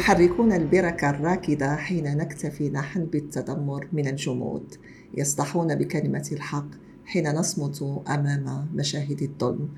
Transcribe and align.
يحركون 0.00 0.52
البركة 0.52 1.10
الراكدة 1.10 1.76
حين 1.76 2.16
نكتفي 2.16 2.70
نحن 2.70 3.04
بالتذمر 3.04 3.88
من 3.92 4.08
الجمود. 4.08 4.74
يصدحون 5.14 5.74
بكلمة 5.74 6.28
الحق 6.32 6.66
حين 7.04 7.34
نصمت 7.34 8.02
أمام 8.08 8.68
مشاهد 8.74 9.22
الظلم. 9.22 9.68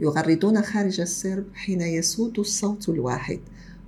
يغردون 0.00 0.62
خارج 0.62 1.00
السرب 1.00 1.44
حين 1.54 1.80
يسود 1.80 2.38
الصوت 2.38 2.88
الواحد 2.88 3.40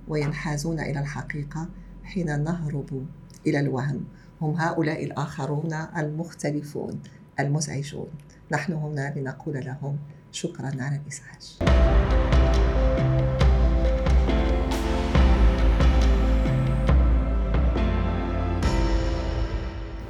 وينحازون 0.07 0.79
إلى 0.79 0.99
الحقيقة 0.99 1.69
حين 2.03 2.43
نهرب 2.43 3.05
إلى 3.47 3.59
الوهم. 3.59 4.03
هم 4.41 4.53
هؤلاء 4.55 5.03
الآخرون 5.03 5.73
المختلفون 5.97 6.99
المزعجون. 7.39 8.07
نحن 8.51 8.73
هنا 8.73 9.13
لنقول 9.17 9.65
لهم 9.65 9.97
شكرا 10.31 10.71
على 10.79 11.01
الإزعاج. 11.01 12.38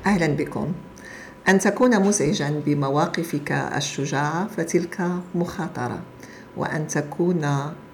أهلا 0.09 0.27
بكم. 0.27 0.73
أن 1.49 1.59
تكون 1.59 2.07
مزعجا 2.07 2.61
بمواقفك 2.65 3.51
الشجاعة 3.51 4.47
فتلك 4.47 5.11
مخاطرة 5.35 5.99
وأن 6.57 6.87
تكون 6.87 7.45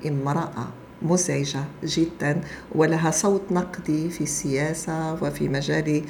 امرأة 0.06 0.68
مزعجة 1.02 1.64
جدا 1.84 2.42
ولها 2.76 3.12
صوت 3.12 3.42
نقدي 3.52 4.10
في 4.10 4.22
السياسة 4.24 5.14
وفي 5.14 5.50
مجال 5.50 6.04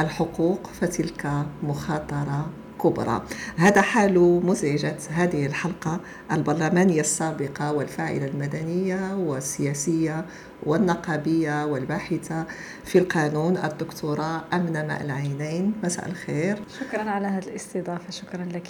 الحقوق 0.00 0.70
فتلك 0.80 1.30
مخاطرة 1.62 2.46
كبرى 2.82 3.22
هذا 3.56 3.80
حال 3.80 4.40
مزعجة 4.46 4.96
هذه 5.10 5.46
الحلقة 5.46 6.00
البرلمانية 6.32 7.00
السابقة 7.00 7.72
والفاعلة 7.72 8.26
المدنية 8.26 9.14
والسياسية 9.14 10.24
والنقابية 10.62 11.64
والباحثة 11.64 12.46
في 12.84 12.98
القانون 12.98 13.56
الدكتورة 13.56 14.44
أمنة 14.52 14.86
ماء 14.86 15.04
العينين. 15.04 15.72
مساء 15.84 16.08
الخير. 16.08 16.62
شكرا 16.80 17.10
على 17.10 17.26
هذه 17.26 17.44
الاستضافة 17.44 18.10
شكرا 18.10 18.44
لك. 18.44 18.68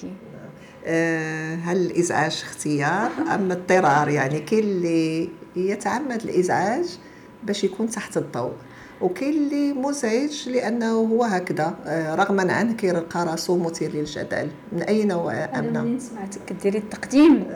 آه، 0.87 1.55
هل 1.55 1.77
الإزعاج 1.77 2.43
اختيار 2.47 3.11
أم 3.35 3.51
اضطرار؟ 3.51 4.09
يعني 4.09 4.41
كل 4.41 4.59
اللي 4.59 5.29
يتعمد 5.57 6.23
الإزعاج 6.23 6.99
باش 7.45 7.65
يكون 7.65 7.91
تحت 7.91 8.17
الضوء. 8.17 8.53
وكاين 9.01 9.33
اللي 9.33 9.73
مزعج 9.73 10.49
لأنه 10.49 10.91
هو 10.91 11.25
هكذا 11.25 11.75
آه، 11.87 12.15
رغما 12.15 12.53
عنه 12.53 12.73
كيلقى 12.73 13.27
راسو 13.27 13.59
مثير 13.59 13.93
للجدل. 13.95 14.49
من 14.73 14.83
أي 14.83 15.05
نوع 15.05 15.33
أمنة؟ 15.33 15.81
أنا 15.81 15.99
سمعتك 15.99 16.41
كديري 16.47 16.79
التقديم؟ 16.79 17.47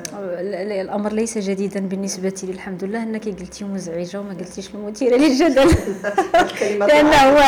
الأمر 0.80 1.12
ليس 1.12 1.38
جديدا 1.38 1.80
بالنسبة 1.80 2.34
لي 2.42 2.52
الحمد 2.52 2.84
لله. 2.84 3.02
أنك 3.02 3.24
قلتي 3.24 3.64
مزعجة 3.64 4.20
وما 4.20 4.34
قلتيش 4.34 4.74
المثيره 4.74 5.16
للجدل. 5.16 5.70
لأنه 6.88 7.16
هو 7.16 7.38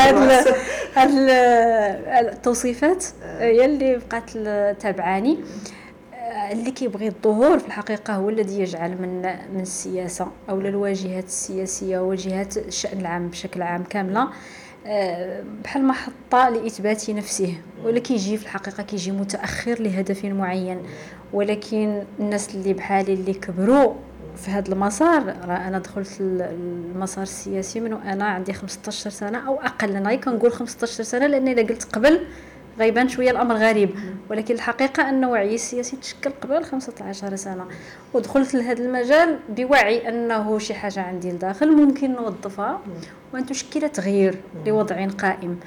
التوصيفات 2.20 3.04
هي 3.38 3.64
اللي 3.64 3.96
بقات 3.96 4.30
تابعاني. 4.82 5.38
اللي 6.52 6.70
كيبغي 6.70 7.08
الظهور 7.08 7.58
في 7.58 7.66
الحقيقة 7.66 8.14
هو 8.14 8.28
الذي 8.28 8.60
يجعل 8.60 8.90
من 8.90 9.22
من 9.54 9.60
السياسة 9.60 10.26
أو 10.50 10.60
الواجهات 10.60 11.24
السياسية 11.24 11.98
وواجهات 11.98 12.56
الشأن 12.56 13.00
العام 13.00 13.28
بشكل 13.28 13.62
عام 13.62 13.84
كاملة 13.84 14.28
آه، 14.86 15.44
بحال 15.64 15.84
محطة 15.84 16.48
لإثبات 16.48 17.10
نفسه. 17.10 17.54
ولا 17.84 17.98
كيجي 17.98 18.36
في 18.36 18.44
الحقيقة 18.44 18.82
كيجي 18.82 19.12
متأخر 19.12 19.82
لهدف 19.82 20.24
معين. 20.24 20.78
ولكن 21.32 22.02
الناس 22.20 22.54
اللي 22.54 22.72
بحالي 22.72 23.14
اللي 23.14 23.34
كبروا 23.34 23.94
في 24.36 24.50
هذا 24.50 24.72
المسار 24.72 25.26
راه 25.26 25.68
أنا 25.68 25.78
دخلت 25.78 26.16
المسار 26.20 27.22
السياسي 27.22 27.80
من 27.80 27.92
وأنا 27.92 28.24
عندي 28.24 28.52
15 28.52 29.10
سنة 29.10 29.48
أو 29.48 29.60
أقل. 29.60 29.96
أنا 29.96 30.14
كنقول 30.14 30.52
15 30.52 31.04
سنة 31.04 31.26
لاني 31.26 31.52
إلا 31.52 31.62
قلت 31.62 31.84
قبل 31.84 32.26
غيبان 32.78 33.08
شوية 33.08 33.30
الأمر 33.30 33.54
غريب. 33.54 33.90
ولكن 34.30 34.54
الحقيقة 34.54 35.08
أن 35.08 35.24
وعي 35.24 35.54
السياسي 35.54 35.96
تشكل 35.96 36.30
قبل 36.30 36.64
15 36.64 37.36
سنة. 37.36 37.64
ودخلت 38.14 38.54
لهذا 38.54 38.82
المجال 38.84 39.38
بوعي 39.48 40.08
أنه 40.08 40.58
شي 40.58 40.74
حاجة 40.74 41.00
عندي 41.00 41.32
لداخل 41.32 41.72
ممكن 41.72 42.12
نوظفها 42.12 42.80
وأن 43.32 43.46
تشكل 43.46 43.88
تغيير 43.88 44.38
لوضع 44.66 45.06
قائم. 45.06 45.60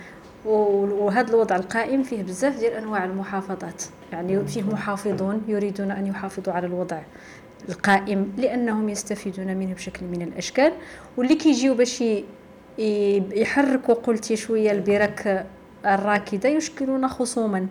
وهذا 0.46 1.30
الوضع 1.30 1.56
القائم 1.56 2.04
فيه 2.04 2.24
بزاف 2.24 2.60
ديال 2.60 2.74
أنواع 2.74 3.06
المحافظات. 3.06 3.84
يعني 4.12 4.48
فيه 4.48 4.64
محافظون 4.64 5.42
يريدون 5.48 5.92
أن 5.92 6.08
يحافظوا 6.08 6.54
على 6.54 6.68
الوضع 6.68 7.02
القائم 7.70 8.34
لأنهم 8.38 8.90
يستفيدون 8.90 9.58
منه 9.58 9.74
بشكل 9.74 10.06
من 10.06 10.22
الأشكال. 10.22 10.72
واللي 11.18 11.36
كيجيو 11.36 11.74
باش 11.74 12.04
يحركوا 13.36 13.94
قلتي 13.94 14.36
شوية 14.36 14.72
البرك 14.72 15.46
الراكدة 15.86 16.50
يشكلون 16.50 17.08
خصوما 17.08 17.68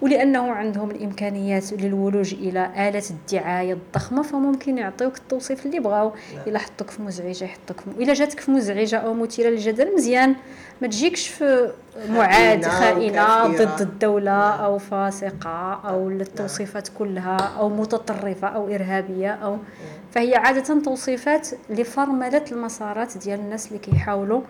ولأنه 0.00 0.52
عندهم 0.52 0.90
الإمكانيات 0.90 1.72
للولوج 1.72 2.34
إلى 2.34 2.88
آلة 2.88 3.02
الدعاية 3.10 3.72
الضخمة 3.72 4.22
فممكن 4.22 4.78
يعطيوك 4.78 5.16
التوصيف 5.16 5.66
اللي 5.66 5.80
بغاو. 5.80 6.12
إلا 6.46 6.58
حطوك 6.58 6.90
في 6.90 7.02
مزعجة 7.02 7.44
يحطوك 7.44 7.80
في 7.80 8.02
إلا 8.02 8.14
جاتك 8.14 8.40
في 8.40 8.50
مزعجة 8.50 8.96
أو 8.96 9.14
مثيرة 9.14 9.48
للجدل 9.48 9.94
مزيان. 9.94 10.34
ما 10.82 10.88
تجيكش 10.88 11.28
في 11.28 11.72
معاد 12.10 12.64
خائنة 12.64 13.46
ضد 13.46 13.80
الدولة 13.80 14.50
أو 14.50 14.78
فاسقة 14.78 15.80
أو 15.88 16.08
التوصيفات 16.08 16.88
كلها 16.98 17.36
أو 17.36 17.68
متطرفة 17.68 18.48
أو 18.48 18.68
إرهابية 18.68 19.30
أو 19.30 19.58
فهي 20.12 20.34
عادة 20.36 20.82
توصيفات 20.82 21.48
لفرملة 21.70 22.44
المسارات 22.52 23.18
ديال 23.18 23.40
الناس 23.40 23.66
اللي 23.68 23.78
كيحاولوا 23.78 24.40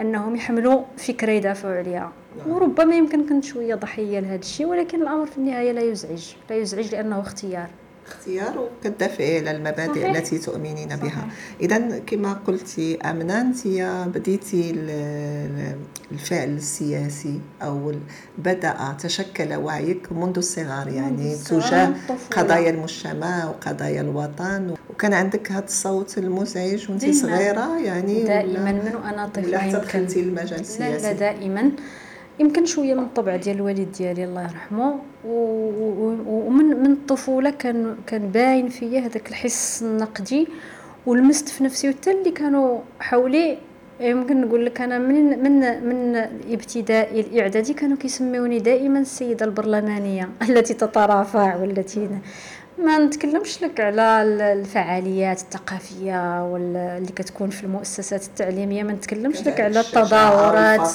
أنهم 0.00 0.36
يحملوا 0.36 0.82
فكرة 0.96 1.30
يدافعوا 1.30 1.74
عليها 1.74 2.12
نعم. 2.38 2.50
وربما 2.50 2.96
يمكن 2.96 3.28
كنت 3.28 3.44
شوية 3.44 3.74
ضحية 3.74 4.20
لهذا 4.20 4.40
الشيء 4.40 4.66
ولكن 4.66 5.02
الأمر 5.02 5.26
في 5.26 5.38
النهاية 5.38 5.72
لا 5.72 5.80
يزعج 5.80 6.34
لا 6.50 6.56
يزعج 6.56 6.94
لأنه 6.94 7.20
اختيار 7.20 7.68
اختيار 8.08 8.58
وكتدافعي 8.58 9.38
على 9.38 9.50
المبادئ 9.50 10.00
صحيح. 10.00 10.16
التي 10.16 10.38
تؤمنين 10.38 10.88
صحيح. 10.88 11.02
بها. 11.02 11.28
اذا 11.60 11.98
كما 11.98 12.32
قلتي 12.32 12.96
امنه 12.96 13.40
أنت 13.40 13.66
بديتي 14.14 14.70
الفعل 16.12 16.48
السياسي 16.48 17.40
أو 17.62 17.92
بدأ 18.38 18.76
تشكل 19.02 19.54
وعيك 19.54 20.12
منذ 20.12 20.36
الصغر. 20.36 20.88
يعني 20.88 21.34
تجاه 21.34 21.94
قضايا 22.30 22.70
المجتمع 22.70 23.44
وقضايا 23.48 24.00
الوطن. 24.00 24.74
وكان 24.90 25.12
عندك 25.12 25.52
هذا 25.52 25.64
الصوت 25.64 26.18
المزعج 26.18 26.90
وأنت 26.90 27.10
صغيرة 27.10 27.78
يعني 27.78 28.24
دائما. 28.24 28.72
من 28.72 28.94
وأنا 29.04 29.26
طفلة 29.34 29.64
يمكن. 29.64 30.06
المجال 30.16 30.60
السياسي 30.60 31.06
لا, 31.06 31.12
لا 31.12 31.18
دائما. 31.18 31.70
يمكن 32.38 32.66
شوية 32.66 32.94
من 32.94 33.02
الطبع 33.02 33.36
ديال 33.36 33.56
الوالد 33.56 33.92
ديالي 33.98 34.24
الله 34.24 34.42
يرحمه. 34.42 34.98
ومن 35.24 36.64
من 36.64 36.92
الطفولة 36.92 37.50
كان 37.50 37.96
كان 38.06 38.28
باين 38.28 38.68
فيا 38.68 39.00
هذاك 39.00 39.28
الحس 39.28 39.82
النقدي 39.82 40.48
ولمست 41.06 41.48
في 41.48 41.64
نفسي 41.64 41.92
حتى 41.92 42.10
اللي 42.10 42.30
كانوا 42.30 42.78
حولي 43.00 43.58
يمكن 44.00 44.40
نقول 44.40 44.66
لك 44.66 44.80
أنا 44.80 44.98
من 44.98 45.42
من 45.42 45.84
من 45.88 46.16
ابتدائي 46.50 47.20
الإعدادي 47.20 47.74
كانوا 47.74 47.96
كيسميوني 47.96 48.58
دائما 48.58 48.98
السيدة 48.98 49.46
البرلمانية 49.46 50.28
التي 50.48 50.74
تترافع 50.74 51.56
والتي 51.56 52.08
ما 52.78 52.98
نتكلمش 52.98 53.62
لك 53.62 53.80
على 53.80 54.22
الفعاليات 54.52 55.40
الثقافية 55.40 56.44
ولا 56.52 56.98
اللي 56.98 57.12
كتكون 57.12 57.50
في 57.50 57.64
المؤسسات 57.64 58.24
التعليمية 58.24 58.82
ما 58.82 58.92
نتكلمش 58.92 59.46
لك 59.46 59.60
على 59.60 59.80
التظاهرات 59.80 60.90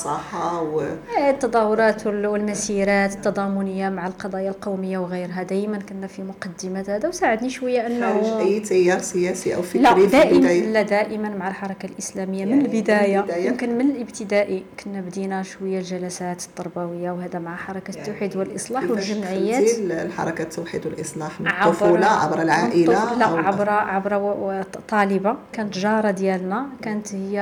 و... 0.64 0.82
إيه، 1.18 1.30
التظاهرات 1.30 2.08
والمسيرات 2.08 3.16
التضامنية 3.16 3.90
مع 3.90 4.08
القضايا 4.08 4.50
القومية 4.50 4.98
وغيرها. 4.98 5.44
دائما 5.44 5.78
كنا 5.78 6.08
في 6.08 6.22
مقدمه 6.22 6.86
هذا 6.88 7.10
وساعدني 7.10 7.50
شوية 7.50 7.88
أنه 7.88 8.22
خارج 8.22 8.48
أي 8.48 8.60
تيار 8.60 9.00
سياسي 9.00 9.56
أو 9.56 9.62
فكري 9.62 9.82
لا 9.82 10.06
دائما 10.06 10.48
لا 10.48 10.82
دائما 10.82 11.30
مع 11.30 11.48
الحركة 11.48 11.86
الإسلامية. 11.86 12.40
يعني 12.40 12.54
من 12.54 12.66
البداية 12.66 13.26
يمكن 13.36 13.78
من 13.78 13.92
الابتدائي 13.92 14.64
كنا 14.84 15.02
بدينا 15.02 15.44
شوية 15.44 15.80
الجلسات 15.80 16.44
التربوية 16.44 17.12
وهذا 17.12 17.40
مع 17.40 17.56
حركة 17.56 17.92
يعني 17.96 18.02
التوحيد 18.08 18.38
والاصلاح 18.38 18.84
والجمعيات. 18.84 19.64
الحركة 19.80 20.42
التوحيد 20.42 20.86
والإصلاح 20.86 21.42
الطفوله 21.72 22.06
عبر 22.06 22.42
العائلة 22.42 23.16
لا 23.16 23.26
عبر 23.26 23.70
عبر 23.70 24.64
طالبه 24.88 25.36
كانت 25.54 25.78
جارة 25.78 26.12
ديالنا 26.12 26.66
كانت 26.82 27.16
هي 27.16 27.40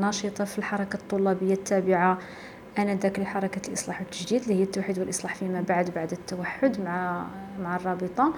ناشطة 0.00 0.44
في 0.44 0.58
الحركة 0.58 0.96
الطلابية 0.96 1.54
التابعة. 1.54 2.18
انذاك 2.78 3.18
لحركه 3.18 3.68
الإصلاح 3.68 4.00
والتجديد 4.00 4.42
اللي 4.42 4.54
هي 4.54 4.62
التوحيد 4.62 4.98
والإصلاح 4.98 5.34
فيما 5.34 5.64
بعد 5.68 5.90
بعد 5.96 6.12
التوحد 6.12 6.80
مع 6.80 7.24
مع 7.62 7.76
الرابطة. 7.76 8.32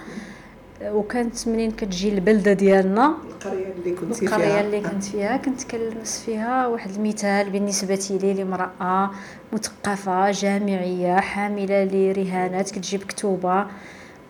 وكانت 0.84 1.48
منين 1.48 1.70
كتجي 1.70 2.08
البلدة 2.08 2.52
ديالنا؟ 2.52 3.14
القرية 3.30 3.72
اللي 3.78 3.94
كنت 3.96 4.14
فيها. 4.14 4.28
القريه 4.28 4.60
اللي 4.60 4.80
كنت 4.80 5.04
فيها. 5.04 5.36
كنت 5.36 5.62
كنلمس 5.62 6.22
فيها 6.26 6.66
واحد 6.66 6.90
المثال 6.90 7.50
بالنسبة 7.50 8.18
لي 8.22 8.34
لامراه 8.34 9.10
مثقفة 9.52 10.30
جامعية 10.30 11.20
حاملة 11.20 11.84
لرهانات 11.84 12.70
كتجيب 12.70 13.02
كتوبة. 13.02 13.66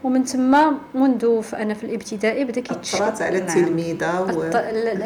ومن 0.04 0.24
ثم 0.24 0.56
منذ 0.94 1.42
أنا 1.54 1.74
في 1.74 1.84
الإبتدائي 1.84 2.44
بدأ 2.44 2.60
كيتشكل 2.60 3.02
على 3.02 3.40
نعم. 3.40 3.48
التلميذة 3.48 4.20
و... 4.22 4.42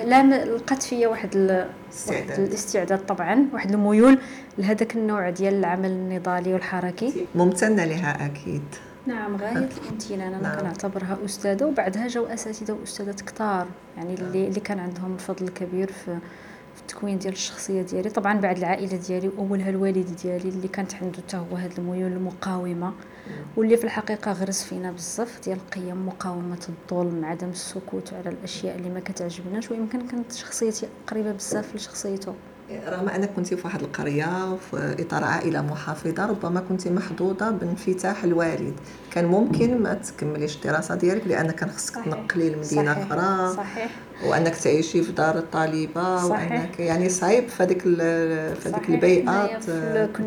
لا 0.06 0.44
لقات 0.44 0.82
فيا 0.82 1.08
واحد, 1.08 1.37
ال... 1.37 1.69
واحد 2.08 2.31
الاستعداد. 2.38 3.06
طبعا 3.06 3.49
واحد 3.52 3.73
الميول 3.73 4.19
لهذاك 4.58 4.96
النوع 4.96 5.31
ديال 5.31 5.55
العمل 5.55 5.91
النضالي 5.91 6.52
والحركي. 6.52 7.26
ممتنة 7.35 7.85
لها 7.85 8.26
أكيد. 8.26 8.62
نعم 9.06 9.37
غاية 9.37 9.69
الامتنان 9.85 10.35
أنا 10.35 10.43
نعم. 10.43 10.61
كنعتبرها 10.61 11.19
أستاذة 11.25 11.64
وبعدها 11.64 12.08
جاو 12.08 12.26
أساتذة 12.26 12.73
وأستاذات 12.73 13.20
كتار. 13.20 13.67
يعني 13.96 14.14
اللي 14.14 14.38
نعم. 14.38 14.49
اللي 14.49 14.61
كان 14.61 14.79
عندهم 14.79 15.14
الفضل 15.14 15.44
الكبير 15.44 15.93
في 15.93 16.19
في 16.75 16.81
التكوين 16.81 17.19
ديال 17.19 17.32
الشخصية 17.32 17.82
ديالي. 17.82 18.11
طبعا 18.11 18.41
بعد 18.41 18.58
العائلة 18.58 18.96
ديالي 18.96 19.29
وأولها 19.29 19.70
الوالد 19.70 20.17
ديالي 20.23 20.49
اللي 20.49 20.69
كانت 20.69 20.94
عنده 20.94 21.19
حتى 21.19 21.37
هو 21.37 21.56
هذا 21.56 21.79
الميول 21.79 22.12
المقاومة. 22.12 22.93
واللي 23.56 23.76
في 23.76 23.85
الحقيقة 23.85 24.32
غرس 24.32 24.62
فينا 24.65 24.91
بزاف 24.91 25.41
ديال 25.44 25.59
القيم 25.59 26.06
مقاومة 26.06 26.67
الظلم 26.69 27.25
عدم 27.25 27.49
السكوت 27.49 28.12
على 28.12 28.29
الأشياء 28.29 28.76
اللي 28.76 28.88
ما 28.91 29.00
كتعجبناش 29.00 29.71
ويمكن 29.71 30.06
كانت 30.06 30.32
شخصيتي 30.32 30.87
قريبة 31.06 31.32
بزاف 31.32 31.75
لشخصيته 31.75 32.35
رغم 32.88 33.09
أنك 33.09 33.31
كنت 33.37 33.55
في 33.55 33.61
واحد 33.65 33.82
القرية 33.82 34.56
في 34.56 34.97
إطار 35.00 35.25
عائلة 35.25 35.62
محافظة 35.62 36.26
ربما 36.26 36.61
كنت 36.61 36.88
محظوظة 36.88 37.50
بانفتاح 37.50 38.25
الوالد. 38.25 38.75
كان 39.11 39.25
ممكن 39.25 39.82
ما 39.82 39.94
تكمليش 39.94 40.56
الدراسة 40.56 40.94
ديالك 40.94 41.27
لأن 41.27 41.50
كان 41.50 41.70
خصك 41.70 41.94
تنقلي 42.05 42.50
لمدينة 42.50 42.93
أخرى. 42.93 43.56
صحيح. 43.56 43.91
وأنك 44.27 44.57
تعيشي 44.57 45.03
في 45.03 45.13
دار 45.13 45.39
الطالبة 45.39 46.29
صحيح. 46.29 46.53
وأنك 46.53 46.81
يعني 46.81 47.09
صعيب 47.09 47.49
في 47.49 47.63
هذيك 47.63 47.83
في 47.83 48.69
هذيك 48.69 48.89
البيئات 48.89 49.71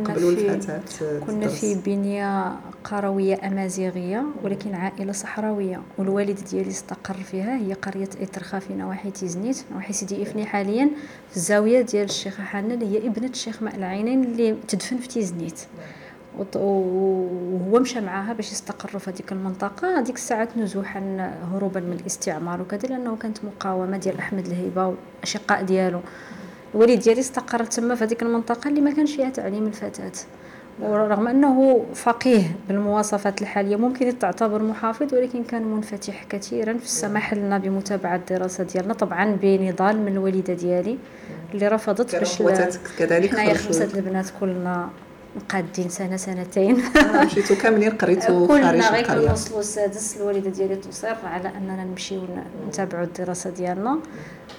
قبل 0.07 0.28
الفتاه 0.28 0.81
كنا 1.28 1.48
في 1.48 1.75
بنية 1.75 2.56
قروية 2.84 3.48
أمازيغية 3.48 4.25
ولكن 4.44 4.75
عائلة 4.75 5.12
صحراوية 5.12 5.81
والوالد 5.98 6.39
ديالي 6.51 6.69
استقر 6.69 7.13
فيها. 7.31 7.57
هي 7.57 7.74
قرية 7.74 8.10
ايترخا 8.19 8.60
في 8.60 8.74
نواحي 8.74 9.12
تيزنيت 9.12 9.57
نواحي 9.72 9.94
سيدي 9.94 10.24
إفني 10.24 10.45
حاليا. 10.45 10.89
في 11.30 11.38
الزاوية 11.38 11.81
ديال 11.81 12.06
الشيخة 12.06 12.44
حنا 12.44 12.74
اللي 12.74 12.86
هي 12.86 13.07
ابنة 13.07 13.30
الشيخ 13.30 13.63
ماء 13.63 13.75
العينين 13.75 14.24
اللي 14.24 14.56
تدفن 14.68 14.98
في 14.98 15.07
تيزنيت. 15.07 15.60
وهو 16.56 17.80
مشى 17.80 18.01
معاها 18.01 18.34
باش 18.34 18.51
يستقروا 18.51 19.00
في 19.00 19.10
هذيك 19.10 19.31
المنطقة. 19.31 20.00
هذيك 20.00 20.16
الساعات 20.16 20.57
نزوحا 20.57 21.31
هروبا 21.54 21.80
من 21.80 21.98
الاستعمار 22.01 22.62
وكذا 22.62 22.88
لأنه 22.89 23.16
كانت 23.16 23.38
مقاومة 23.45 23.98
ديال 23.98 24.18
أحمد 24.19 24.45
الهيبة 24.45 24.88
والأشقاء 24.88 25.63
ديالو. 25.63 26.00
الوالد 26.75 27.00
ديالي 27.00 27.19
استقر 27.19 27.63
تما 27.63 27.95
في 27.95 28.04
هذيك 28.04 28.22
المنطقة 28.24 28.68
اللي 28.68 28.81
ما 28.81 28.92
كانش 28.92 29.16
فيها 29.16 29.30
تعليم 29.30 29.68
الفتاة. 29.68 30.12
ورغم 30.81 31.28
أنه 31.28 31.86
فقيه 31.94 32.44
بالمواصفات 32.68 33.42
الحالية 33.42 33.75
ممكن 33.75 34.19
تعتبر 34.19 34.63
محافظ 34.63 35.13
ولكن 35.13 35.44
كان 35.44 35.63
منفتح 35.63 36.24
كثيرا 36.24 36.74
في 36.74 36.84
السماح 36.86 37.34
لنا 37.34 37.57
بمتابعة 37.57 38.16
الدراسة 38.16 38.63
ديالنا 38.63 38.94
طبعا 38.94 39.38
بنضال 39.42 40.01
من 40.01 40.12
الوالده 40.12 40.54
ديالي 40.54 40.98
اللي 41.54 41.68
رفضت 41.68 42.16
باش 42.16 42.42
كذلك؟ 43.00 43.31
حنايا 43.31 43.54
خمسة 43.54 43.89
البنات 43.95 44.25
كلنا 44.39 44.89
قادين 45.50 45.89
سنة 45.89 46.18
سنتين. 46.18 46.81
آه، 46.81 47.25
مشيتو 47.25 47.56
كاملين 47.56 47.92
قريتو 47.92 48.48
خارج 48.48 48.62
كلنا 48.62 48.89
غير 48.92 49.07
كنوصلوا 49.25 49.60
السادس 49.60 50.18
الوالدة 50.18 50.50
ديالي 50.50 50.75
تصر 50.75 51.16
على 51.24 51.48
أننا 51.57 51.84
نمشيو 51.84 52.22
نتابعوا 52.68 53.04
الدراسة 53.04 53.50
ديالنا. 53.50 54.00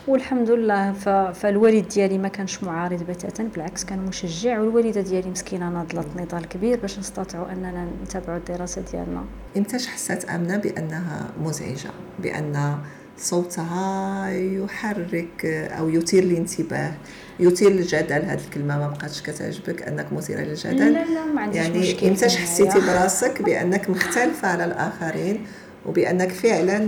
والحمد 0.09 0.51
لله 0.51 0.93
فالوالد 1.33 1.89
ديالي 1.89 2.19
ما 2.19 2.29
كانش 2.29 2.63
معارض 2.65 3.03
بتاتا 3.03 3.43
بالعكس 3.43 3.85
كان 3.85 3.99
مشجع 3.99 4.61
والوالدة 4.61 5.01
ديالي 5.01 5.31
مسكينة 5.31 5.69
ناضلت 5.71 6.07
نضال 6.17 6.49
كبير 6.49 6.81
باش 6.81 6.99
نستطيعوا 6.99 7.53
أننا 7.53 7.89
نتابعوا 8.05 8.39
الدراسة 8.39 8.83
ديالنا. 8.93 9.25
إمتى 9.57 9.77
حسات 9.89 10.25
أمنة 10.25 10.57
بأنها 10.57 11.27
مزعجة 11.43 11.91
بأن 12.19 12.79
صوتها 13.19 14.31
يحرك 14.31 15.47
أو 15.79 15.89
يثير 15.89 16.23
الانتباه؟ 16.23 16.93
يثير 17.41 17.71
الجدل 17.71 18.23
هذه 18.23 18.41
الكلمة 18.45 18.79
ما 18.79 18.89
بقاتش 18.89 19.23
كتعجبك 19.23 19.83
أنك 19.83 20.13
مثيرة 20.13 20.41
للجدل؟ 20.41 20.93
لا 20.93 21.05
لا 21.05 21.25
ما 21.25 21.41
عنديش 21.41 21.63
يعني 21.63 21.79
مشكل 21.79 22.07
إمتى 22.07 22.29
حسيتي 22.29 22.81
براسك 22.81 23.43
بأنك 23.43 23.91
مختلفة 23.91 24.49
على 24.49 24.65
الآخرين 24.65 25.47
وبأنك 25.87 26.33
فعلا 26.33 26.79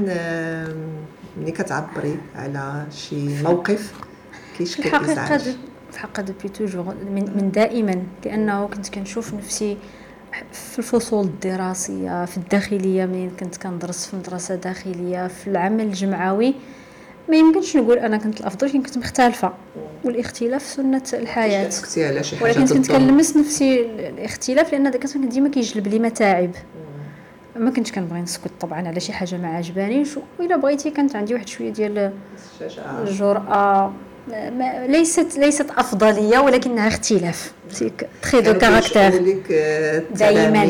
ملي 1.37 1.52
كتعبري 1.52 2.17
على 2.35 2.87
شي 2.91 3.43
موقف 3.43 3.93
كيشكل 4.58 4.82
الحقيقة 4.88 5.38
في 5.38 5.56
الحقيقة 5.97 6.23
دوبي 6.23 6.49
توجور 6.49 6.85
من, 6.85 7.37
من 7.37 7.50
دائما 7.50 8.03
لأنه 8.25 8.67
كنت 8.67 8.88
كنشوف 8.88 9.35
نفسي 9.35 9.76
في 10.53 10.79
الفصول 10.79 11.25
الدراسية 11.25 12.25
في 12.25 12.37
الداخلية 12.37 13.06
منين 13.06 13.31
كنت 13.41 13.56
كندرس 13.56 14.06
في 14.06 14.17
مدرسة 14.17 14.55
داخلية 14.55 15.29
في 15.29 15.46
العمل 15.50 15.85
الجمعوي. 15.85 16.55
ما 17.31 17.37
يمكنش 17.37 17.77
نقول 17.77 17.99
أنا 17.99 18.17
كنت 18.17 18.41
الأفضل 18.41 18.71
كنت 18.82 18.99
مختلفة. 18.99 19.53
والاختلاف 20.05 20.62
سنة 20.62 21.03
الحياة. 21.12 21.71
ولكن 22.43 22.67
كنت 22.67 22.93
كنلمس 22.93 23.37
نفسي 23.37 23.81
الاختلاف 24.09 24.73
لأن 24.73 24.91
كنت 24.91 25.32
ديما 25.32 25.49
كيجلب 25.49 25.88
لي 25.88 25.99
متاعب. 25.99 26.50
ما 27.56 27.71
كنتش 27.71 27.93
كنبغي 27.93 28.21
نسكت 28.21 28.50
طبعا 28.61 28.88
على 28.88 29.00
شي 29.00 29.12
حاجة 29.12 29.37
ما 29.37 29.49
عجبانيش 29.49 30.09
وإلا 30.38 30.56
بغيتي 30.56 30.91
كانت 30.91 31.17
عندي 31.17 31.35
واحد 31.35 31.49
شوية 31.49 31.71
ديال 31.71 32.12
الجرأة. 33.03 33.93
ليست 34.87 35.38
ليست 35.38 35.71
أفضلية 35.71 36.38
ولكنها 36.38 36.88
اختلاف. 36.88 37.53
trait 38.23 38.41
de 38.41 38.55
caractère. 38.55 39.41
دائما 40.14 40.64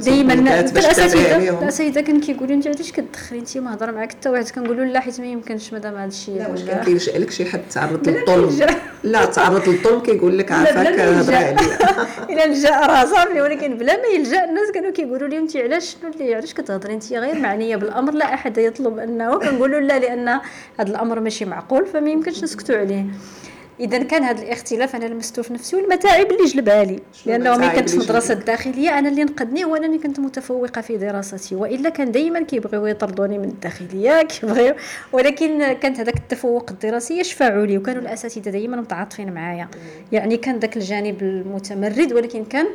دائما 0.00 0.32
الاساتذه 0.32 1.58
الاساتذه 1.62 2.00
كان 2.00 2.20
كيقولوا 2.20 2.54
انت 2.54 2.66
علاش 2.66 2.92
كتدخلي 2.92 3.38
انت 3.38 3.58
ما 3.58 3.74
هضر 3.74 3.92
معاك 3.92 4.12
حتى 4.12 4.28
واحد 4.28 4.50
كنقولوا 4.50 4.84
لا 4.84 5.00
حيت 5.00 5.20
ما 5.20 5.26
يمكنش 5.26 5.72
مادام 5.72 5.96
هذا 5.96 6.08
الشيء 6.08 6.34
لا 6.38 6.48
واش 6.48 6.62
كان 6.62 6.84
كيلجا 6.84 7.18
لك 7.18 7.30
شي 7.30 7.44
حد 7.44 7.60
تعرض 7.70 8.08
للظلم 8.08 8.66
لا 9.04 9.24
تعرض 9.24 9.68
للظلم 9.68 10.00
كيقول 10.00 10.38
لك 10.38 10.52
عافاك 10.52 11.00
هضر 11.00 11.34
عليا. 11.34 11.56
إلا 12.30 12.46
لجأ 12.46 12.70
راه 12.70 13.04
صافي 13.04 13.40
ولكن 13.40 13.78
بلا 13.78 13.96
ما 13.96 14.08
يلجأ 14.14 14.44
الناس 14.44 14.70
كانوا 14.74 14.90
كيقولوا 14.90 15.28
لي 15.28 15.38
انت 15.38 15.56
علاش 15.56 15.96
شنو 16.00 16.10
اللي 16.10 16.34
علاش 16.34 16.54
كتهضري 16.54 16.94
انت 16.94 17.12
غير 17.12 17.38
معنية 17.38 17.76
بالأمر؟ 17.76 18.12
لا 18.12 18.34
أحد 18.34 18.58
يطلب 18.58 18.98
أنه 18.98 19.38
كنقولوا 19.38 19.80
لا 19.80 19.98
لأن 19.98 20.28
هذا 20.80 20.90
الأمر 20.90 21.20
ماشي 21.20 21.44
معقول 21.44 21.86
فما 21.86 22.10
يمكنش 22.10 22.42
نسكتوا 22.44 22.76
عليه. 22.76 23.04
اذا 23.80 24.02
كان 24.02 24.22
هذا 24.22 24.42
الاختلاف 24.42 24.96
أنا 24.96 25.04
لمسته 25.04 25.42
في 25.42 25.52
نفسي 25.52 25.76
والمتاعب 25.76 26.26
اللي 26.32 26.44
جلبها 26.44 26.84
لي. 26.84 27.00
لأنه 27.26 27.56
ملي 27.56 27.70
كنت 27.70 27.90
في 27.90 27.96
المدرسة 27.96 28.34
الداخليه 28.34 28.98
أنا 28.98 29.08
اللي 29.08 29.24
نقدني 29.24 29.64
هو 29.64 29.76
انني 29.76 29.98
كنت 29.98 30.20
متفوقة 30.20 30.80
في 30.80 30.96
دراستي. 30.96 31.54
وإلا 31.54 31.88
كان 31.88 32.12
دائما 32.12 32.40
كيبغيو 32.40 32.86
يطردوني 32.86 33.38
من 33.38 33.48
الداخلية 33.48 34.22
كيبغيو. 34.40 34.74
ولكن 35.12 35.72
كانت 35.72 36.00
هذاك 36.00 36.16
التفوق 36.16 36.70
الدراسي 36.70 37.18
يشفعوا 37.18 37.66
لي 37.66 37.78
وكانوا 37.78 38.02
الأساتذة 38.02 38.50
دائما 38.50 38.76
متعاطفين 38.76 39.32
معايا. 39.32 39.68
يعني 40.12 40.36
كان 40.36 40.58
ذاك 40.58 40.76
الجانب 40.76 41.22
المتمرد 41.22 42.12
ولكن 42.12 42.44
كان 42.44 42.66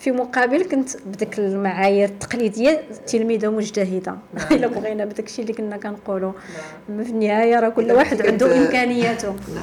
في 0.00 0.10
مقابل 0.10 0.62
كنت 0.62 0.88
بديك 1.06 1.38
المعايير 1.38 2.08
التقليدية 2.08 2.82
تلميذة 3.06 3.48
مجتهده 3.48 4.14
نعم. 4.34 4.46
إلا 4.56 4.66
بغينا 4.66 5.04
بداك 5.04 5.26
الشيء 5.26 5.44
اللي 5.44 5.52
كنا 5.52 5.76
كنقولوا. 5.76 6.32
في 6.86 7.10
النهاية 7.10 7.60
راه 7.60 7.68
كل 7.68 7.92
واحد 7.92 8.26
عنده 8.26 8.58
إمكانياته. 8.58 9.28
نعم. 9.28 9.62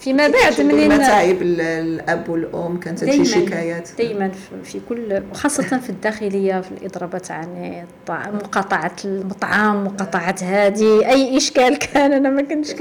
فيما 0.00 0.28
بعد 0.28 0.60
منين 0.60 0.94
متاعب 0.94 1.36
الأب 1.42 2.28
والأم 2.28 2.80
كانت 2.80 3.04
هذه 3.04 3.22
شكايات. 3.22 3.88
دائما 3.98 4.30
في 4.64 4.80
كل 4.88 5.22
خاصه 5.32 5.78
في 5.78 5.90
الداخلية 5.90 6.60
في 6.60 6.70
الإضرابات 6.70 7.30
عن 7.30 7.84
مقاطعة 8.08 8.96
المطعم 9.04 9.84
مقاطعة 9.84 10.36
هذه 10.42 11.10
أي 11.10 11.36
إشكال 11.36 11.78
كان 11.78 12.12
أنا 12.12 12.30
ما 12.30 12.42
كنتش 12.42 12.74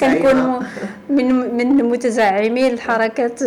كنكون 0.00 0.66
من 1.10 1.56
من 1.56 1.84
متزعمي 1.84 2.68
الحركات 2.68 3.40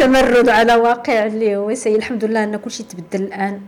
التمرد 0.00 0.48
على 0.48 0.74
واقع 0.74 1.26
اللي 1.26 1.56
هو 1.56 1.74
سي 1.74 1.96
الحمد 1.96 2.24
لله 2.24 2.44
أن 2.44 2.56
كل 2.56 2.70
شيء 2.70 2.86
تبدل 2.86 3.24
الآن. 3.26 3.60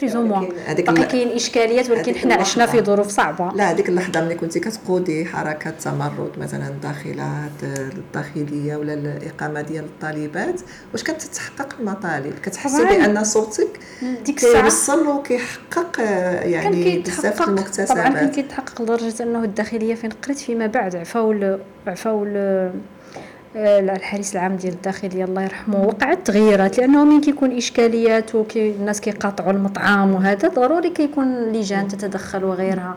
plus 0.00 0.16
ou 0.16 0.25
moins 0.25 0.46
باقي 0.84 1.04
كاين 1.04 1.28
إشكاليات 1.28 1.90
ولكن 1.90 2.14
حنا 2.14 2.34
عشنا 2.34 2.66
في 2.66 2.80
ظروف 2.80 3.08
صعبة. 3.08 3.52
لا 3.54 3.70
هذيك 3.70 3.88
اللحظة 3.88 4.20
ملي 4.20 4.34
كنتي 4.34 4.60
كتقودي 4.60 5.24
حركة 5.24 5.70
تمرد 5.70 6.30
مثلا 6.38 6.68
داخلات 6.82 7.62
الداخلية 7.62 8.76
ولا 8.76 8.94
الإقامة 8.94 9.60
ديال 9.60 9.84
الطالبات 9.84 10.60
واش 10.92 11.02
كانت 11.02 11.22
تتحقق 11.22 11.76
المطالب 11.80 12.34
كتحسي 12.42 12.84
بأن 12.84 13.24
صوتك 13.24 13.80
ديك 14.24 14.36
الساعة. 14.36 14.60
كيوصل 14.60 15.08
وكيحقق 15.08 16.00
يعني 16.42 16.98
بزاف 16.98 17.48
المكتسبات. 17.48 17.88
طبعا 17.88 18.08
كان 18.08 18.30
كيتحقق 18.30 18.82
لدرجة 18.82 19.22
أنه 19.22 19.44
الداخلية 19.44 19.94
فين 19.94 20.10
قريت 20.10 20.38
فيما 20.38 20.66
بعد 20.66 20.96
عفاو 20.96 21.58
عفاو 21.86 22.24
الحارس 23.56 24.36
العام 24.36 24.56
ديال 24.56 24.72
الداخليه 24.72 25.24
الله 25.24 25.42
يرحمه. 25.42 25.84
وقعت 25.84 26.26
تغييرات 26.26 26.78
لأنه 26.78 27.04
من 27.04 27.20
كيكون 27.20 27.56
إشكاليات 27.56 28.34
وكي 28.34 28.70
الناس 28.70 29.00
كيقاطعوا 29.00 29.52
المطعم 29.52 30.14
وهذا 30.14 30.48
ضروري 30.48 30.90
كيكون 30.90 31.52
لجان 31.52 31.88
تتدخل 31.88 32.44
وغيرها. 32.44 32.96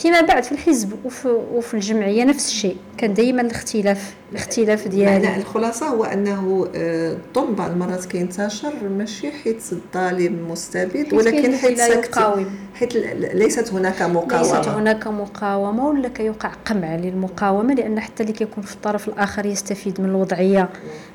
فيما 0.00 0.20
بعد 0.20 0.42
في 0.42 0.52
الحزب 0.52 0.92
وفي, 1.04 1.28
وفي 1.28 1.74
الجمعية 1.74 2.24
نفس 2.24 2.48
الشيء. 2.48 2.76
كان 2.98 3.14
دائما 3.14 3.42
الاختلاف 3.42 4.14
الاختلاف 4.32 4.88
ديالي. 4.88 5.36
الخلاصة 5.36 5.86
هو 5.86 6.04
أنه 6.04 6.68
الظلم 6.74 7.50
آه، 7.50 7.54
بعض 7.54 7.70
المرات 7.70 8.04
كينتشر 8.04 8.72
ماشي 8.98 9.30
حيت 9.30 9.62
الظالم 9.72 10.50
مستبد 10.50 11.12
ولكن 11.14 11.56
حيت 11.56 11.78
يقاوم. 11.78 12.46
حيت 12.74 12.96
ليست 13.34 13.72
هناك 13.72 14.02
مقاومة. 14.02 14.58
ليست 14.58 14.68
هناك 14.68 15.06
مقاومة 15.06 15.88
ولا 15.88 16.08
كيوقع 16.08 16.48
قمع 16.64 16.96
للمقاومة 16.96 17.74
لأن 17.74 18.00
حتى 18.00 18.22
اللي 18.22 18.32
كيكون 18.32 18.64
في 18.64 18.74
الطرف 18.74 19.08
الآخر 19.08 19.46
يستفيد 19.46 20.00
من 20.00 20.08
الوضعية 20.08 20.68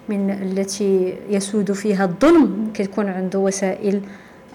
من 0.09 0.29
التي 0.29 1.13
يسود 1.29 1.71
فيها 1.71 2.05
الظلم. 2.05 2.71
كتكون 2.73 3.09
عنده 3.09 3.39
وسائل 3.39 4.01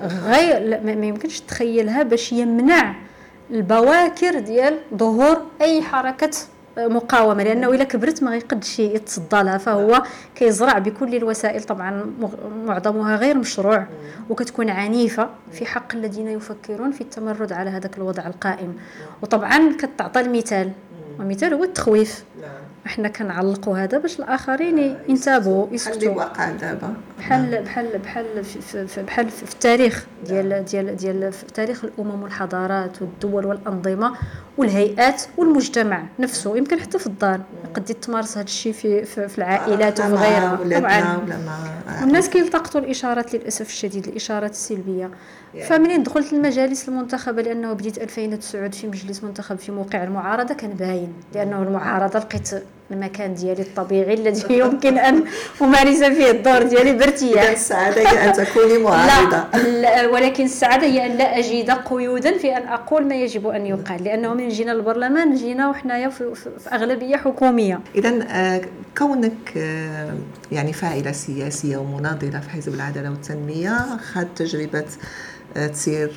غير 0.03 0.81
ما 0.85 1.07
يمكنش 1.07 1.41
تخيلها 1.41 2.03
باش 2.03 2.33
يمنع 2.33 3.10
البواكر 3.51 4.39
ديال 4.39 4.79
ظهور 4.95 5.43
أي 5.61 5.83
حركة 5.83 6.31
مقاومة 6.79 7.43
لأنه 7.43 7.71
إلا 7.71 7.85
كبرت 7.85 8.23
ما 8.23 8.31
غيقدش 8.31 8.79
يتصدى 8.79 9.43
لها 9.43 9.59
فهو 9.59 10.03
كيزرع 10.35 10.79
بكل 10.79 11.15
الوسائل 11.15 11.63
طبعا 11.63 12.07
معظمها 12.65 13.17
غير 13.17 13.39
مشروع 13.39 13.87
وكتكون 14.31 14.71
عنيفة 14.71 15.29
في 15.53 15.67
حق 15.67 15.95
الذين 15.95 16.29
يفكرون 16.29 16.93
في 16.93 17.01
التمرد 17.01 17.53
على 17.53 17.71
هذاك 17.71 17.99
الوضع 17.99 18.27
القائم. 18.27 18.77
وطبعا 19.23 19.77
كتعطى 19.79 20.21
المثال 20.21 20.73
والمثال 21.19 21.55
هو 21.55 21.65
التخويف. 21.65 22.25
نعم. 22.41 22.51
إحنا 22.87 23.09
كنعلقوا 23.09 23.79
هذا 23.79 23.99
باش 23.99 24.21
الآخرين 24.21 24.97
ينتبهوا 25.09 25.67
يسكتوا. 25.73 26.15
واقع 26.15 26.51
دابا. 26.51 26.95
بحال 27.21 27.63
بحال 27.63 27.99
بحال 27.99 28.45
في 28.45 29.03
بحال 29.03 29.29
في 29.29 29.53
التاريخ 29.55 30.07
ديال 30.27 30.65
ديال 30.65 30.97
ديال 30.97 31.33
في 31.33 31.45
تاريخ 31.47 31.85
الأمم 31.85 32.23
والحضارات 32.23 33.03
والدول 33.03 33.47
والأنظمة 33.47 34.13
والهيئات 34.59 35.23
والمجتمع 35.39 36.03
نفسه 36.19 36.57
يمكن 36.57 36.81
حتى 36.81 36.99
في 36.99 37.07
الدار 37.07 37.41
قد 37.75 37.85
تمارس 37.85 38.37
هذا 38.39 38.45
الشيء 38.45 38.73
في 38.73 39.05
في 39.05 39.39
العائلات 39.39 40.01
وفي 40.01 40.15
غيرها. 40.15 40.59
طبعا. 40.81 41.21
والناس 42.01 42.29
كيلتقطوا 42.29 42.81
الإشارات 42.81 43.35
للأسف 43.35 43.69
الشديد 43.69 44.09
الإشارات 44.09 44.51
السلبية. 44.51 45.11
يعني. 45.55 45.67
فمنين 45.69 46.03
دخلت 46.03 46.33
المجالس 46.33 46.89
المنتخبة؟ 46.89 47.43
لأنه 47.43 47.73
بديت 47.73 47.99
2009 47.99 48.71
في 48.71 48.87
مجلس 48.87 49.25
منتخب 49.25 49.59
في 49.59 49.73
موقع 49.73 50.05
المعارضة 50.05 50.55
كان 50.55 50.71
باين 50.71 51.13
لأنه 51.35 51.63
المعارضة 51.63 52.19
لقيت 52.19 52.51
المكان 52.91 53.35
ديالي 53.35 53.63
الطبيعي 53.63 54.15
الذي 54.15 54.45
يمكن 54.63 54.99
أن 54.99 55.25
أمارس 55.63 56.03
فيه 56.05 56.31
الدور 56.31 56.63
ديالي 56.63 56.93
بارتياح. 56.93 57.51
السعادة 57.51 58.01
هي 58.11 58.29
أن 58.29 58.33
تكوني 58.33 58.79
معارضة. 58.85 59.59
لا, 59.59 60.07
ولكن 60.09 60.45
السعادة 60.45 60.87
هي 60.87 61.07
أن 61.07 61.17
لا 61.17 61.39
أجد 61.39 61.71
قيودا 61.71 62.39
في 62.39 62.57
أن 62.57 62.69
أقول 62.69 63.07
ما 63.09 63.15
يجب 63.15 63.47
أن 63.47 63.67
يقال 63.67 64.05
لأنه 64.05 64.35
من 64.35 64.49
جينا 64.49 64.73
للبرلمان 64.73 65.35
جينا 65.35 65.69
وحنايا 65.69 66.09
في, 66.09 66.35
في, 66.35 66.51
في 66.65 66.75
أغلبية 66.75 67.17
حكومية. 67.17 67.81
اذا 67.95 68.19
آه، 68.31 68.61
كونك 68.99 69.53
آه، 69.57 70.15
يعني 70.53 70.73
فاعلة 70.73 71.13
سياسية 71.13 71.77
ومناضلة 71.77 72.41
في 72.41 72.51
حزب 72.51 72.75
العدالة 72.75 73.11
والتنمية 73.11 73.97
خدت 74.13 74.29
تجربة 74.39 74.85
تسير 75.55 76.11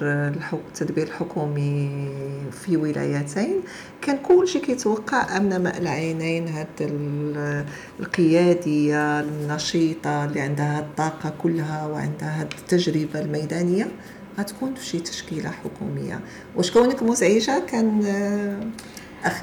التدبير 0.54 1.08
الحكومي 1.08 2.08
في 2.52 2.78
ولايتين. 2.78 3.62
كان 4.02 4.18
كل 4.18 4.48
شيء 4.48 4.62
كيتوقع 4.62 5.38
امام 5.38 5.68
العينين 5.68 6.48
هاد 6.48 6.92
القيادية 8.00 9.20
النشيطة 9.20 10.26
اللي 10.26 10.42
عندها 10.42 10.80
الطاقة 10.80 11.34
كلها 11.42 11.88
وعندها 11.88 12.42
هاد 12.42 12.54
التجربة 12.60 13.20
الميدانية 13.20 13.88
غتكون 14.40 14.76
في 14.76 14.86
شي 14.86 15.00
تشكيلة 15.00 15.50
حكومية. 15.50 16.20
واش 16.56 16.72
كونك 16.72 17.04
مزعجة 17.04 17.64
كان 17.68 18.02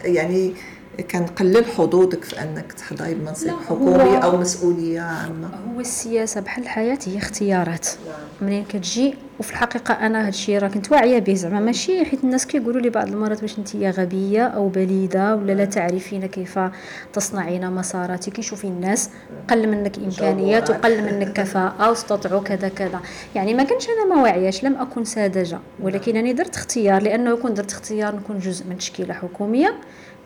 يعني 0.04 0.54
كان 1.02 1.26
قلل 1.26 1.64
حظوظك 1.64 2.24
في 2.24 2.42
أنك 2.42 2.72
تحضري 2.72 3.14
بمنصب 3.14 3.50
حكومي 3.68 4.22
أو 4.22 4.36
مسؤولية 4.36 5.00
عامة. 5.00 5.50
هو 5.74 5.80
السياسة 5.80 6.40
بحال 6.40 6.64
الحياة 6.64 6.98
هي 7.06 7.18
اختيارات. 7.18 7.88
منين 8.40 8.64
كتجي؟ 8.64 9.14
وفي 9.38 9.50
الحقيقة 9.50 9.94
أنا 9.94 10.22
هذا 10.22 10.28
الشيء 10.28 10.58
راه 10.58 10.68
كنت 10.68 10.92
واعية 10.92 11.18
به 11.18 11.34
زعما 11.34 11.60
ماشي 11.60 12.04
حيت 12.04 12.24
الناس 12.24 12.46
كيقولوا 12.46 12.80
لي 12.80 12.90
بعض 12.90 13.08
المرات 13.08 13.42
واش 13.42 13.58
انت 13.58 13.76
غبية 13.76 14.46
أو 14.46 14.68
بليدة 14.68 15.36
ولا 15.36 15.52
لا 15.52 15.64
تعرفين 15.64 16.26
كيف 16.26 16.58
تصنعين 17.12 17.70
مساراتك 17.70 18.40
شوفي 18.40 18.66
الناس 18.66 19.10
قل 19.50 19.68
منك 19.68 19.98
إمكانيات 19.98 20.70
وقل 20.70 21.02
منك 21.02 21.32
كفاءة 21.32 21.88
واستطعوا 21.88 22.40
كذا 22.40 22.68
كذا. 22.68 23.00
يعني 23.34 23.54
ما 23.54 23.64
كنتش 23.64 23.86
أنا 23.88 24.14
ما 24.14 24.22
واعياش 24.22 24.64
لم 24.64 24.76
أكن 24.76 25.04
ساذجة. 25.04 25.58
ولكن 25.80 26.16
أنا 26.16 26.32
درت 26.32 26.56
اختيار 26.56 27.02
لأنه 27.02 27.36
كون 27.36 27.54
درت 27.54 27.72
اختيار 27.72 28.16
نكون 28.16 28.38
جزء 28.38 28.66
من 28.66 28.78
تشكيلة 28.78 29.14
حكومية. 29.14 29.74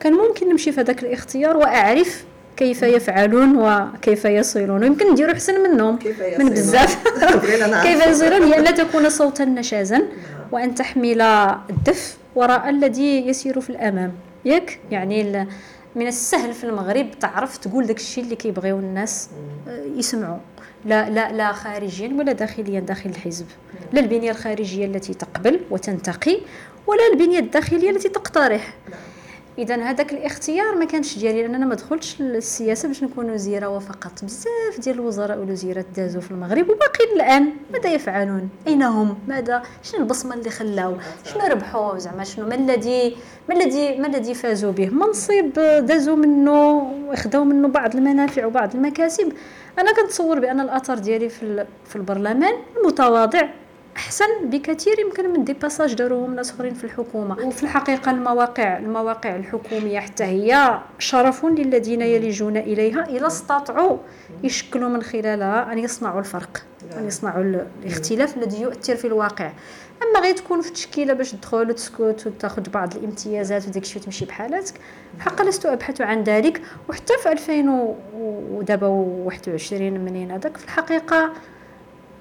كان 0.01 0.13
ممكن 0.13 0.49
نمشي 0.49 0.73
في 0.73 0.81
هذاك 0.81 1.03
الاختيار 1.03 1.57
وأعرف 1.57 2.25
كيف 2.57 2.83
يفعلون 2.83 3.57
وكيف 3.57 4.25
يصلون. 4.25 4.83
ويمكن 4.83 5.13
نديروا 5.13 5.33
احسن 5.33 5.61
منهم. 5.61 5.99
من 6.39 6.49
بزاف. 6.49 7.05
كيف 7.87 8.07
يصلون. 8.07 8.43
هي 8.43 8.59
ان 8.59 8.75
تكون 8.75 9.11
صوتا 9.11 9.45
نشازا 9.45 9.99
نعم. 9.99 10.09
وأن 10.53 10.75
تحمل 10.75 11.23
الدف 11.71 12.17
وراء 12.35 12.71
الذي 12.71 13.29
يسير 13.29 13.61
في 13.61 13.71
الأمام. 13.71 14.13
ياك؟ 14.45 14.79
يعني 14.91 15.47
من 15.97 16.07
السهل 16.07 16.53
في 16.53 16.65
المغرب 16.65 17.07
تعرف 17.21 17.57
تقول 17.57 17.87
داك 17.87 17.97
الشيء 17.97 18.25
اللي 18.25 18.37
كيبغيو 18.37 18.79
الناس 18.79 19.29
آه، 19.69 19.85
يسمعوا 19.97 20.39
لا 20.85 21.11
لا 21.11 21.33
لا 21.33 21.53
خارجيا 21.53 22.09
ولا 22.09 22.33
داخليا 22.33 22.81
داخل 22.81 23.11
الحزب. 23.11 23.47
لا 23.93 24.01
البنية 24.01 24.31
الخارجية 24.31 24.87
التي 24.87 25.15
تقبل 25.15 25.61
وتنتقي 25.71 26.39
ولا 26.87 27.01
البنية 27.13 27.39
الداخلية 27.39 27.91
التي 27.91 28.09
تقترح. 28.09 28.75
نعم. 28.91 29.01
اذا 29.59 29.77
هذاك 29.77 30.13
الاختيار 30.13 30.75
ما 30.75 30.85
كانش 30.85 31.19
ديالي 31.19 31.43
لأن 31.43 31.55
أنا 31.55 31.67
ما 31.67 31.75
دخلتش 31.75 32.21
للسياسة 32.21 32.89
باش 32.89 33.03
نكون 33.03 33.31
وزيره 33.31 33.69
وفقط. 33.69 34.25
بزاف 34.25 34.81
ديال 34.81 34.95
الوزراء 34.95 35.39
والوزيرات 35.39 35.87
دازوا 35.97 36.21
في 36.21 36.31
المغرب 36.31 36.71
وباقيين 36.71 37.17
الآن 37.17 37.53
ماذا 37.73 37.91
يفعلون؟ 37.91 38.49
أين 38.67 38.83
هم؟ 38.83 39.19
ماذا؟ 39.29 39.63
شنو 39.83 40.01
البصمة 40.01 40.35
اللي 40.35 40.51
خلاو؟ 40.51 40.97
شنو 41.25 41.47
ربحوا؟ 41.47 41.99
زعما 41.99 42.25
شنو؟ 42.25 42.47
ما 42.47 42.55
الذي 42.55 43.17
ما 43.49 43.55
الذي 43.55 43.99
ما 43.99 44.07
الذي 44.07 44.35
فازوا 44.35 44.73
به؟ 44.73 44.89
منصب 44.89 45.53
دازوا 45.87 46.17
منه 46.17 46.73
واخذوا 47.09 47.45
منه 47.45 47.69
بعض 47.69 47.97
المنافع 47.97 48.47
وبعض 48.47 48.75
المكاسب. 48.75 49.33
أنا 49.79 49.93
كنتصور 49.93 50.39
بأن 50.39 50.61
الأثر 50.61 50.99
ديالي 50.99 51.29
في 51.29 51.67
في 51.87 51.97
البرلمان 51.97 52.55
المتواضع. 52.77 53.49
أحسن 53.97 54.25
بكثير 54.43 54.99
يمكن 54.99 55.33
من 55.33 55.45
دي 55.45 55.53
باساج 55.53 55.95
داروهم 55.95 56.35
ناس 56.35 56.51
اخرين 56.51 56.75
في 56.75 56.85
الحكومة. 56.85 57.47
وفي 57.47 57.63
الحقيقة 57.63 58.11
المواقع 58.11 58.79
المواقع 58.79 59.37
الحكومية 59.37 60.01
حتى 60.01 60.25
هي 60.25 60.79
شرف 60.99 61.45
للذين 61.45 62.03
يلجون 62.03 62.57
إليها 62.57 63.05
إذا 63.09 63.27
استطاعوا 63.27 63.99
يشكلوا 64.43 64.89
من 64.89 65.03
خلالها 65.03 65.73
أن 65.73 65.79
يصنعوا 65.79 66.21
الفرق 66.21 66.63
أن 66.99 67.07
يصنعوا 67.07 67.65
الاختلاف 67.83 68.37
الذي 68.37 68.61
يؤثر 68.63 68.97
في 68.97 69.07
الواقع. 69.07 69.53
أما 70.03 70.21
غير 70.21 70.35
تكون 70.35 70.61
في 70.61 70.73
تشكيلة 70.73 71.13
باش 71.13 71.33
تدخل 71.33 71.71
وتسكت 71.71 72.27
وتاخذ 72.27 72.71
بعض 72.71 72.97
الامتيازات 72.97 73.69
وداك 73.69 73.83
الشيء 73.83 74.03
وتمشي 74.03 74.25
بحالاتك 74.25 74.75
حقا 75.21 75.45
لست 75.45 75.67
أبحث 75.67 76.01
عن 76.01 76.23
ذلك. 76.23 76.63
وحتى 76.89 77.13
في 77.23 77.33
2000 77.33 77.95
ودابا 78.51 78.87
21 78.87 80.01
منين 80.01 80.31
هذاك 80.31 80.57
في 80.57 80.65
الحقيقة 80.65 81.33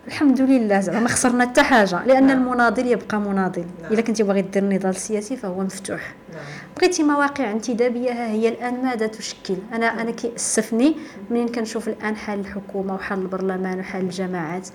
الحمد 0.07 0.41
لله 0.41 0.79
زعما 0.79 0.99
ما 0.99 1.07
خسرنا 1.07 1.45
حتى 1.45 1.63
حاجة 1.63 2.05
لأن 2.05 2.27
نعم. 2.27 2.37
المناضل 2.37 2.87
يبقى 2.87 3.19
مناضل 3.19 3.65
نعم. 3.81 3.93
إلا 3.93 4.01
كنتي 4.01 4.23
باغي 4.23 4.41
دير 4.41 4.63
نضال 4.63 4.95
سياسي 4.95 5.37
فهو 5.37 5.61
مفتوح 5.61 6.15
نعم. 6.33 6.41
بغيتي 6.77 7.03
مواقع 7.03 7.51
انتدابية 7.51 8.11
ها 8.11 8.27
هي 8.27 8.49
الآن 8.49 8.83
ماذا 8.83 9.07
تشكل 9.07 9.55
أنا 9.73 10.01
أنا 10.01 10.11
كيأسفني 10.11 10.95
منين 11.29 11.47
كنشوف 11.47 11.87
الآن 11.87 12.15
حال 12.15 12.39
الحكومة 12.39 12.93
وحال 12.93 13.19
البرلمان 13.19 13.79
وحال 13.79 14.01
الجماعات 14.01 14.67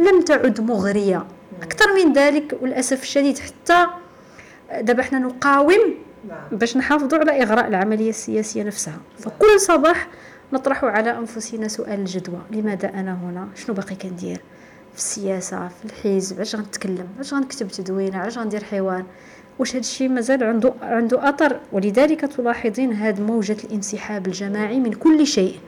لم 0.00 0.20
تعد 0.20 0.60
مغرية 0.60 1.16
نعم. 1.16 1.62
أكثر 1.62 1.86
من 1.94 2.12
ذلك 2.12 2.58
وللاسف 2.62 3.02
الشديد 3.02 3.38
حتى 3.38 3.86
دابا 4.80 5.02
حنا 5.02 5.18
نقاوم 5.18 5.94
نعم. 6.28 6.58
باش 6.58 6.76
نحافظوا 6.76 7.18
على 7.18 7.42
إغراء 7.42 7.68
العملية 7.68 8.10
السياسية 8.10 8.62
نفسها 8.62 8.98
فكل 9.18 9.60
صباح 9.60 10.08
نطرح 10.52 10.84
على 10.84 11.18
أنفسنا 11.18 11.68
سؤال 11.68 12.00
الجدوى 12.00 12.40
لماذا 12.50 12.88
أنا 12.88 13.14
هنا 13.14 13.48
شنو 13.54 13.74
باقي 13.74 13.94
كندير 13.94 14.40
في 14.94 15.00
السياسة 15.00 15.68
في 15.68 15.84
الحزب 15.84 16.36
علاش 16.36 16.56
غنتكلم؟ 16.56 17.06
علاش 17.16 17.34
غنكتب 17.34 17.68
تدوينة؟ 17.68 18.18
علاش 18.18 18.38
غندير 18.38 18.64
حوار؟ 18.64 19.04
واش 19.58 19.70
هذا 19.70 19.80
الشيء 19.80 20.08
مازال 20.08 20.44
عنده 20.44 20.74
عنده 20.82 21.28
اثر 21.28 21.60
ولذلك 21.72 22.20
تلاحظين 22.20 22.92
هذه 22.92 23.20
موجة 23.20 23.56
الانسحاب 23.64 24.26
الجماعي 24.26 24.80
من 24.80 24.92
كل 24.92 25.26
شيء 25.26 25.58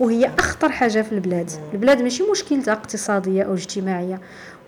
وهي 0.00 0.30
أخطر 0.38 0.68
حاجة 0.72 1.02
في 1.02 1.12
البلاد. 1.12 1.50
البلاد 1.74 2.02
ماشي 2.02 2.22
مشكلتها 2.22 2.72
اقتصادية 2.72 3.42
أو 3.42 3.54
اجتماعية 3.54 4.20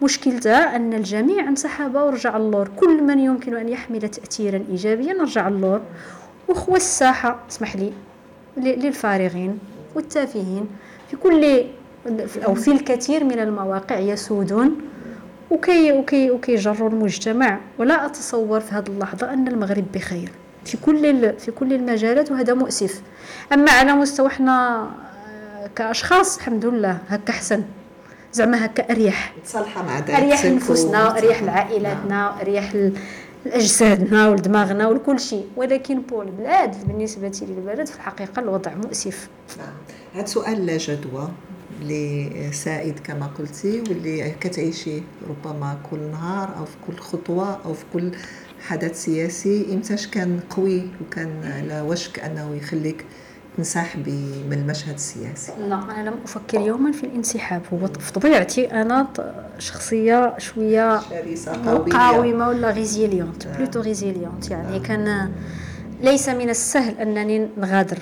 مشكلتها 0.02 0.76
أن 0.76 0.94
الجميع 0.94 1.48
انسحب 1.48 1.94
ورجع 1.94 2.36
اللور. 2.36 2.70
كل 2.76 3.02
من 3.02 3.18
يمكن 3.18 3.56
أن 3.56 3.68
يحمل 3.68 4.00
تاثيرا 4.00 4.64
ايجابيا 4.70 5.12
رجع 5.12 5.48
اللور. 5.48 5.80
وخوى 6.48 6.76
الساحة 6.76 7.40
اسمح 7.50 7.76
لي 7.76 7.92
للفارغين 8.56 9.58
والتافهين 9.94 10.66
في 11.10 11.16
كل 11.16 11.64
أو 12.46 12.54
في 12.54 12.70
الكثير 12.70 13.24
من 13.24 13.38
المواقع 13.38 13.98
يسودون 13.98 14.70
وكي 15.50 15.92
وكي 15.92 16.30
وكيجروا 16.30 16.88
المجتمع. 16.90 17.58
ولا 17.78 18.06
أتصور 18.06 18.60
في 18.60 18.74
هذه 18.74 18.86
اللحظة 18.88 19.32
أن 19.32 19.48
المغرب 19.48 19.84
بخير. 19.94 20.32
في 20.64 20.76
كل 20.76 21.32
في 21.38 21.50
كل 21.50 21.72
المجالات 21.72 22.30
وهذا 22.30 22.54
مؤسف. 22.54 23.02
أما 23.52 23.70
على 23.70 23.92
مستوى 23.92 24.26
إحنا 24.26 24.82
آه، 24.82 25.70
كأشخاص 25.76 26.36
الحمد 26.36 26.66
لله 26.66 26.98
هكا 27.08 27.32
أحسن. 27.32 27.62
زعما 28.32 28.64
هكا 28.64 28.92
أريح. 28.92 29.34
تصالحه 29.44 29.82
مع 29.82 29.98
ذاتك 29.98 30.10
أريح 30.10 30.44
لنفوسنا 30.44 31.18
أريح 31.18 31.42
لعائلاتنا 31.42 32.40
أريح 32.40 32.76
لاجسادنا 33.46 34.28
ولدماغنا 34.28 34.88
ولكل 34.88 35.20
شيء. 35.20 35.46
ولكن 35.56 36.00
بول 36.00 36.26
البلاد 36.26 36.88
بالنسبة 36.88 37.40
للبلد 37.42 37.86
في 37.86 37.96
الحقيقة 37.96 38.40
الوضع 38.40 38.74
مؤسف. 38.74 39.28
نعم. 39.58 39.66
هذا 40.14 40.26
سؤال 40.26 40.66
لا 40.66 40.76
جدوى. 40.76 41.28
اللي 41.80 42.52
سائد 42.52 42.98
كما 42.98 43.26
قلتي 43.26 43.80
واللي 43.80 44.30
كتعيشيه 44.40 45.00
ربما 45.28 45.78
كل 45.90 45.98
نهار 45.98 46.56
أو 46.58 46.64
في 46.64 46.76
كل 46.86 46.98
خطوة 46.98 47.58
أو 47.64 47.74
في 47.74 47.84
كل 47.92 48.10
حدث 48.60 49.04
سياسي 49.04 49.74
امتاش 49.74 50.06
كان 50.06 50.40
قوي 50.50 50.82
وكان 51.00 51.30
على 51.44 51.80
وشك 51.80 52.18
أنه 52.18 52.54
يخليك 52.54 53.04
تنسحبي 53.56 54.44
من 54.50 54.52
المشهد 54.52 54.94
السياسي. 54.94 55.52
لا 55.68 55.74
أنا 55.74 56.08
لم 56.08 56.14
أفكر 56.24 56.60
يوما 56.60 56.92
في 56.92 57.04
الانسحاب. 57.04 57.62
هو 57.72 57.86
في 57.86 58.12
طبيعتي 58.12 58.72
أنا 58.72 59.08
شخصية 59.58 60.38
شوية 60.38 61.00
شرسة 61.00 61.52
قوية. 61.66 62.48
ولا 62.48 62.70
résiliente 62.70 63.46
plutôt 63.46 63.80
résiliente 63.80 64.50
يعني 64.50 64.80
كان 64.80 65.32
ليس 66.02 66.28
من 66.28 66.50
السهل 66.50 66.94
أنني 66.98 67.48
نغادر. 67.56 67.98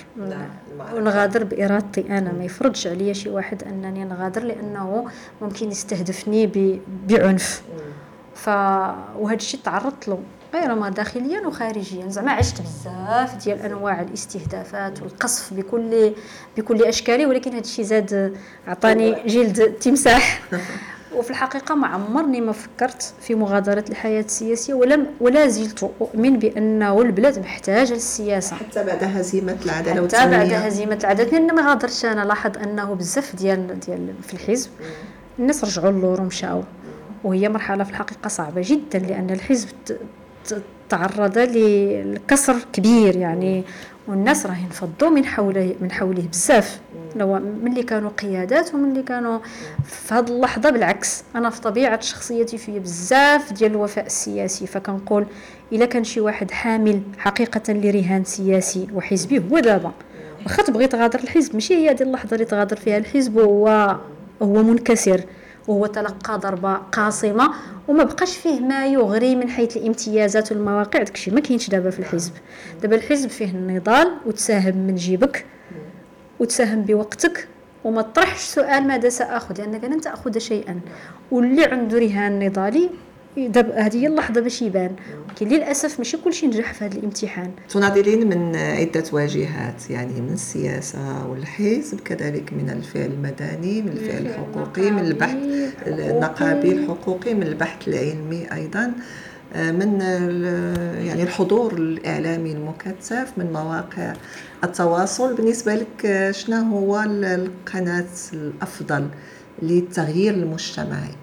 ونغادر 0.94 1.44
بإرادتي 1.44 2.00
أنا. 2.18 2.32
ما 2.32 2.44
يفرضش 2.44 2.86
عليا 2.86 3.12
شي 3.12 3.28
واحد 3.28 3.62
أنني 3.62 4.04
نغادر 4.04 4.42
لأنه 4.42 5.06
ممكن 5.42 5.70
يستهدفني 5.70 6.80
بعنف. 7.08 7.62
ف 8.34 8.48
وهذا 9.18 9.36
الشيء 9.36 9.60
تعرضت 9.64 10.08
له 10.08 10.18
غير 10.54 10.74
ما 10.74 10.88
داخليا 10.88 11.46
وخارجيا. 11.46 12.08
زعما 12.08 12.32
عشت 12.32 12.62
بزاف 12.62 13.44
ديال 13.44 13.58
أنواع 13.58 14.00
الاستهدافات 14.00 15.02
والقصف 15.02 15.54
بكل 15.54 16.12
بكل 16.56 16.84
اشكاله 16.84 17.26
ولكن 17.26 17.50
هذا 17.50 17.60
الشيء 17.60 17.84
زاد 17.84 18.36
عطاني 18.66 19.16
جلد 19.26 19.72
تمساح. 19.72 20.42
وفي 21.16 21.30
الحقيقة 21.30 21.74
ما 21.74 21.86
عمرني 21.86 22.40
ما 22.40 22.52
فكرت 22.52 23.14
في 23.20 23.34
مغادرة 23.34 23.84
الحياة 23.90 24.20
السياسية 24.20 24.74
ولم 24.74 25.06
ولا 25.20 25.48
زلت 25.48 25.90
أؤمن 26.00 26.38
بأنه 26.38 27.02
البلاد 27.02 27.38
محتاجة 27.38 27.92
للسياسة. 27.92 28.56
حتى 28.56 28.84
بعد 28.84 29.04
هزيمة 29.04 29.56
العدالة 29.64 30.08
حتى 30.08 30.30
بعد 30.30 30.52
هزيمة 30.52 30.98
العدالة. 31.00 31.30
لأن 31.30 31.54
ما 31.54 31.68
غادرتش. 31.68 32.04
أنا 32.04 32.24
لاحظ 32.24 32.58
أنه 32.58 32.94
بزاف 32.94 33.36
ديال 33.36 33.80
ديال 33.80 34.14
في 34.22 34.34
الحزب 34.34 34.70
الناس 35.38 35.64
رجعوا 35.64 35.92
للور 35.92 36.20
ومشاو. 36.20 36.62
وهي 37.24 37.48
مرحلة 37.48 37.84
في 37.84 37.90
الحقيقة 37.90 38.28
صعبة 38.28 38.62
جدا 38.64 38.98
لأن 38.98 39.30
الحزب 39.30 39.68
تعرض 40.88 41.38
لكسر 41.38 42.56
كبير 42.72 43.16
يعني. 43.16 43.64
والناس 44.08 44.46
راه 44.46 44.56
ينفضوا 44.56 45.10
من 45.10 45.24
حوله 45.24 45.74
من 45.80 45.92
حوله 45.92 46.22
بزاف. 46.22 46.80
لو 47.16 47.34
من 47.34 47.66
اللي 47.66 47.82
كانوا 47.82 48.10
قيادات 48.10 48.74
ومن 48.74 48.90
اللي 48.90 49.02
كانوا 49.02 49.38
في 49.84 50.14
هذه 50.14 50.28
اللحظة 50.28 50.70
بالعكس. 50.70 51.24
أنا 51.36 51.50
في 51.50 51.60
طبيعة 51.60 52.00
شخصيتي 52.00 52.58
فيا 52.58 52.78
بزاف 52.78 53.52
ديال 53.52 53.70
الوفاء 53.70 54.06
السياسي. 54.06 54.66
فكنقول 54.66 55.26
إلا 55.72 55.86
كان 55.86 56.04
شي 56.04 56.20
واحد 56.20 56.50
حامل 56.50 57.02
حقيقة 57.18 57.72
لرهان 57.72 58.24
سياسي 58.24 58.86
وحزبي 58.94 59.42
هو 59.50 59.58
دابا. 59.58 59.92
واخا 60.44 60.62
تبغي 60.62 60.86
تغادر 60.86 61.18
الحزب 61.18 61.54
ماشي 61.54 61.74
هي 61.74 61.90
هذه 61.90 62.02
اللحظة 62.02 62.34
اللي 62.34 62.44
تغادر 62.44 62.76
فيها 62.76 62.98
الحزب 62.98 63.36
وهو 63.36 63.96
هو 64.42 64.62
منكسر. 64.62 65.20
وهو 65.68 65.86
تلقى 65.86 66.38
ضربة 66.38 66.74
قاصمة 66.74 67.50
وما 67.88 68.04
بقاش 68.04 68.36
فيه 68.36 68.60
ما 68.60 68.86
يغري 68.86 69.36
من 69.36 69.48
حيث 69.48 69.76
الامتيازات 69.76 70.52
والمواقع. 70.52 71.02
داكشي 71.02 71.30
ما 71.30 71.40
كاينش 71.40 71.70
دابا 71.70 71.90
في 71.90 71.98
الحزب. 71.98 72.32
دابا 72.82 72.96
الحزب 72.96 73.28
فيه 73.30 73.50
النضال 73.50 74.12
وتساهم 74.26 74.76
من 74.76 74.94
جيبك 74.94 75.44
وتساهم 76.40 76.82
بوقتك 76.82 77.48
وما 77.84 78.02
تطرحش 78.02 78.40
سؤال 78.40 78.86
ماذا 78.86 79.08
سأخذ 79.08 79.58
لأنك 79.58 79.84
لن 79.84 80.00
تأخذ 80.00 80.38
شيئا. 80.38 80.80
واللي 81.30 81.64
عنده 81.64 81.98
رهان 81.98 82.46
نضالي 82.46 82.90
هذه 83.76 83.96
هي 83.96 84.06
اللحظة 84.06 84.40
باش 84.40 84.62
يبان. 84.62 84.96
ولكن 85.28 85.48
للأسف 85.48 85.98
ماشي 85.98 86.16
كلشي 86.16 86.46
نجح 86.46 86.74
في 86.74 86.84
هذا 86.84 86.98
الامتحان. 86.98 87.50
تناضلين 87.68 88.28
من 88.28 88.56
عدة 88.56 89.04
واجهات 89.12 89.90
يعني 89.90 90.20
من 90.20 90.32
السياسة 90.32 91.28
والحزب 91.28 92.00
كذلك 92.00 92.52
من 92.52 92.70
الفعل 92.70 93.10
المدني 93.10 93.82
من 93.82 93.88
الفعل 93.88 94.26
الحقوقي 94.26 94.90
من 94.90 94.98
البحث 94.98 95.36
النقابي 95.86 96.72
الحقوقي 96.72 97.34
من 97.34 97.42
البحث 97.42 97.88
العلمي 97.88 98.52
أيضا 98.52 98.92
من 99.56 100.00
يعني 101.06 101.22
الحضور 101.22 101.72
الإعلامي 101.74 102.52
المكثف 102.52 103.32
من 103.36 103.52
مواقع 103.52 104.12
التواصل. 104.64 105.34
بالنسبة 105.34 105.74
لك 105.74 106.30
شنو 106.30 106.76
هو 106.76 107.00
القناة 107.06 108.04
الأفضل 108.32 109.08
للتغيير 109.62 110.34
المجتمعي؟ 110.34 111.14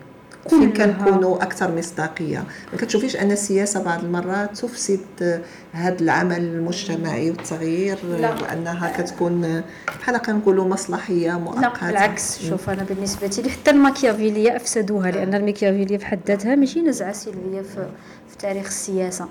فين 0.49 0.73
كنكونوا 0.73 1.43
أكثر 1.43 1.75
مصداقية. 1.75 2.43
ما 2.73 2.77
كتشوفيش 2.77 3.15
أن 3.15 3.31
السياسة 3.31 3.83
بعض 3.83 4.03
المرات 4.03 4.57
تفسد 4.57 5.41
هذا 5.71 5.99
العمل 6.01 6.37
المجتمعي 6.37 7.29
والتغيير 7.29 7.97
لا. 8.19 8.31
وأنها 8.41 8.93
كتكون 8.97 9.63
بحال 9.99 10.17
كنقولوا 10.17 10.65
مصلحية 10.65 11.31
مؤقتة. 11.31 11.61
لا 11.61 11.87
بالعكس 11.87 12.41
شوف 12.41 12.69
أنا 12.69 12.83
بالنسبة 12.83 13.27
لي 13.43 13.49
حتى 13.49 13.71
الماكيافيلية 13.71 14.55
أفسدوها 14.55 15.11
لأن 15.11 15.33
الماكيافيلية 15.33 15.97
في 15.97 16.05
حد 16.05 16.19
ذاتها 16.27 16.55
ماشي 16.55 16.81
نزعة 16.81 17.13
سلبية 17.13 17.61
في 17.61 17.87
تاريخ 18.43 18.65
السياسة. 18.65 19.27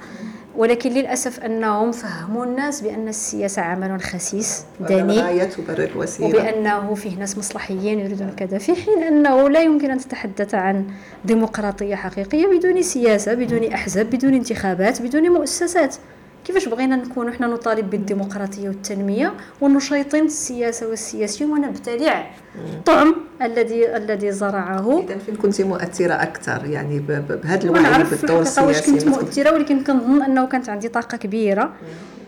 ولكن 0.57 0.91
للأسف 0.91 1.41
أنهم 1.41 1.93
فهموا 1.93 2.45
الناس 2.45 2.81
بأن 2.81 3.09
السياسة 3.09 3.63
عمل 3.63 4.01
خسيس 4.03 4.65
دني 4.81 5.47
تبرر 5.47 5.85
الوسيلة 5.85 6.29
وبأنه 6.29 6.95
فيه 6.95 7.19
ناس 7.19 7.39
مصلحيين 7.39 7.99
يريدون 7.99 8.31
كذا 8.37 8.59
في 8.59 8.75
حين 8.75 9.03
أنه 9.03 9.49
لا 9.49 9.61
يمكن 9.61 9.91
أن 9.91 9.99
تتحدث 9.99 10.55
عن 10.55 10.87
ديمقراطية 11.25 11.95
حقيقية 11.95 12.47
بدون 12.47 12.83
سياسة 12.83 13.35
بدون 13.35 13.73
أحزاب 13.73 14.11
بدون 14.11 14.35
انتخابات 14.35 15.03
بدون 15.03 15.31
مؤسسات. 15.31 15.97
كيفاش 16.45 16.69
بغينا 16.69 16.97
نكون 16.97 17.29
إحنا 17.29 17.47
نطالب 17.47 17.91
بالديمقراطية 17.91 18.69
والتنمية 18.69 19.35
ونشيطين 19.61 20.25
السياسة 20.25 20.89
والسياسيين 20.89 21.51
ونبتلع 21.51 22.31
الطعم 22.69 23.15
الذي 23.43 23.97
الذي 23.97 24.33
زرعه. 24.33 25.01
اذا 25.01 25.19
فين 25.19 25.37
كنت 25.37 25.61
مؤثرة 25.63 26.15
أكثر؟ 26.15 26.65
يعني 26.67 26.99
بهذا 26.99 27.65
الوعي 27.65 28.05
بالدور 28.05 28.41
السياسي 28.43 28.67
واش 28.67 28.81
كنت 28.81 29.07
مؤثرة 29.07 29.55
ولكن 29.55 29.85
كنظن 29.85 30.23
أنه 30.23 30.47
كانت 30.47 30.69
عندي 30.69 30.89
طاقة 30.89 31.17
كبيرة 31.17 31.73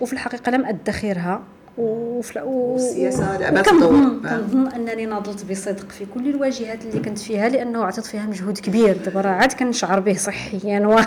وفي 0.00 0.12
الحقيقة 0.12 0.50
لم 0.50 0.66
أدخرها. 0.66 1.42
وفي 1.78 2.40
والسياسة 2.40 3.38
لعبت 3.38 3.68
دور 3.68 4.20
كنظن 4.22 4.66
أنني 4.66 5.06
ناضلت 5.06 5.50
بصدق 5.50 5.90
في 5.90 6.06
كل 6.14 6.28
الواجهات 6.28 6.84
اللي 6.84 7.00
كنت 7.00 7.18
فيها 7.18 7.48
لأنه 7.48 7.84
عطيت 7.84 8.06
فيها 8.06 8.26
مجهود 8.26 8.58
كبير. 8.58 8.96
دابا 9.04 9.20
راه 9.20 9.30
عاد 9.30 9.52
كنشعر 9.52 10.00
به 10.00 10.14
صحيا 10.14 10.86
و... 10.86 11.00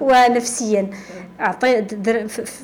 ونفسيا. 0.10 0.90
اعطيت 1.40 2.08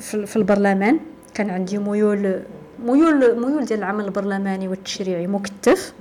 في 0.05 0.35
البرلمان 0.35 0.99
كان 1.33 1.49
عندي 1.49 1.77
ميول 1.77 2.41
ميول 2.85 3.39
ميول 3.39 3.65
ديال 3.65 3.79
العمل 3.79 4.05
البرلماني 4.05 4.67
والتشريعي 4.67 5.27
مكتف. 5.27 5.93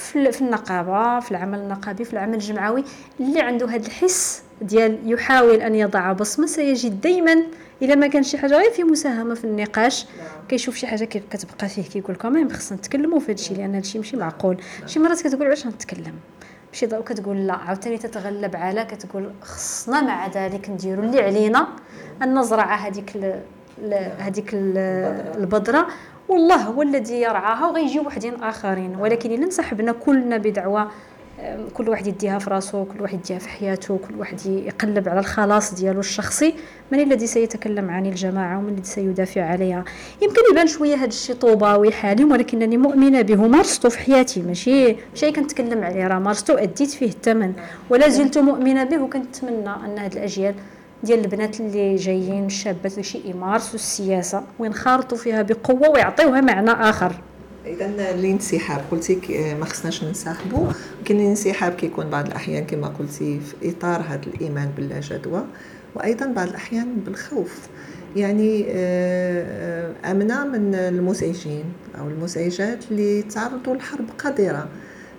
في 0.00 0.40
النقابة 0.40 1.20
في 1.20 1.30
العمل 1.30 1.58
النقابي 1.58 2.04
في 2.04 2.12
العمل 2.12 2.34
الجمعوي 2.34 2.84
اللي 3.20 3.40
عنده 3.40 3.66
هذا 3.68 3.86
الحس 3.86 4.42
ديال 4.62 4.98
يحاول 5.04 5.54
أن 5.60 5.74
يضع 5.74 6.12
بصمة 6.12 6.46
سيجد 6.46 7.00
دائما 7.00 7.42
إلا 7.82 7.94
ما 7.94 8.06
كان 8.06 8.22
شي 8.22 8.38
حاجة. 8.38 8.56
غير 8.58 8.70
في 8.70 8.84
مساهمة 8.84 9.34
في 9.34 9.44
النقاش 9.44 10.06
كيشوف 10.48 10.76
شي 10.76 10.86
حاجة 10.86 11.04
كتبقى 11.04 11.68
فيه 11.68 11.82
كيقول 11.82 12.16
كمان 12.16 12.52
خصنا 12.52 12.78
نتكلموا 12.78 13.20
في 13.20 13.26
هذا 13.26 13.32
الشيء 13.32 13.56
لأن 13.56 13.70
هذا 13.70 13.78
الشيء 13.78 14.00
ماشي 14.00 14.16
معقول. 14.16 14.56
شي 14.86 14.98
مرات 14.98 15.20
كتقول 15.20 15.46
علاش 15.46 15.66
نتكلم 15.66 16.14
شي 16.72 16.86
كتقول 16.86 17.46
لا. 17.46 17.54
عاوتاني 17.54 17.98
تتغلب 17.98 18.56
على 18.56 18.84
كتقول 18.84 19.30
خصنا 19.42 20.00
مع 20.00 20.26
ذلك 20.26 20.70
نديروا 20.70 21.04
اللي 21.04 21.22
علينا 21.22 21.66
أن 22.22 22.38
نزرع 22.38 22.74
هذيك 22.74 23.16
هذيك 24.18 24.50
البذرة 24.54 25.86
والله 26.30 26.56
هو 26.56 26.82
الذي 26.82 27.20
يرعاها 27.20 27.66
وغيجي 27.66 28.00
وحدين 28.00 28.34
آخرين. 28.42 28.96
ولكن 28.96 29.32
إلا 29.32 29.44
انسحبنا 29.44 29.92
كلنا 29.92 30.36
بدعوة 30.36 30.90
كل 31.74 31.88
واحد 31.88 32.06
يديها 32.06 32.38
في 32.38 32.50
راسو 32.50 32.84
كل 32.84 33.02
واحد 33.02 33.14
يديها 33.14 33.38
في 33.38 33.48
حياته 33.48 33.98
كل 34.08 34.14
واحد 34.14 34.46
يقلب 34.46 35.08
على 35.08 35.20
الخلاص 35.20 35.74
ديالو 35.74 36.00
الشخصي. 36.00 36.54
من 36.92 37.00
الذي 37.00 37.26
سيتكلم 37.26 37.90
عن 37.90 38.06
الجماعة 38.06 38.58
ومن 38.58 38.68
الذي 38.68 38.84
سيدافع 38.84 39.42
عليها؟ 39.42 39.84
يمكن 40.22 40.40
يبان 40.52 40.66
شوية 40.66 40.94
هذا 40.94 41.06
الشيء 41.06 41.36
طوباوي 41.36 41.92
حالم 41.92 42.32
ولكنني 42.32 42.76
مؤمنة 42.76 43.22
به 43.22 43.46
مارسته 43.46 43.88
في 43.88 43.98
حياتي. 43.98 44.42
ماشي 44.42 44.96
ماشي 45.10 45.32
كنتكلم 45.32 45.84
عليه 45.84 46.06
راه 46.06 46.18
مارسته 46.18 46.54
واديت 46.54 46.90
فيه 46.90 47.06
الثمن 47.06 47.52
ولا 47.90 48.08
زلت 48.08 48.38
مؤمنة 48.38 48.84
به 48.84 49.02
وكنتمنى 49.02 49.70
أن 49.70 49.98
هذه 49.98 50.12
الأجيال 50.12 50.54
ديال 51.02 51.18
البنات 51.18 51.60
اللي 51.60 51.96
جايين 51.96 52.46
الشابات 52.46 53.00
شي 53.00 53.20
يمارسوا 53.24 53.74
السياسة 53.74 54.42
وينخرطوا 54.58 55.18
فيها 55.18 55.42
بقوة 55.42 55.88
ويعطيوها 55.88 56.40
معنى 56.40 56.70
آخر. 56.70 57.12
اذا 57.66 57.86
الانسحاب 57.86 58.80
قلتي 58.90 59.20
ما 59.60 59.64
خصناش 59.64 60.04
ننسحبوا 60.04 60.66
كاين 61.04 61.20
الانسحاب 61.20 61.72
كيكون 61.72 62.10
بعض 62.10 62.26
الأحيان 62.26 62.66
كما 62.66 62.88
قلتي 62.88 63.40
في 63.40 63.70
إطار 63.70 64.00
هذا 64.08 64.20
الإيمان 64.26 64.70
باللا 64.76 65.00
جدوى 65.00 65.44
وأيضا 65.94 66.26
بعض 66.26 66.48
الأحيان 66.48 66.94
بالخوف. 67.06 67.68
يعني 68.16 68.66
آه، 68.68 69.92
آمنة 70.04 70.44
من 70.44 70.74
المزعجين 70.74 71.64
أو 71.98 72.08
المزعجات 72.08 72.84
اللي 72.90 73.22
تعرضوا 73.22 73.74
لحرب 73.74 74.04
قذره 74.18 74.68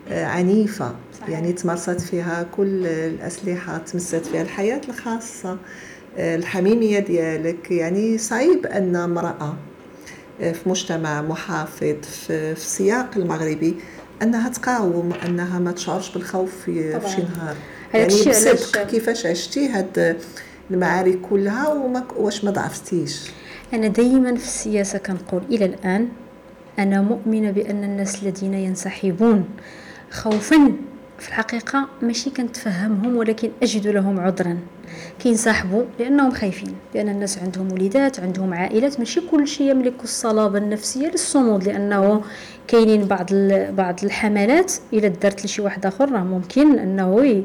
آه، 0.09 0.25
عنيفة. 0.25 0.95
صحيح. 1.19 1.29
يعني 1.29 1.53
تمارست 1.53 2.01
فيها 2.01 2.43
كل 2.57 2.85
الأسلحة 2.87 3.77
تمست 3.77 4.15
فيها 4.15 4.41
الحياة 4.41 4.81
الخاصة 4.89 5.57
آه، 6.17 6.35
الحميمية 6.35 6.99
ديالك. 6.99 7.71
يعني 7.71 8.17
صعيب 8.17 8.65
أن 8.65 8.95
امرأة 8.95 9.55
في 10.39 10.69
مجتمع 10.69 11.21
محافظ 11.21 11.79
في, 12.01 12.55
في 12.55 12.61
السياق 12.61 13.09
المغربي 13.15 13.75
أنها 14.21 14.49
تقاوم 14.49 15.13
أنها 15.25 15.59
ما 15.59 15.71
تشعرش 15.71 16.13
بالخوف 16.13 16.51
في, 16.65 16.99
في 16.99 17.09
شي 17.09 17.21
نهار 17.21 17.55
يعني 17.93 18.07
بصدق 18.07 18.83
كيفاش 18.83 19.25
عشتي 19.25 19.69
هاد 19.69 20.17
المعارك 20.71 21.21
كلها 21.29 21.67
وما 21.67 22.03
واش 22.17 22.43
ما 22.43 22.51
ضعفتيش؟ 22.51 23.31
أنا 23.73 23.87
دائما 23.87 24.35
في 24.35 24.43
السياسة 24.43 24.97
كنقول 24.97 25.41
إلى 25.51 25.65
الآن 25.65 26.07
أنا 26.79 27.01
مؤمنة 27.01 27.51
بأن 27.51 27.83
الناس 27.83 28.23
الذين 28.23 28.53
ينسحبون 28.53 29.45
خوفا 30.11 30.73
في 31.19 31.27
الحقيقة 31.27 31.87
ماشي 32.01 32.29
كنتفهمهم 32.29 33.15
ولكن 33.15 33.51
أجد 33.63 33.87
لهم 33.87 34.19
عذرا 34.19 34.57
كينسحبوا 35.19 35.83
لأنهم 35.99 36.31
خايفين 36.31 36.75
لأن 36.95 37.09
الناس 37.09 37.37
عندهم 37.37 37.71
وليدات 37.71 38.19
عندهم 38.19 38.53
عائلات 38.53 38.99
ماشي 38.99 39.21
كل 39.31 39.47
شيء 39.47 39.71
يملك 39.71 39.93
الصلابة 40.03 40.57
النفسية 40.57 41.07
للصمود 41.07 41.63
لأنه 41.63 42.21
كاينين 42.67 43.05
بعض 43.05 43.25
بعض 43.77 44.03
الحملات 44.03 44.73
إلا 44.93 45.07
دارت 45.07 45.45
لشي 45.45 45.61
واحد 45.61 45.85
آخر 45.85 46.11
راه 46.11 46.23
ممكن 46.23 46.79
أنه 46.79 47.43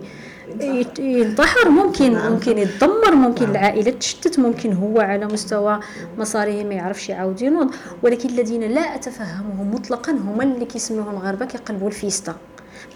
ينتحر 0.98 1.68
ممكن 1.70 2.12
نعم. 2.12 2.32
ممكن 2.32 2.58
يتدمر 2.58 3.14
ممكن 3.14 3.44
نعم. 3.44 3.50
العائلة 3.50 3.90
تشتت 3.90 4.38
ممكن 4.38 4.72
هو 4.72 5.00
على 5.00 5.26
مستوى 5.26 5.80
مصاريه 6.18 6.64
ما 6.64 6.74
يعرفش 6.74 7.08
يعاود 7.08 7.42
ينوض 7.42 7.70
ولكن 8.02 8.28
الذين 8.28 8.62
لا 8.62 8.94
أتفهمهم 8.94 9.74
مطلقا 9.74 10.12
هما 10.12 10.42
اللي 10.42 10.64
كيسميوهم 10.64 11.10
الغربة 11.10 11.46
كيقلبوا 11.46 11.88
الفيستا 11.88 12.34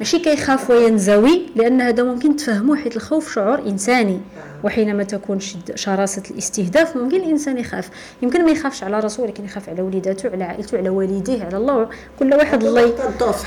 ماشي 0.00 0.18
كيخاف 0.18 0.70
وينزوي 0.70 1.42
لأن 1.56 1.80
هذا 1.80 2.02
ممكن 2.02 2.36
تفهموه 2.36 2.76
حيت 2.76 2.96
الخوف 2.96 3.34
شعور 3.34 3.58
إنساني. 3.58 4.20
وحينما 4.64 5.02
تكون 5.02 5.40
شد 5.40 5.72
شراسة 5.74 6.22
الاستهداف 6.30 6.96
ممكن 6.96 7.16
الإنسان 7.16 7.58
يخاف. 7.58 7.90
يمكن 8.22 8.44
ما 8.44 8.50
يخافش 8.50 8.84
على 8.84 9.00
راسه 9.00 9.22
ولكن 9.22 9.44
يخاف 9.44 9.68
على 9.68 9.82
وليداته 9.82 10.30
على 10.30 10.44
عائلته 10.44 10.78
على 10.78 10.88
والديه 10.88 11.44
على 11.44 11.56
الله. 11.56 11.88
كل 12.18 12.34
واحد 12.34 12.64
الله 12.64 12.92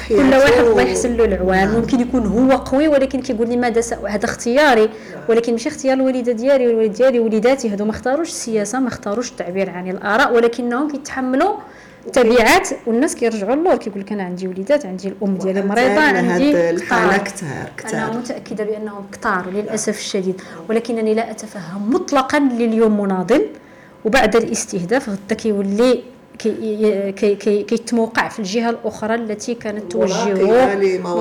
كل 0.10 0.34
واحد 0.34 0.64
الله 0.66 0.82
يحسن 0.82 1.18
له 1.18 1.26
العوان. 1.26 1.68
نعم. 1.68 1.76
ممكن 1.76 2.00
يكون 2.00 2.26
هو 2.26 2.58
قوي 2.58 2.88
ولكن 2.88 3.22
كيقول 3.22 3.50
لي 3.50 3.58
ماذا 3.58 3.82
هذا 4.08 4.26
اختياري. 4.26 4.86
نعم. 4.86 5.24
ولكن 5.30 5.52
ماشي 5.52 5.70
اختيار 5.70 5.98
الوالدة 5.98 6.32
ديالي 6.32 6.68
والوالد 6.68 6.94
ديالي 6.94 7.20
وليداتي. 7.20 7.70
هادو 7.70 7.86
ما 7.86 7.92
اختاروش 7.92 8.28
السياسة 8.28 8.80
ما 8.80 8.88
اختاروش 8.88 9.32
التعبير 9.32 9.70
عن 9.70 9.90
الآراء 9.90 10.34
ولكنهم 10.36 10.92
كيتحملوا 10.92 11.56
تبعات 12.14 12.70
والناس 12.88 13.16
كيرجعوا 13.16 13.56
للور 13.56 13.76
كيقول 13.76 14.02
لك 14.02 14.12
أنا 14.12 14.24
عندي 14.24 14.48
وليدات 14.48 14.86
عندي 14.86 15.08
الأم 15.08 15.38
ديالي 15.38 15.62
مريضه 15.62 16.02
عندي 16.02 16.70
الحالة 16.70 17.18
كثار 17.18 17.72
كثار 17.78 18.04
أنا 18.04 18.18
متأكدة 18.18 18.64
بأنهم 18.64 19.06
كثار 19.12 19.50
للأسف 19.50 20.00
الشديد 20.00 20.42
ولكنني 20.70 21.14
لا 21.14 21.32
أتفهم 21.32 21.94
مطلقا 21.94 22.40
لليوم 22.40 23.02
مناضل 23.02 23.48
وبعد 24.06 24.36
الاستهداف 24.36 25.10
غدا 25.10 25.36
كيولي 25.36 26.04
كيتموقع 27.68 28.28
في 28.28 28.40
الجهة 28.40 28.70
الأخرى 28.70 29.16
التي 29.16 29.54
كانت 29.54 29.92
توجهه 29.92 30.76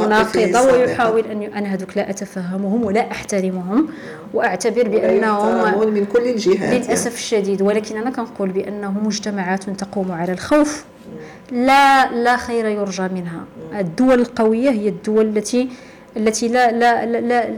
مناقضة 0.04 0.72
ويحاول 0.72 1.24
أن 1.26 1.42
أنا 1.42 1.74
هذوك 1.74 1.96
لا 1.96 2.10
أتفهمهم 2.10 2.84
ولا 2.84 3.10
أحترمهم 3.10 3.88
وأعتبر 4.34 4.88
بأنهم 4.88 5.94
من 5.94 6.04
كل 6.04 6.26
الجهات. 6.28 6.86
للأسف 6.86 7.14
الشديد. 7.14 7.62
ولكن 7.62 7.96
أنا 7.96 8.10
كنقول 8.10 8.48
بانه 8.48 8.90
مجتمعات 9.04 9.70
تقوم 9.70 10.12
على 10.12 10.32
الخوف. 10.32 10.84
لا 11.52 12.12
لا 12.12 12.36
خير 12.36 12.66
يرجى 12.66 13.02
منها. 13.02 13.44
الدول 13.78 14.20
القوية 14.20 14.70
هي 14.70 14.88
الدول 14.88 15.26
التي 15.36 15.68
التي 16.16 16.48
لا 16.48 16.72
لا 16.72 17.06
لا 17.06 17.20
لا 17.20 17.48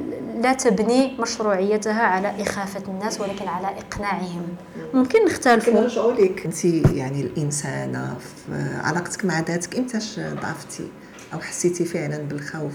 تبني 0.53 1.17
مشروعيتها 1.21 2.03
على 2.03 2.43
إخافة 2.43 2.83
الناس 2.89 3.21
ولكن 3.21 3.49
على 3.49 3.67
إقناعهم. 3.67 4.47
ممكن 4.95 5.25
نختلفوا 5.25 5.73
نرجعوا 5.73 6.13
لك 6.13 6.47
أنت 6.47 6.65
يعني 6.65 7.21
الإنسانة 7.21 8.17
في 8.19 8.79
علاقتك 8.85 9.25
مع 9.25 9.41
ذاتك 9.41 9.77
إمتاش 9.77 10.21
ضعفتي 10.21 10.89
أو 11.35 11.41
حسيتي 11.41 11.85
فعلا 11.85 12.19
بالخوف؟ 12.19 12.73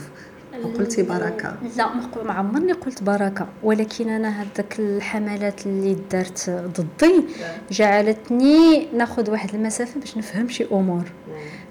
وقلتي 0.63 1.03
بركة؟ 1.03 1.55
لا 1.77 1.89
ما 2.23 2.33
عمرني 2.33 2.71
قلت 2.71 3.03
بركة 3.03 3.47
ولكن 3.63 4.09
أنا 4.09 4.29
هذاك 4.29 4.79
الحملات 4.79 5.65
اللي 5.65 5.97
دارت 6.11 6.49
ضدي 6.49 7.23
جعلتني 7.71 8.87
ناخذ 8.93 9.31
واحد 9.31 9.55
المسافة 9.55 9.99
باش 9.99 10.17
نفهم 10.17 10.49
شي 10.49 10.65
أمور 10.71 11.03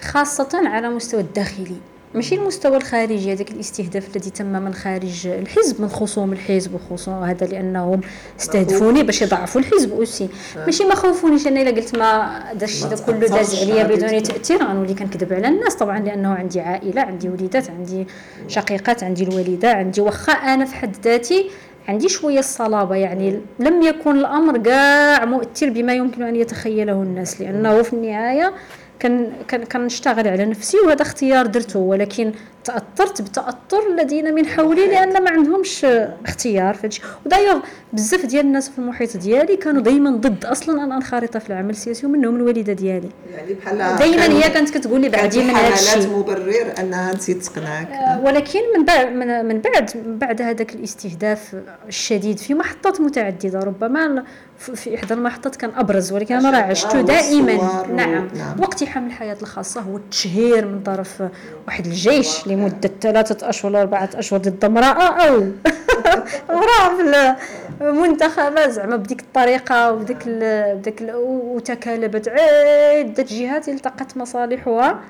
خاصة 0.01 0.49
على 0.65 0.89
مستوى 0.89 1.21
الداخلي. 1.21 1.77
ماشي 2.15 2.35
المستوى 2.35 2.77
الخارجي 2.77 3.33
هذاك 3.33 3.51
الاستهداف 3.51 4.17
الذي 4.17 4.31
تم 4.31 4.47
من 4.47 4.75
خارج 4.75 5.27
الحزب 5.27 5.81
من 5.81 5.89
خصوم 5.89 6.33
الحزب 6.33 6.75
وخصوم 6.75 7.23
هذا 7.23 7.47
لأنهم 7.47 8.01
استهدفوني 8.41 9.03
باش 9.03 9.23
يضعفوا 9.23 9.61
الحزب 9.61 9.93
اوسي 9.93 10.29
آه. 10.57 10.67
ماشي 10.67 10.85
ما 10.85 10.95
خوفونيش 10.95 11.47
أنا 11.47 11.63
إلا 11.63 11.71
قلت 11.71 11.99
ما 11.99 12.41
داش 12.55 12.85
هذا 12.85 13.05
كله 13.07 13.29
داز 13.29 13.63
عليا 13.63 13.85
بدون 13.85 14.23
تأثير 14.23 14.63
غنولي 14.65 14.95
كنكذب 14.95 15.33
على 15.33 15.49
الناس 15.49 15.75
طبعا 15.75 15.99
لأنه 15.99 16.35
عندي 16.35 16.61
عائلة 16.61 17.03
عندي 17.03 17.29
وليدات 17.29 17.71
عندي 17.71 18.07
شقيقات 18.49 19.05
عندي 19.05 19.25
الوالدة 19.25 19.73
عندي 19.73 20.01
واخا 20.01 20.33
أنا 20.33 20.65
في 20.65 20.75
حد 20.75 20.97
ذاتي 21.05 21.51
عندي 21.89 22.09
شوية 22.09 22.39
الصلابة 22.39 22.95
يعني 22.97 23.41
لم 23.59 23.83
يكن 23.83 24.17
الأمر 24.17 24.59
كاع 24.59 25.25
مؤثر 25.25 25.71
بما 25.71 25.95
يمكن 25.95 26.23
أن 26.23 26.37
يتخيله 26.37 26.93
الناس 26.93 27.41
لأنه 27.41 27.83
في 27.83 27.93
النهاية 27.93 28.55
كنشتغل 29.73 30.29
على 30.29 30.45
نفسي 30.45 30.77
وهذا 30.87 31.03
اختيار 31.03 31.47
درته 31.47 31.79
ولكن 31.79 32.33
تأثرت 32.69 33.23
بتأثر 33.23 33.83
الذين 33.95 34.35
من 34.35 34.47
حولي 34.47 34.87
لأن 34.87 35.25
ما 35.25 35.31
عندهمش 35.31 35.85
اختيار 36.25 36.75
في 36.75 36.87
هادشي 36.87 37.03
ودايوغ 37.27 37.61
بزاف 37.93 38.27
ديال 38.27 38.47
الناس 38.47 38.69
في 38.69 38.79
المحيط 38.79 39.17
ديالي 39.17 39.57
كانوا 39.57 39.83
دائما 39.83 40.11
ضد 40.11 40.45
أصلا 40.45 40.85
أن 40.85 40.93
انخرط 40.93 41.37
في 41.37 41.51
العمل 41.51 41.71
السياسي 41.71 42.07
ومنهم 42.07 42.37
الوالدة 42.37 42.73
ديالي. 42.73 43.09
يعني 43.35 43.55
بحال 43.55 43.79
دائما 43.79 44.25
هي 44.25 44.51
كانت 44.51 44.71
كتقول 44.71 45.01
لي 45.01 45.09
بعدي 45.09 45.45
من 45.45 45.51
هذا 45.51 45.75
الشيء. 45.75 46.09
مبرر 46.09 46.73
أنها 46.79 47.15
تزيد 47.15 47.41
تقنعك 47.41 47.89
آه، 47.91 48.21
ولكن 48.25 48.61
من 48.77 48.85
بعد 48.85 49.07
من 49.45 49.61
بعد 49.61 49.91
من 50.07 50.19
بعد 50.19 50.43
هذاك 50.43 50.75
الاستهداف 50.75 51.57
الشديد 51.89 52.39
في 52.39 52.55
محطات 52.55 53.01
متعددة 53.01 53.59
ربما 53.59 54.25
في 54.59 54.95
إحدى 54.95 55.15
المحطات 55.15 55.57
كان 55.57 55.71
أبرز 55.77 56.13
ولكن 56.13 56.35
أنا 56.35 56.51
راه 56.51 56.63
عشته 56.63 57.01
دائما. 57.01 57.85
نعم. 57.97 58.29
نعم. 58.35 58.61
واقتحام 58.61 59.07
الحياة 59.07 59.37
الخاصة 59.43 59.81
هو 59.81 59.97
التشهير 59.97 60.67
من 60.67 60.81
طرف 60.83 61.23
واحد 61.67 61.87
الجيش 61.87 62.47
لمده 62.47 62.58
ثلاثة 63.01 63.49
أشهر 63.49 63.71
ولا 63.71 63.81
اربعه 63.81 64.11
أشهر 64.15 64.41
ضد 64.41 64.65
امرأة 64.65 65.29
أو 65.29 65.35
امرأة 66.51 66.97
في 66.97 67.37
المنتخبات 67.81 68.71
زعما 68.71 68.97
بديك 68.97 69.21
الطريقة 69.21 69.93
وبديك 69.93 70.29
بديك 70.29 71.03
وتكالبت 71.15 72.29
عده 72.29 73.25
جهات 73.29 73.69
التقت 73.69 74.17
مصالحها 74.17 75.01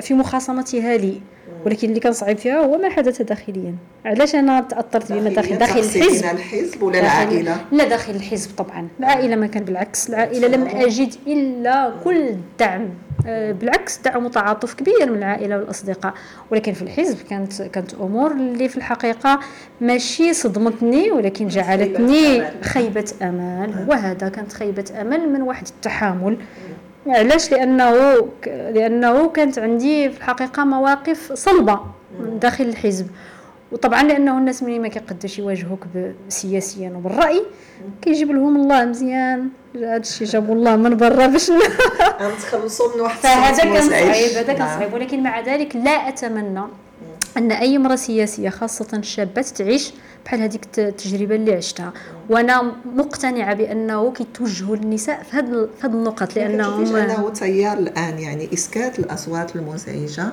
في 0.00 0.14
مخاصمتها 0.14 0.96
لي. 0.96 1.20
ولكن 1.66 1.88
اللي 1.88 2.00
كان 2.00 2.12
صعيب 2.12 2.38
فيها 2.38 2.58
هو 2.58 2.78
ما 2.78 2.88
حدث 2.88 3.22
داخليا. 3.22 3.74
علاش 4.04 4.34
أنا 4.34 4.60
تأثرت 4.60 5.12
بما 5.12 5.30
داخل 5.30 5.58
داخل 5.58 5.80
الحزب؟ 5.80 6.24
الحزب 6.24 6.82
ولا 6.82 7.00
العائلة؟ 7.00 7.56
لا 7.72 7.84
داخل 7.84 8.14
الحزب 8.14 8.50
طبعا. 8.56 8.88
العائلة 9.00 9.36
ما 9.36 9.46
كان 9.46 9.64
بالعكس. 9.64 10.08
العائلة 10.08 10.48
لم 10.48 10.66
أجد 10.66 11.14
إلا 11.26 11.92
كل 12.04 12.16
الدعم 12.16 12.88
بالعكس 13.26 13.98
دعم 13.98 14.24
وتعاطف 14.26 14.74
كبير 14.74 15.10
من 15.10 15.18
العائلة 15.18 15.56
والأصدقاء. 15.58 16.14
ولكن 16.50 16.72
في 16.72 16.82
الحزب 16.82 17.16
كانت 17.30 17.62
كانت 17.62 17.94
أمور 17.94 18.32
اللي 18.32 18.68
في 18.68 18.76
الحقيقة 18.76 19.40
ماشي 19.80 20.32
صدمتني 20.34 21.10
ولكن 21.10 21.48
جعلتني 21.48 22.44
خيبة 22.62 23.12
أمل. 23.22 23.86
وهذا 23.88 24.28
كانت 24.28 24.52
خيبة 24.52 24.84
أمل 25.00 25.28
من 25.28 25.42
واحد 25.42 25.66
التحامل. 25.66 26.36
علاش؟ 27.06 27.52
لأنه 27.52 27.92
لأنه 28.46 29.28
كانت 29.28 29.58
عندي 29.58 30.10
في 30.10 30.18
الحقيقة 30.18 30.64
مواقف 30.64 31.32
صلبة 31.32 31.80
من 32.20 32.38
داخل 32.38 32.64
الحزب. 32.64 33.06
وطبعا 33.74 34.02
لأنه 34.02 34.38
الناس 34.38 34.62
ملي 34.62 34.78
ما 34.78 34.88
كيقدوش 34.88 35.38
يواجهوك 35.38 35.84
سياسيا 36.28 36.90
وبالرأي 36.96 37.42
كيجيب 38.02 38.30
لهم 38.30 38.56
الله 38.56 38.84
مزيان. 38.84 39.48
هذا 39.76 39.96
الشيء 39.96 40.26
جابوا 40.26 40.54
الله 40.54 40.76
من 40.76 40.96
برا 40.96 41.26
باش 41.26 41.50
نتخلصوا 42.20 42.86
من 42.94 43.00
واحد 43.00 43.18
فهذا 43.18 43.62
كان 43.62 43.88
صعيب 43.88 44.36
هذا 44.36 44.52
كان 44.52 44.58
نعم. 44.58 44.78
صعيب. 44.78 44.94
ولكن 44.94 45.22
مع 45.22 45.40
ذلك 45.40 45.76
لا 45.76 45.90
أتمنى 45.90 46.64
أن 47.36 47.52
أي 47.52 47.76
امرأة 47.76 47.96
سياسية 47.96 48.48
خاصة 48.48 48.96
الشابات 48.96 49.46
تعيش 49.46 49.92
بحال 50.24 50.40
هذيك 50.40 50.60
التجربة 50.78 51.34
اللي 51.34 51.52
عشتها. 51.52 51.92
وأنا 52.30 52.72
مقتنعة 52.96 53.54
بأنه 53.54 54.12
كيتوجهوا 54.12 54.76
للنساء 54.76 55.22
في 55.22 55.36
هذه 55.36 55.68
في 55.80 55.86
هذه 55.86 55.92
النقط 55.92 56.36
لأنهم 56.36 56.96
أنه 56.96 57.30
تيار 57.30 57.78
الآن؟ 57.78 58.18
يعني 58.18 58.48
إسكات 58.54 58.98
الأصوات 58.98 59.56
المزعجه 59.56 60.32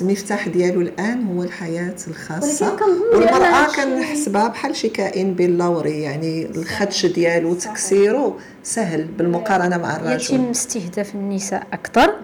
المفتاح 0.00 0.48
ديالو 0.48 0.80
الآن 0.80 1.26
هو 1.26 1.42
الحياة 1.42 1.94
الخاصة. 2.08 2.76
والمرأة 3.12 3.66
كنحسبها 3.76 4.48
بحال 4.48 4.76
شي 4.76 4.88
كائن 4.88 5.34
باللوري 5.34 6.02
يعني 6.02 6.46
الخدش 6.46 7.06
ديالو 7.06 7.50
وتكسيره 7.50 8.38
سهل 8.62 9.04
بالمقارنة 9.04 9.76
مع 9.76 9.96
الرجل. 9.96 10.34
يتم 10.34 10.50
استهداف 10.50 11.14
النساء 11.14 11.66
أكثر. 11.72 12.14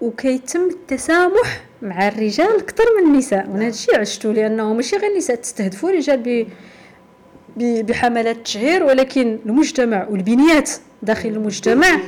وكيتم 0.00 0.68
التسامح 0.68 1.60
مع 1.82 2.08
الرجال 2.08 2.58
أكثر 2.58 2.84
من 3.00 3.12
النساء. 3.12 3.48
وأنا 3.50 3.66
هادشي 3.66 3.96
عشتو 3.96 4.32
لأنه 4.32 4.74
ماشي 4.74 4.96
غير 4.96 5.10
النساء 5.10 5.36
تستهدفوا 5.36 5.90
الرجال 5.90 6.46
بحملات 7.56 8.36
التشهير 8.36 8.84
ولكن 8.84 9.38
المجتمع 9.46 10.06
والبنيات 10.08 10.70
داخل 11.02 11.28
المجتمع 11.28 12.00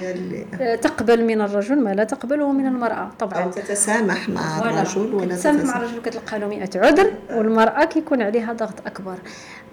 آه، 0.61 0.75
تقبل 0.75 1.25
من 1.25 1.41
الرجل 1.41 1.81
ما 1.81 1.95
لا 1.95 2.05
تقبله 2.05 2.53
من 2.53 2.67
المرأة 2.67 3.11
طبعا. 3.19 3.43
أو 3.43 3.51
تتسامح 3.51 4.29
مع 4.29 4.59
الرجل 4.59 5.15
ولا 5.15 5.35
تتسامح 5.35 5.65
مع 5.65 5.77
الرجل 5.77 6.03
كتلقى 6.03 6.39
له 6.39 6.49
100 6.49 6.69
عذر 6.75 7.13
والمرأة 7.31 7.85
كيكون 7.85 8.23
عليها 8.23 8.53
ضغط 8.53 8.87
أكبر. 8.87 9.17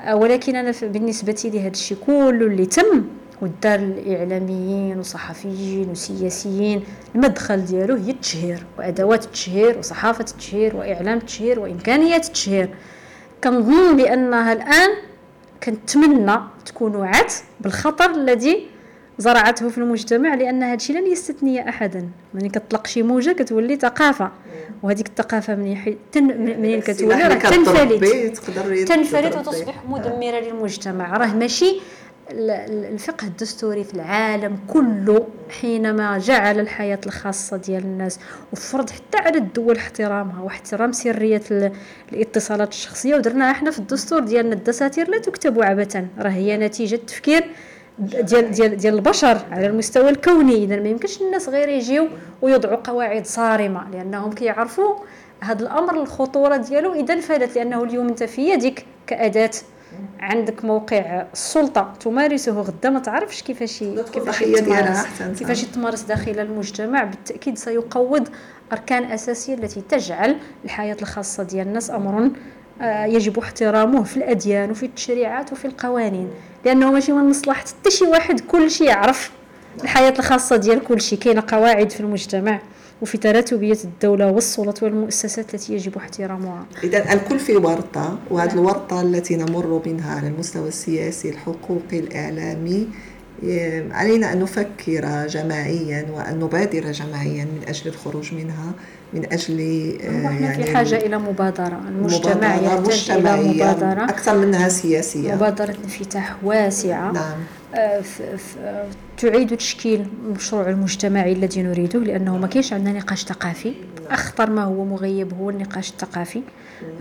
آه، 0.02 0.16
ولكن 0.16 0.56
أنا 0.56 0.74
بالنسبة 0.82 1.42
لي 1.46 1.62
هذا 1.62 1.68
الشيء 1.68 1.98
كله 2.06 2.46
اللي 2.46 2.66
تم 2.66 3.04
ودار 3.42 3.80
الإعلاميين 3.80 5.00
وصحفيين 5.00 5.90
وسياسيين 5.90 6.84
المدخل 7.16 7.66
ديالو 7.66 7.96
هي 7.96 8.12
التشهير 8.12 8.64
وأدوات 8.78 9.26
التشهير 9.26 9.78
وصحافة 9.78 10.20
التشهير 10.20 10.76
وإعلام 10.76 11.18
التشهير 11.18 11.60
وإمكانيات 11.60 12.26
التشهير. 12.26 12.70
كنظن 13.44 13.98
بأنها 13.98 14.54
الآن 14.54 14.90
كنتمنى 15.64 16.40
تكون 16.66 16.96
وعت 16.96 17.34
بالخطر 17.62 18.12
الذي 18.12 18.68
زرعته 19.18 19.70
في 19.70 19.78
المجتمع 19.78 20.36
لأن 20.36 20.64
هذا 20.64 20.74
الشيء 20.74 20.98
لن 20.98 21.12
يستثني 21.12 21.70
احدا. 21.70 22.10
ملي 22.34 22.50
كتطلق 22.50 22.88
شي 22.88 23.04
موجة 23.04 23.32
كتولي 23.32 23.76
ثقافة 23.76 24.32
وهذيك 24.84 25.08
الثقافة 25.08 25.56
منين 25.56 25.98
تن... 26.12 26.24
منين 26.24 26.82
كتولي؟ 26.82 27.24
راه 27.24 27.36
تنفلت. 27.36 28.38
تنفلت 28.88 29.36
وتصبح 29.36 29.84
مدمرة 29.90 30.40
للمجتمع. 30.40 31.18
راه 31.18 31.36
ماشي 31.36 31.82
الفقه 32.32 33.28
الدستوري 33.28 33.84
في 33.84 33.94
العالم 33.94 34.60
كله 34.68 35.28
حينما 35.62 36.18
جعل 36.18 36.60
الحياة 36.60 37.00
الخاصة 37.06 37.58
ديال 37.58 37.84
الناس 37.84 38.20
وفرض 38.54 38.90
حتى 38.90 39.18
على 39.18 39.38
الدول 39.38 39.78
احترامها 39.78 40.42
واحترام 40.42 40.92
سرية 40.92 41.42
الاتصالات 42.14 42.72
الشخصية 42.72 43.16
ودرناها 43.16 43.52
إحنا 43.52 43.72
في 43.72 43.80
الدستور 43.80 44.20
ديالنا 44.20 44.54
الدساتير 44.54 45.10
لا 45.10 45.18
تكتب 45.18 45.64
عبثا. 45.64 46.08
راه 46.20 46.30
هي 46.30 46.58
نتيجة 46.58 46.96
تفكير 46.96 47.44
ديال 48.00 48.52
ديال 48.52 48.78
ديال 48.78 48.94
البشر 48.94 49.38
على 49.52 49.68
المستوى 49.68 50.10
الكوني. 50.10 50.64
اذا 50.64 50.76
ما 50.80 50.90
يمكنش 50.90 51.22
الناس 51.22 51.50
غير 51.50 51.70
يجيو 51.70 52.08
ويوضعوا 52.42 52.76
قواعد 52.76 53.26
صارمة 53.26 53.90
لأنهم 53.92 54.32
كيعرفوا 54.32 54.96
هذا 55.42 55.64
الأمر 55.64 56.02
الخطورة 56.02 56.58
ديالو. 56.58 56.94
اذا 56.94 57.20
فادت 57.20 57.56
لأنه 57.56 57.84
اليوم 57.84 58.08
أنت 58.08 58.24
في 58.24 58.50
يدك 58.50 58.86
كأداة 59.08 59.52
عندك 60.20 60.66
موقع 60.66 61.26
السلطة 61.34 61.94
تمارسه 62.00 62.52
غدا 62.52 62.90
ما 62.90 63.00
تعرفش 63.00 63.42
كيفاش 63.42 63.84
كيفاش 64.14 64.40
تمارس 64.40 65.06
كيفاش 65.40 65.62
تمارس 65.62 66.02
داخل 66.02 66.40
المجتمع 66.40 67.04
بالتأكيد 67.04 67.58
سيقوض 67.58 68.28
أركان 68.72 69.04
أساسية 69.04 69.54
التي 69.54 69.82
تجعل 69.82 70.38
الحياة 70.66 70.98
الخاصة 71.02 71.44
ديال 71.44 71.68
الناس 71.68 71.92
أمر 71.92 72.30
آه، 72.82 73.06
يجب 73.06 73.40
احترامه 73.40 74.04
في 74.04 74.18
الأديان 74.18 74.72
وفي 74.72 74.86
التشريعات 74.86 75.52
وفي 75.52 75.66
القوانين. 75.66 76.30
لأنه 76.66 76.92
ماشي 76.92 77.12
من 77.12 77.30
مصلحة 77.30 77.60
حتى 77.60 77.92
شي 77.92 78.06
واحد 78.06 78.40
كل 78.40 78.72
شيء 78.72 78.88
يعرف. 78.88 79.32
الحياة 79.84 80.14
الخاصة 80.20 80.56
ديال 80.56 80.84
كل 80.84 81.02
شيء 81.02 81.20
كاينة 81.20 81.44
قواعد 81.48 81.90
في 81.92 82.00
المجتمع 82.00 82.60
وفي 83.02 83.18
تراتبية 83.18 83.78
الدولة 83.84 84.32
والسلطات 84.32 84.84
والمؤسسات 84.84 85.54
التي 85.54 85.74
يجب 85.74 85.98
احترامها. 85.98 86.66
إذا 86.84 87.14
الكل 87.14 87.40
في 87.40 87.56
ورطة 87.56 88.18
وهذه 88.30 88.54
الورطة 88.54 89.02
التي 89.02 89.36
نمر 89.36 89.82
منها 89.86 90.16
على 90.16 90.28
المستوى 90.28 90.68
السياسي 90.68 91.30
الحقوقي 91.30 92.00
الإعلامي 92.00 92.88
علينا 93.92 94.34
أن 94.34 94.40
نفكر 94.40 95.28
جماعيا 95.28 96.06
وأن 96.14 96.40
نبادر 96.40 96.92
جماعيا 96.92 97.44
من 97.46 97.62
أجل 97.68 97.88
الخروج 97.88 98.34
منها 98.34 98.72
من 99.14 99.26
أجل 99.34 99.54
نحن 100.24 100.44
يعني 100.44 100.64
في 100.64 100.76
حاجة 100.76 100.96
إلى 100.96 101.18
مبادرة. 101.18 101.82
المجتمع 101.88 102.56
يحتاج 102.56 103.12
إلى 103.12 103.54
مبادرة. 103.54 104.04
أكثر 104.04 104.38
منها 104.38 104.70
سياسية. 104.70 105.36
مبادرة 105.36 105.76
انفتاح 105.84 106.36
واسعة. 106.44 107.12
نعم. 107.12 107.38
تعيد 109.18 109.58
تشكيل 109.58 110.08
المشروع 110.26 110.70
المجتمعي 110.70 111.34
الذي 111.34 111.62
نريده 111.62 112.00
لأنه 112.00 112.38
ما 112.38 112.48
كاينش 112.48 112.74
عندنا 112.74 113.00
نقاش 113.00 113.24
ثقافي. 113.24 113.74
أخطر 114.10 114.50
ما 114.50 114.64
هو 114.64 114.86
مغيب 114.86 115.34
هو 115.34 115.50
النقاش 115.50 115.90
الثقافي. 115.90 116.42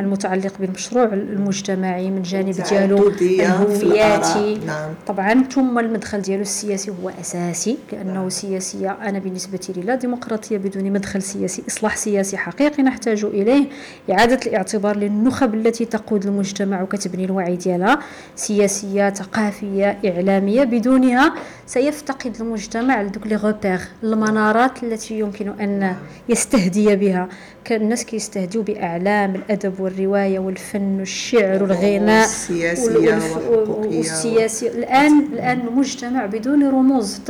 المتعلق 0.00 0.52
بالمشروع 0.60 1.04
المجتمعي 1.04 2.10
من 2.10 2.22
جانب 2.22 2.54
ديالو 2.68 3.08
الهوياتي 3.08 4.58
نعم. 4.66 4.90
طبعا 5.06 5.42
ثم 5.42 5.78
المدخل 5.78 6.22
ديالو 6.22 6.42
السياسي 6.42 6.90
هو 6.90 7.10
أساسي 7.20 7.78
لأنه 7.92 8.12
نعم. 8.12 8.28
سياسية 8.28 8.90
أنا 8.90 9.18
بالنسبة 9.18 9.60
لي 9.76 9.82
لا 9.82 9.94
ديمقراطية 9.94 10.56
بدون 10.56 10.92
مدخل 10.92 11.22
سياسي 11.22 11.62
إصلاح 11.68 11.96
سياسي 11.96 12.36
حقيقي 12.36 12.82
نحتاج 12.82 13.24
إليه 13.24 13.66
إعادة 14.10 14.40
الاعتبار 14.46 14.96
للنخب 14.96 15.54
التي 15.54 15.84
تقود 15.84 16.26
المجتمع 16.26 16.82
وكتبني 16.82 17.24
الوعي 17.24 17.56
ديالها 17.56 17.98
سياسية 18.36 19.10
ثقافية 19.10 19.98
إعلامية 20.06 20.64
بدونها 20.64 21.34
سيفتقد 21.66 22.36
المجتمع 22.40 23.02
لدوك 23.02 23.26
لي 23.26 23.36
غوبير 23.36 23.80
المنارات 24.02 24.82
التي 24.82 25.18
يمكن 25.18 25.48
أن 25.48 25.96
يستهدي 26.28 26.96
بها 26.96 27.28
كان 27.64 27.82
الناس 27.82 28.04
كيستهدوا 28.04 28.62
بأعلام 28.62 29.34
الأدب 29.34 29.67
والرواية 29.78 30.38
والفن 30.38 30.98
والشعر 30.98 31.62
والغناء 31.62 32.20
والسياسية 32.22 33.18
والسياسية. 33.68 34.68
الان 34.68 35.18
الآن 35.32 35.60
المجتمع 35.60 36.26
بدون 36.26 36.68
رموز 36.68 37.20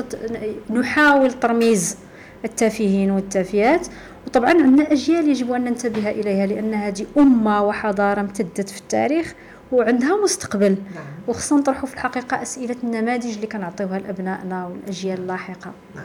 نحاول 0.70 1.32
ترميز 1.32 1.96
التافهين 2.44 3.10
والتافهات. 3.10 3.86
وطبعا 4.26 4.50
عندنا 4.50 4.92
أجيال 4.92 5.28
يجب 5.28 5.52
أن 5.52 5.64
ننتبه 5.64 6.10
إليها 6.10 6.46
لأن 6.46 6.74
هذه 6.74 7.06
أمة 7.18 7.66
وحضارة 7.66 8.20
امتدت 8.20 8.68
في 8.70 8.80
التاريخ. 8.80 9.34
وعندها 9.72 10.16
مستقبل. 10.24 10.70
نعم. 10.94 11.04
وخصنا 11.28 11.58
نطرحوا 11.60 11.88
في 11.88 11.94
الحقيقة 11.94 12.42
أسئلة 12.42 12.76
النماذج 12.84 13.34
اللي 13.34 13.46
كنعطيوها 13.46 13.98
لأبنائنا 13.98 14.66
والأجيال 14.66 15.18
اللاحقة. 15.18 15.70
نعم. 15.94 16.04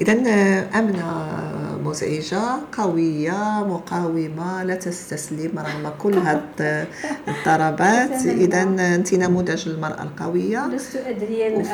اذا 0.00 0.12
أمنة 0.78 1.26
مزعجة 1.84 2.42
قوية 2.72 3.64
مقاومة 3.66 4.62
لا 4.62 4.74
تستسلم 4.74 5.58
رغم 5.58 5.92
كل 5.98 6.18
هذه 6.26 6.86
الضربات. 7.28 8.26
اذا 8.26 8.62
أنت 8.94 9.14
نموذج 9.14 9.68
للمرأة 9.68 10.02
القوية. 10.02 10.66
لست 10.66 10.96
أدري 10.96 11.64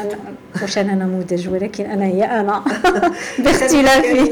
واش 0.63 0.79
أنا 0.79 0.95
نموذج 0.95 1.49
ولكن 1.49 1.85
أنا 1.85 2.05
هي 2.05 2.25
أنا. 2.25 2.65
باختلافي. 3.45 4.31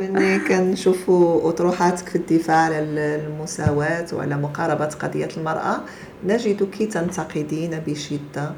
ملي 0.00 0.38
كنشوفوا 0.38 1.48
أطروحاتك 1.48 2.08
في 2.08 2.16
الدفاع 2.16 2.56
على 2.56 2.78
المساواة 2.78 4.06
وعلى 4.12 4.36
مقاربة 4.36 4.84
قضية 4.86 5.28
المرأة. 5.36 5.80
نجدك 6.26 6.76
تنتقدين 6.92 7.70
بشدة 7.86 8.52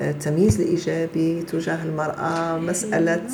التمييز 0.00 0.60
الإيجابي 0.60 1.42
تجاه 1.42 1.84
المرأة 1.84 2.58
مسألة 2.58 3.26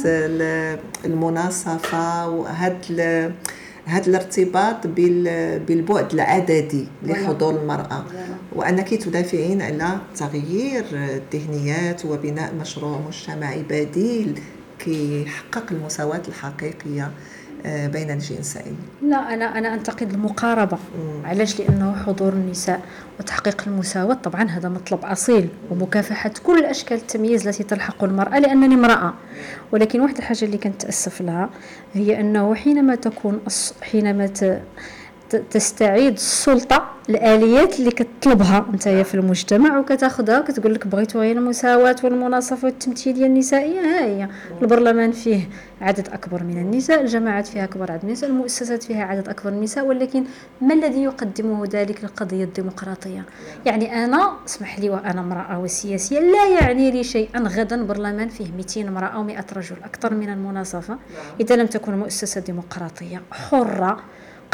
المناصفة 1.05 2.29
وهذا 2.29 3.33
هذا 3.87 4.07
الارتباط 4.07 4.87
بالبعد 5.67 6.13
العددي 6.15 6.87
لحضور 7.03 7.55
المرأة. 7.63 8.05
وأنك 8.53 8.95
تدافعين 8.95 9.63
على 9.63 9.99
تغيير 10.17 10.85
الذهنيات 10.93 12.05
وبناء 12.05 12.55
مشروع 12.55 13.01
مجتمعي 13.07 13.63
بديل 13.71 14.41
كيحقق 14.79 15.65
المساواة 15.71 16.23
الحقيقية. 16.29 17.03
آه، 17.05 17.11
بين 17.65 18.11
الجنسين. 18.11 18.77
لا 19.03 19.35
أنا 19.35 19.59
أنا 19.59 19.75
أنتقد 19.75 20.13
المقاربة. 20.13 20.79
مم. 20.99 21.27
علاش؟ 21.27 21.61
لأنه 21.61 21.97
حضور 22.07 22.33
النساء 22.33 22.81
وتحقيق 23.21 23.63
المساواة. 23.67 24.15
طبعا 24.15 24.43
هذا 24.43 24.69
مطلب 24.69 25.05
أصيل 25.05 25.49
ومكافحة 25.71 26.31
كل 26.43 26.65
أشكال 26.65 26.97
التمييز 26.97 27.49
التي 27.49 27.63
تلحق 27.63 28.05
المرأة 28.05 28.39
لأنني 28.39 28.75
امرأة. 28.75 29.15
ولكن 29.73 30.01
واحد 30.01 30.17
الحاجة 30.19 30.45
اللي 30.45 30.59
كنت 30.59 30.83
تأسف 30.83 31.21
لها 31.21 31.51
هي 31.95 32.21
أنه 32.21 32.55
حينما 32.55 32.95
تكون 32.95 33.41
حينما 33.83 34.27
تستعيد 35.51 36.13
السلطة 36.13 36.91
الاليات 37.09 37.81
اللي 37.81 37.91
كتطلبها 37.91 38.67
انت 38.75 38.89
في 38.89 39.15
المجتمع 39.15 39.79
وكتاخذها 39.79 40.41
وكتقول 40.41 40.75
لك 40.75 40.87
بغيتو 40.87 41.21
غير 41.21 41.37
المساواة 41.37 41.97
والمناصفة 42.05 42.65
والتمثيلية 42.67 43.27
النسائية 43.27 43.81
ها 43.81 44.05
هي. 44.05 44.29
البرلمان 44.63 45.13
فيه 45.13 45.49
عدد 45.81 46.09
أكبر 46.09 46.43
من 46.43 46.59
النساء 46.59 47.01
الجماعات 47.01 47.47
فيها 47.47 47.65
أكبر 47.65 47.93
عدد 47.93 48.03
من 48.05 48.09
النساء 48.09 48.31
المؤسسات 48.31 48.83
فيها 48.83 49.05
عدد 49.05 49.29
أكبر 49.29 49.51
من 49.51 49.57
النساء 49.57 49.87
ولكن 49.87 50.25
ما 50.61 50.75
الذي 50.75 51.03
يقدمه 51.03 51.65
ذلك 51.73 52.05
للقضيه 52.05 52.45
الديمقراطية؟ 52.45 53.25
يعني 53.67 54.05
أنا 54.05 54.37
اسمح 54.47 54.79
لي 54.79 54.91
وأنا 54.91 55.21
امرأة 55.21 55.61
وسياسية 55.61 56.19
لا 56.21 56.49
يعني 56.61 56.91
لي 56.91 57.05
شيئا 57.05 57.41
غدا 57.41 57.83
برلمان 57.85 58.29
فيه 58.29 58.53
200 58.57 58.81
امرأة 58.89 59.09
أو 59.09 59.23
100 59.23 59.45
رجل 59.57 59.77
أكثر 59.85 60.15
من 60.15 60.31
المناصفة. 60.33 60.99
إذا 61.41 61.57
لم 61.57 61.67
تكن 61.67 61.99
مؤسسة 61.99 62.41
ديمقراطية 62.41 63.23
حرة 63.31 63.97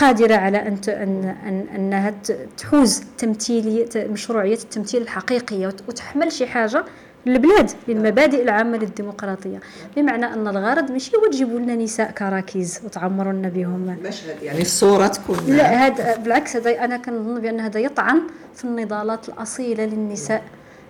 قادرة 0.00 0.34
على 0.34 0.58
أن 0.58 0.78
أن 0.88 1.66
أنها 1.74 2.14
تحوز 2.58 3.02
تمثيلية 3.18 3.88
مشروعية 3.96 4.54
التمثيل 4.54 5.02
الحقيقية 5.02 5.66
وتحمل 5.66 6.32
شي 6.32 6.46
حاجة 6.46 6.84
للبلاد 7.26 7.70
للمبادئ 7.88 8.42
العامة 8.42 8.78
للديمقراطية. 8.78 9.60
بمعنى 9.96 10.26
أن 10.26 10.48
الغرض 10.48 10.90
ماشي 10.90 11.16
هو 11.16 11.30
تجيبوا 11.30 11.58
لنا 11.58 11.76
نساء 11.76 12.10
كراكيز 12.10 12.80
وتعمروا 12.84 13.32
لنا 13.32 13.48
بهم. 13.48 13.96
مشهد 14.04 14.42
يعني 14.42 14.62
الصورة 14.62 15.06
تكون؟ 15.06 15.36
لا 15.46 15.86
هذا 15.86 16.16
بالعكس 16.16 16.56
هذا 16.56 16.84
أنا 16.84 16.96
كنظن 16.96 17.40
بأن 17.40 17.60
هذا 17.60 17.80
يطعن 17.80 18.20
في 18.54 18.64
النضالات 18.64 19.28
الأصيلة 19.28 19.84
للنساء 19.84 20.42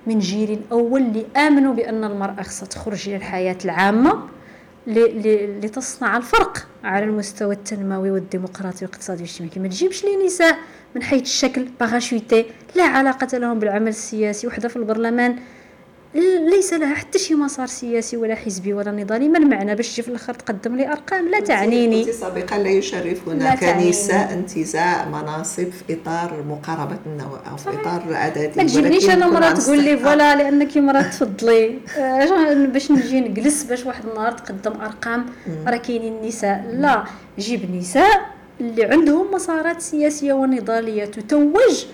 من 0.07 0.19
جيل 0.19 0.61
أول 0.73 1.01
اللي 1.01 1.27
آمنوا 1.37 1.75
بأن 1.75 2.05
المرأة 2.05 2.43
خصها 2.43 2.67
تخرج 2.67 3.09
إلى 3.09 3.17
الحياة 3.17 3.59
العامة. 3.65 4.19
لتصنع 5.65 6.17
الفرق 6.17 6.67
على 6.85 7.05
المستوى 7.05 7.55
التنموي 7.55 8.11
والديمقراطي 8.11 8.85
والاقتصادي 8.85 9.23
والاجتماعي. 9.23 9.69
ما 9.69 9.69
تجيبش 9.69 10.05
لي 10.05 10.27
نساء 10.27 10.59
من 10.95 11.03
حيث 11.03 11.23
الشكل 11.23 11.69
parachutées 11.81 12.47
لا 12.77 12.83
علاقة 12.83 13.39
لهم 13.39 13.59
بالعمل 13.59 13.89
السياسي 13.89 14.47
وحدة 14.47 14.69
في 14.69 14.77
البرلمان. 14.77 15.37
ليس 16.15 16.73
لها 16.73 16.95
حتى 16.95 17.19
شي 17.19 17.35
مسار 17.35 17.67
سياسي 17.67 18.17
ولا 18.17 18.35
حزبي 18.35 18.73
ولا 18.73 18.91
نضالي 18.91 19.29
ما 19.29 19.39
المعنى 19.39 19.75
باش 19.75 19.93
تجي 19.93 20.03
في 20.03 20.09
الأخر 20.09 20.35
تقدم 20.35 20.77
لي 20.77 20.89
أرقام؟ 20.89 21.29
لا 21.29 21.41
تعنيني. 21.41 22.13
سابقا 22.13 22.59
لا 22.59 22.69
يشرفنا 22.71 23.55
كنساء 23.55 24.33
انتزاع 24.33 25.09
مناصب 25.09 25.69
في 25.71 25.85
إطار 25.95 26.45
مقاربة 26.49 26.97
النوع 27.07 27.41
أو 27.51 27.57
في 27.57 27.69
إطار 27.69 28.03
عددي 28.15 28.51
ما 28.57 28.63
تجيبنيش 28.63 29.11
أنا 29.11 29.27
مرة 29.27 29.51
تقول 29.53 29.83
لي 29.83 29.97
فوالا 29.99 30.37
لأنك 30.37 30.77
مرة 30.79 31.03
تفضلي. 31.03 31.79
آه، 31.99 32.55
باش 32.55 32.91
نجي 32.91 33.21
نجلس 33.21 33.63
باش 33.63 33.87
واحد 33.87 34.05
النهار 34.07 34.33
تقدم 34.33 34.81
أرقام؟ 34.81 35.27
راه 35.67 35.77
كاينين 35.77 36.13
النساء. 36.13 36.65
لا 36.73 37.05
جيب 37.39 37.75
نساء 37.75 38.31
اللي 38.61 38.85
عندهم 38.85 39.35
مسارات 39.35 39.81
سياسية 39.83 40.33
ونضالية 40.33 41.05
تتوج 41.05 41.85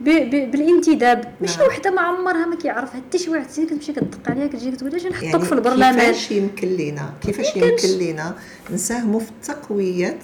بالانتداب 0.00 1.24
ماشي 1.40 1.58
نعم. 1.58 1.68
وحدة 1.68 1.90
ما 1.90 2.00
عمرها 2.00 2.46
ما 2.46 2.56
كيعرفها 2.56 3.00
حتى 3.00 3.18
شي 3.18 3.30
واحد 3.30 3.46
كتمشي 3.46 3.92
كتدق 3.92 4.30
عليها 4.30 4.46
كتجي 4.46 4.70
كتقول 4.70 4.94
أجي 4.94 5.08
نحطك 5.08 5.24
يعني 5.24 5.44
في 5.44 5.52
البرلمان 5.52 5.94
كيفاش 5.94 6.30
يمكن 6.30 6.68
لينا؟ 6.68 7.12
كيفاش 7.22 7.56
يمكن 7.56 7.88
لينا 7.98 8.34
نساهموا 8.70 9.20
في 9.20 9.30
تقوية 9.44 10.18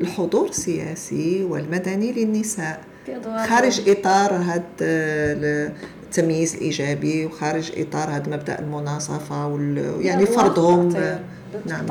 الحضور 0.00 0.48
السياسي 0.48 1.44
والمدني 1.44 2.12
للنساء؟ 2.12 2.80
خارج 3.48 3.88
إطار 3.88 4.32
هذا 4.32 4.64
التمييز 4.82 6.54
الإيجابي 6.54 7.26
وخارج 7.26 7.72
إطار 7.76 8.10
هذا 8.10 8.36
مبدأ 8.36 8.58
المناصفة 8.58 9.46
وال 9.46 9.94
يعني 10.00 10.26
فرضهم. 10.26 10.88
نعم. 11.66 11.86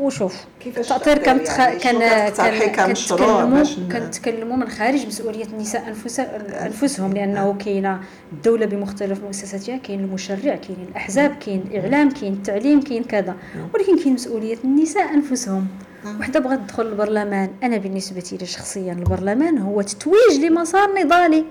وشوف. 0.00 0.44
التأطير 0.66 1.18
كان 1.18 1.40
يعني؟ 1.44 1.78
كان 1.78 1.98
كان 2.68 2.94
كنتكلموا 2.94 3.64
كنتكلموا 3.92 4.56
من 4.56 4.68
خارج 4.68 5.06
مسؤولية 5.06 5.44
النساء 5.44 5.94
أنفسهم 6.66 7.12
لأنه 7.12 7.54
كاينة 7.54 8.00
الدولة 8.32 8.66
بمختلف 8.66 9.24
مؤسساتها 9.24 9.76
كاين 9.76 10.00
المشرع 10.00 10.36
كاين 10.56 10.86
الأحزاب 10.88 11.36
كاين 11.46 11.64
الإعلام 11.70 12.10
كاين 12.10 12.32
التعليم 12.32 12.80
كاين 12.80 13.04
كذا. 13.04 13.34
ولكن 13.74 13.98
كاين 13.98 14.14
مسؤولية 14.14 14.58
النساء 14.64 15.14
أنفسهم. 15.14 15.66
نعم. 16.04 16.20
وحده 16.20 16.40
بغات 16.40 16.58
تدخل 16.58 16.86
البرلمان 16.86 17.50
أنا 17.62 17.76
بالنسبة 17.76 18.24
لي 18.40 18.46
شخصيا 18.46 18.92
البرلمان 18.92 19.58
هو 19.58 19.82
تتويج 19.82 20.44
لمسار 20.44 20.88
نضالي. 21.04 21.44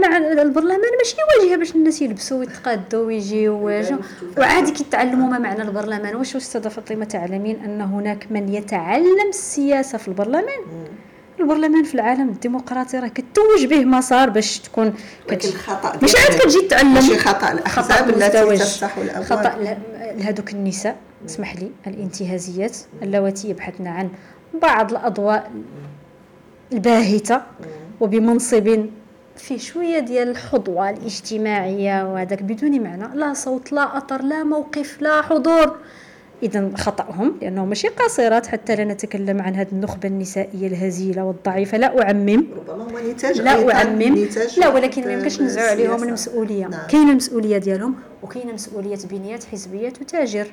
مع 0.00 0.16
البرلمان 0.16 0.80
ماشي 0.98 1.16
واجهة 1.42 1.56
باش 1.56 1.74
الناس 1.74 2.02
يلبسوا 2.02 2.38
ويتقادوا 2.38 3.06
ويجيو 3.06 3.54
وعادي 4.38 4.70
كيتعلموا 4.70 5.28
ما 5.28 5.38
معنى 5.38 5.62
البرلمان 5.62 6.16
واش 6.16 6.36
استاذه 6.36 6.68
فاطمه 6.68 7.04
تعلمين 7.04 7.56
أن 7.64 7.80
هناك 7.80 8.26
من 8.30 8.54
يتعلم 8.54 9.28
السياسة 9.28 9.98
في 9.98 10.08
البرلمان 10.08 10.44
البرلمان 11.40 11.82
في 11.84 11.94
العالم 11.94 12.28
الديمقراطي 12.28 12.98
راه 12.98 13.08
كتوج 13.08 13.64
به 13.70 13.84
مسار 13.84 14.30
باش 14.30 14.58
تكون 14.58 14.94
لكن 15.30 15.48
الخطا 15.48 15.98
مش 16.02 16.14
عاد 16.16 16.38
كتجي 16.40 16.60
تعلم 16.68 16.94
ماشي 16.94 17.18
خطأ. 17.18 17.52
الأحزاب 17.52 18.08
التي 18.08 18.56
تفتح 18.56 18.96
الأبواب. 18.96 19.24
خطأ 19.24 19.76
لهذوك 20.16 20.52
النساء 20.52 20.96
اسمح 21.26 21.56
لي 21.56 21.70
الانتهازيات 21.86 22.76
اللواتي 23.02 23.48
يبحثن 23.50 23.86
عن 23.86 24.08
بعض 24.62 24.90
الأضواء 24.90 25.50
الباهتة 26.72 27.42
وبمنصب 28.00 28.86
فيه 29.36 29.58
شوية 29.58 29.98
ديال 29.98 30.28
الحظوه 30.28 30.90
الاجتماعية 30.90 32.12
وهذاك 32.12 32.42
بدون 32.42 32.80
معنى. 32.80 33.08
لا 33.14 33.34
صوت 33.34 33.72
لا 33.72 33.98
اثر 33.98 34.22
لا 34.22 34.44
موقف 34.44 35.02
لا 35.02 35.22
حضور. 35.22 35.76
اذا 36.42 36.70
خطأهم 36.76 37.38
لأنه 37.42 37.64
ماشي 37.64 37.88
قاصرات 37.88 38.46
حتى 38.46 38.76
لا 38.76 38.84
نتكلم 38.84 39.42
عن 39.42 39.54
هذه 39.54 39.68
النخبة 39.72 40.08
النسائية 40.08 40.66
الهزيلة 40.66 41.24
والضعيفة. 41.24 41.78
لا 41.78 42.02
أعمم. 42.02 42.46
ربما 42.68 42.84
هو 42.84 43.10
نتاج 43.10 43.40
لا 43.40 43.74
أعمم. 43.74 44.26
لا 44.58 44.68
ولكن 44.68 45.04
ما 45.04 45.12
يمكنش 45.12 45.40
نزعوا 45.40 45.68
عليهم 45.68 46.02
المسؤولية. 46.02 46.66
نعم. 46.66 46.86
كاينة 46.88 47.10
المسؤولية 47.10 47.58
ديالهم 47.58 47.94
وكاينة 48.22 48.52
مسؤولية 48.52 48.98
بنيات 49.10 49.44
حزبية 49.44 49.88
تتاجر. 49.88 50.46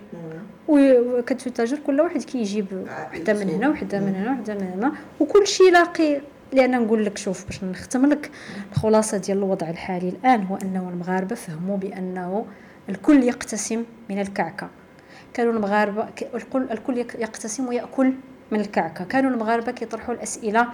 وكتتاجر 0.68 1.78
كل 1.88 2.02
واحد 2.02 2.24
كيجيب 2.24 2.66
وحده 3.12 3.34
من 3.34 3.50
هنا 3.50 3.70
وحده 3.70 4.00
من 4.00 4.16
هنا 4.16 4.32
وحده 4.32 4.54
من 4.54 4.72
هنا. 4.76 4.92
وكل 5.20 5.48
شيء 5.48 5.72
لاقي. 5.72 6.22
لأن 6.54 6.82
نقول 6.82 7.06
لك 7.06 7.18
شوف 7.18 7.46
باش 7.46 7.64
نختم 7.64 8.06
لك 8.06 8.32
الخلاصة 8.72 9.18
ديال 9.18 9.38
الوضع 9.38 9.70
الحالي 9.70 10.10
الآن 10.10 10.44
هو 10.44 10.56
أنه 10.56 10.90
المغاربة 10.90 11.36
فهموا 11.36 11.78
بأنه 11.78 12.46
الكل 12.90 13.24
يقتسم 13.24 13.84
من 14.10 14.20
الكعكة. 14.22 14.70
كانوا 15.34 15.54
المغاربة 15.54 16.08
الكل 16.56 16.98
يقتسم 16.98 17.68
ويأكل 17.68 18.14
من 18.52 18.60
الكعكة. 18.60 19.06
كانوا 19.06 19.32
المغاربة 19.32 19.72
كيطرحوا 19.72 20.14
الأسئلة 20.14 20.68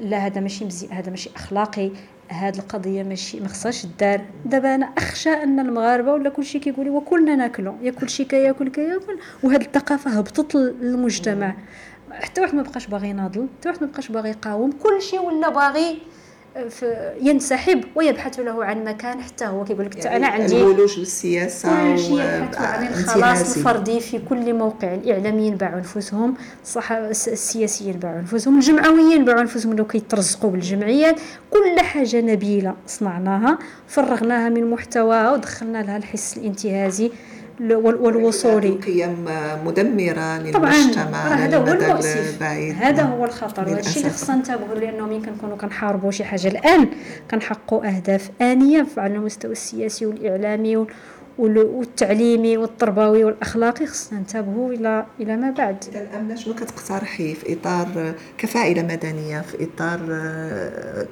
لا 0.00 0.18
هذا 0.18 0.40
ماشي 0.40 0.64
مزيان 0.64 0.92
هذا 0.92 1.10
ماشي 1.10 1.30
أخلاقي 1.36 1.90
هذه 2.28 2.58
القضية 2.58 3.02
ماشي 3.02 3.40
ما 3.40 3.48
خصهاش 3.48 3.84
الدار 3.84 4.20
دابا 4.44 4.74
أنا 4.74 4.86
أخشى 4.86 5.30
أن 5.30 5.60
المغاربة 5.60 6.12
ولا 6.12 6.30
كلشي 6.30 6.58
كيقول 6.58 6.88
وكلنا 6.88 7.36
ناكلوا 7.36 7.74
يا 7.82 7.90
كلشي 7.90 8.24
كياكل 8.24 8.68
كياكل 8.68 9.18
وهذه 9.42 9.62
الثقافة 9.62 10.10
هبطت 10.10 10.54
للمجتمع. 10.54 11.54
حتى 12.12 12.40
واحد 12.40 12.54
ما 12.54 12.62
بقاش 12.62 12.86
باغي 12.86 13.08
يناضل 13.08 13.46
حتى 13.60 13.68
واحد 13.68 13.82
ما 13.82 13.86
بقاش 13.86 14.08
باغي 14.08 14.30
يقاوم 14.30 14.72
كل 14.72 15.02
شيء 15.02 15.20
ولا 15.20 15.48
باغي 15.48 15.98
ينسحب 17.20 17.84
ويبحث 17.94 18.38
له 18.40 18.64
عن 18.64 18.84
مكان. 18.84 19.20
حتى 19.20 19.46
هو 19.46 19.64
كيقول 19.64 19.86
لك 19.86 20.04
يعني 20.04 20.16
أنا 20.16 20.26
عندي 20.26 20.56
الولوج 20.56 20.98
للسياسة 20.98 21.92
كل 21.92 21.98
شيء 21.98 22.14
يبحث 22.14 22.60
عن 22.60 22.86
الخلاص 22.86 23.56
الفردي 23.56 24.00
في 24.00 24.18
كل 24.18 24.54
موقع 24.54 24.94
الإعلاميين 24.94 25.56
باعوا 25.56 25.78
أنفسهم 25.78 26.34
الصح 26.62 26.92
السياسيين 26.92 27.92
باعوا 27.92 28.18
أنفسهم 28.18 28.56
الجمعويين 28.56 29.24
باعوا 29.24 29.40
أنفسهم 29.40 29.76
لو 29.76 29.86
كيترزقوا 29.86 30.50
بالجمعيات. 30.50 31.20
كل 31.50 31.80
حاجة 31.80 32.20
نبيلة 32.20 32.74
صنعناها 32.86 33.58
فرغناها 33.88 34.48
من 34.48 34.70
محتواها 34.70 35.32
ودخلنا 35.32 35.82
لها 35.82 35.96
الحس 35.96 36.36
الانتهازي. 36.36 37.10
والوصولي 37.60 38.70
قيم 38.70 39.24
مدمرة 39.64 40.38
للمجتمع 40.38 41.26
هذا 41.26 41.56
هو 41.56 41.66
المؤسف 41.66 42.42
هذا 42.42 43.02
هو 43.02 43.24
الخطر. 43.24 43.68
وهذا 43.68 43.80
الشيء 43.80 44.02
اللي 44.02 44.12
خصنا 44.12 44.36
ننتبهوا 44.36 44.74
لأنه 44.74 45.06
ملي 45.06 45.20
كنكونوا 45.20 45.56
كنحاربوا 45.56 46.10
شي 46.10 46.24
حاجة. 46.24 46.48
الآن 46.48 46.88
كنحققوا 47.30 47.86
أهداف 47.86 48.30
آنية 48.42 48.86
على 48.96 49.14
المستوى 49.14 49.52
السياسي 49.52 50.06
والإعلامي 50.06 50.86
والتعليمي 51.38 52.56
والتربوي 52.56 53.24
والأخلاقي. 53.24 53.86
خصنا 53.86 54.18
ننتبهوا 54.18 54.72
إلى 54.72 55.06
إلى 55.20 55.36
ما 55.36 55.50
بعد. 55.50 55.84
إذا 55.92 56.08
امنه 56.20 56.34
شنو 56.34 56.54
كتقترحي 56.54 57.34
في 57.34 57.52
إطار 57.52 58.14
كفائله 58.38 58.82
مدنية 58.82 59.40
في 59.40 59.64
إطار 59.64 60.00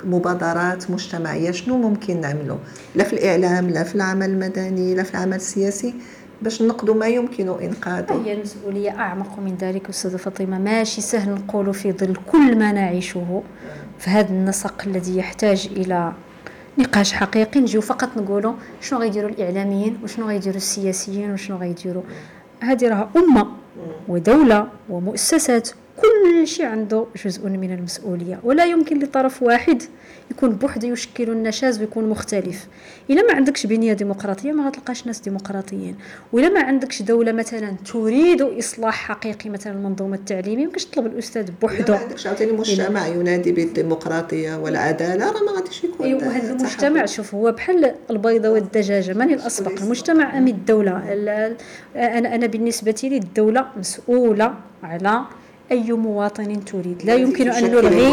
مبادرات 0.04 0.90
مجتمعية؟ 0.90 1.50
شنو 1.50 1.78
ممكن 1.78 2.20
نعمله 2.20 2.58
لا 2.94 3.04
في 3.04 3.12
الإعلام 3.12 3.70
لا 3.70 3.82
في 3.82 3.94
العمل 3.94 4.30
المدني 4.30 4.94
لا 4.94 5.02
في 5.02 5.10
العمل 5.14 5.36
السياسي؟ 5.36 5.94
باش 6.42 6.62
نقضوا 6.62 6.94
ما 6.94 7.06
يمكن 7.06 7.48
إنقاذه. 7.48 8.22
هي 8.24 8.32
المسؤولية 8.32 8.90
أعمق 8.90 9.38
من 9.38 9.56
ذلك 9.60 9.88
أستاذة 9.88 10.16
فاطمة. 10.16 10.58
ماشي 10.58 11.00
سهل 11.00 11.34
نقول 11.34 11.74
في 11.74 11.92
ظل 11.92 12.16
كل 12.32 12.58
ما 12.58 12.72
نعيشه 12.72 13.42
في 13.98 14.10
هذا 14.10 14.30
النسق 14.30 14.82
الذي 14.86 15.16
يحتاج 15.16 15.68
إلى 15.76 16.12
نقاش 16.78 17.12
حقيقي. 17.12 17.60
نجيو 17.60 17.80
فقط 17.80 18.08
نقولوا 18.16 18.52
شنو 18.80 18.98
غيديروا 18.98 19.30
الإعلاميين 19.30 19.98
وشنو 20.04 20.26
غيديروا 20.26 20.56
السياسيين 20.56 21.32
وشنو 21.32 21.56
غيديروا. 21.56 22.02
هذه 22.60 22.88
راها 22.88 23.10
أمة 23.16 23.46
ودولة 24.08 24.68
ومؤسسات 24.88 25.70
كل 25.96 26.46
شيء 26.46 26.66
عنده 26.66 27.06
جزء 27.24 27.48
من 27.48 27.72
المسؤولية 27.72 28.40
ولا 28.44 28.64
يمكن 28.64 28.98
لطرف 28.98 29.42
واحد 29.42 29.82
يكون 30.30 30.50
بوحده 30.50 30.88
يشكل 30.88 31.30
النشاز 31.30 31.80
ويكون 31.80 32.08
مختلف. 32.08 32.66
إلا 33.10 33.22
ما 33.22 33.34
عندكش 33.34 33.66
بنية 33.66 33.92
ديمقراطية 33.92 34.52
ما 34.52 34.68
غتلقاش 34.68 35.06
ناس 35.06 35.20
ديمقراطيين. 35.20 35.96
وإلا 36.32 36.48
ما 36.48 36.62
عندكش 36.62 37.02
دولة 37.02 37.32
مثلا 37.32 37.72
تريد 37.92 38.42
إصلاح 38.42 38.94
حقيقي 38.94 39.50
مثلا 39.50 39.72
المنظومة 39.72 40.16
التعليمية 40.16 40.64
يمكنش 40.64 40.84
تطلب 40.84 41.06
الأستاذ 41.06 41.50
بوحده 41.62 41.94
ما 41.94 42.00
عندكش 42.00 42.26
عاوتاني 42.26 42.52
مجتمع 42.52 43.06
ينادي 43.06 43.52
بالديمقراطية 43.52 44.56
والعدالة 44.56 45.32
راه 45.32 45.42
ما 45.42 45.52
غاديش 45.52 45.84
يكون 45.84 46.06
ايوا 46.06 46.22
هذا 46.22 46.52
المجتمع 46.52 47.06
شوف 47.06 47.34
هو 47.34 47.52
بحال 47.52 47.94
البيضة 48.10 48.50
والدجاجة. 48.50 49.12
من 49.12 49.32
الأسبق؟ 49.32 49.82
المجتمع 49.82 50.38
ام 50.38 50.48
الدولة. 50.48 51.02
أنا 51.96 52.34
أنا 52.34 52.46
بالنسبة 52.46 52.94
لي 53.02 53.16
الدولة 53.16 53.66
مسؤولة 53.76 54.54
على 54.82 55.24
أي 55.72 55.92
مواطن 55.92 56.64
تريد. 56.64 57.02
لا 57.04 57.14
يمكن 57.14 57.50
أن 57.50 57.64
نلغي 57.64 58.12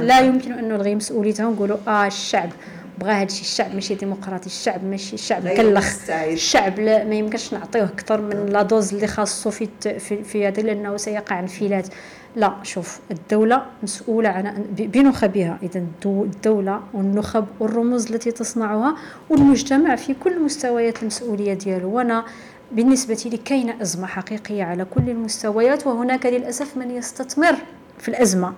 لا 0.00 0.20
يمكن 0.20 0.52
أن 0.52 0.68
نلغي 0.68 0.94
مسؤوليتها 0.94 1.46
ونقولوا 1.46 1.76
آه 1.88 2.06
الشعب 2.06 2.50
بغى 2.98 3.12
هذا 3.12 3.24
الشيء 3.24 3.40
الشعب 3.42 3.74
ماشي 3.74 3.94
ديمقراطي 3.94 4.46
الشعب 4.46 4.84
ماشي 4.84 5.14
الشعب 5.14 5.44
مكلخ 5.44 6.10
الشعب 6.10 6.80
لا 6.80 7.04
ما 7.04 7.14
يمكنش 7.14 7.54
نعطيه 7.54 7.84
أكثر 7.84 8.20
من 8.20 8.46
لا 8.46 8.62
دوز 8.62 8.94
اللي 8.94 9.06
خاصو 9.06 9.50
في 9.50 9.68
في, 9.80 10.22
في 10.24 10.46
هذا 10.46 10.62
لأنه 10.62 10.96
سيقع 10.96 11.40
انفلات 11.40 11.88
لا 12.36 12.54
شوف 12.62 13.00
الدولة 13.10 13.62
مسؤولة 13.82 14.28
عن 14.28 14.64
بنخبها. 14.70 15.58
إذا 15.62 15.84
الدولة 16.04 16.80
والنخب 16.94 17.46
والرموز 17.60 18.12
التي 18.12 18.30
تصنعها 18.30 18.96
والمجتمع 19.30 19.96
في 19.96 20.14
كل 20.14 20.42
مستويات 20.42 21.02
المسؤولية 21.02 21.54
ديالو. 21.54 21.96
وأنا 21.96 22.24
بالنسبة 22.72 23.22
لي 23.26 23.36
كاينة 23.36 23.82
أزمة 23.82 24.06
حقيقية 24.06 24.64
على 24.64 24.84
كل 24.84 25.10
المستويات 25.10 25.86
وهناك 25.86 26.26
للأسف 26.26 26.76
من 26.76 26.90
يستثمر 26.90 27.56
في 27.98 28.08
الأزمة. 28.08 28.52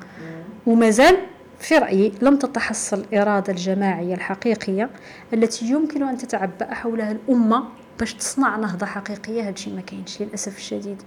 ومازال 0.66 1.16
في 1.58 1.78
رأيي 1.78 2.12
لم 2.22 2.36
تتحصل 2.36 2.98
الإرادة 2.98 3.52
الجماعية 3.52 4.14
الحقيقية 4.14 4.90
التي 5.34 5.66
يمكن 5.66 6.02
أن 6.02 6.18
تتعبأ 6.18 6.74
حولها 6.74 7.12
الأمة 7.12 7.64
باش 7.98 8.14
تصنع 8.14 8.56
نهضة 8.56 8.86
حقيقية. 8.86 9.48
هادشي 9.48 9.70
ما 9.70 9.80
كاينش 9.80 10.22
للأسف 10.22 10.58
الشديد. 10.58 11.02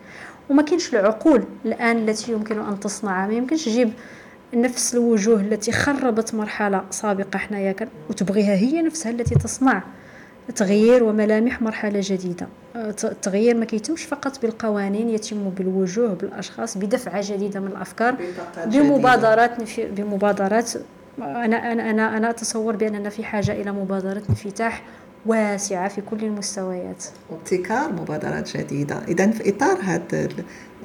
وما 0.49 0.62
كاينش 0.62 0.93
العقول 0.93 1.43
الآن 1.66 2.10
التي 2.10 2.32
يمكن 2.32 2.60
أن 2.60 2.80
تصنعها. 2.80 3.28
ما 3.28 3.34
يمكنش 3.34 3.66
تجيب 3.66 3.93
نفس 4.54 4.93
الوجوه 4.93 5.41
التي 5.41 5.72
خربت 5.72 6.36
مرحلة 6.36 6.84
سابقة 6.89 7.38
حنايا 7.38 7.76
وتبغيها 8.10 8.56
هي 8.56 8.82
نفسها 8.82 9.12
التي 9.12 9.36
تصنع. 9.36 9.84
تغيير 10.56 11.04
وملامح 11.04 11.62
مرحلة 11.62 12.00
جديدة. 12.04 12.48
التغيير 13.04 13.58
ما 13.58 13.66
كيتمش 13.66 14.04
فقط 14.04 14.41
بالقوانين 14.41 15.10
يتم 15.10 15.50
بالوجوه 15.50 16.14
بالأشخاص 16.14 16.78
بدفعة 16.78 17.22
جديدة 17.34 17.60
من 17.60 17.68
الأفكار 17.68 18.16
بمبادرات 18.66 19.80
بمبادرات. 19.80 20.72
أنا 21.20 21.72
أنا 21.72 21.89
أنا 21.89 22.18
أنا 22.18 22.30
أتصور 22.30 22.76
بأننا 22.76 23.10
في 23.10 23.24
حاجة 23.24 23.52
إلى 23.52 23.72
مبادرة 23.72 24.24
انفتاح 24.30 24.84
واسعة 25.26 25.88
في 25.88 26.02
كل 26.02 26.24
المستويات. 26.24 27.04
وابتكار 27.30 27.91
مبادرات 27.91 28.58
جديدة. 28.58 29.02
اذا 29.08 29.32
في 29.32 29.50
إطار 29.50 29.78
هذا 29.82 30.28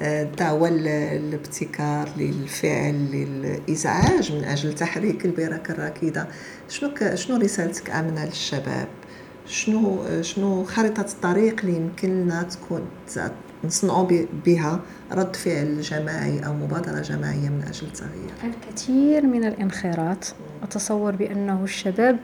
الدعوة 0.01 0.69
الابتكار 0.69 2.09
للفعل 2.17 2.95
للإزعاج 3.11 4.31
من 4.31 4.43
أجل 4.43 4.75
تحريك 4.75 5.25
البركة 5.25 5.71
الراكدة 5.71 6.27
شنو 6.69 6.91
شنو 7.15 7.37
رسالتك 7.37 7.89
آمنة 7.89 8.25
للشباب؟ 8.25 8.87
شنو 9.49 9.97
شنو 10.21 10.63
خريطة 10.63 11.05
الطريق 11.13 11.59
اللي 11.63 11.75
يمكن 11.75 12.09
لنا 12.09 12.43
تكون 12.43 12.81
نصنعوا 13.63 14.07
بها 14.45 14.79
رد 15.11 15.35
فعل 15.35 15.81
جماعي 15.81 16.45
أو 16.45 16.53
مبادرة 16.53 17.01
جماعية 17.01 17.49
من 17.49 17.63
أجل 17.67 17.87
التغيير؟ 17.87 18.31
الكثير 18.43 19.25
من 19.25 19.43
الانخراط. 19.43 20.35
أتصور 20.63 21.15
بأنه 21.15 21.63
الشباب 21.63 22.19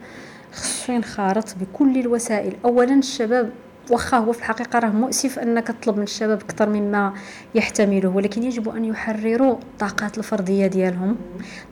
خصو 0.52 0.92
ينخرط 0.92 1.54
بكل 1.60 1.98
الوسائل. 1.98 2.56
اولا 2.64 2.94
الشباب 2.94 3.50
واخا 3.90 4.18
هو 4.18 4.32
في 4.32 4.38
الحقيقة 4.38 4.78
راه 4.78 4.88
مؤسف 4.88 5.38
أنك 5.38 5.66
تطلب 5.66 5.96
من 5.96 6.02
الشباب 6.02 6.42
أكثر 6.42 6.68
مما 6.68 7.12
يحتمله 7.54 8.08
ولكن 8.08 8.42
يجب 8.42 8.68
أن 8.68 8.84
يحرروا 8.84 9.52
الطاقات 9.52 10.18
الفردية 10.18 10.66
ديالهم. 10.66 11.16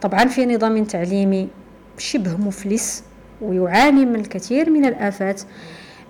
طبعا 0.03 0.25
في 0.25 0.47
نظام 0.47 0.85
تعليمي 0.85 1.49
شبه 1.99 2.37
مفلس. 2.37 3.03
ويعاني 3.45 4.07
من 4.07 4.17
الكثير 4.17 4.71
من 4.71 4.85
الآفات 4.85 5.43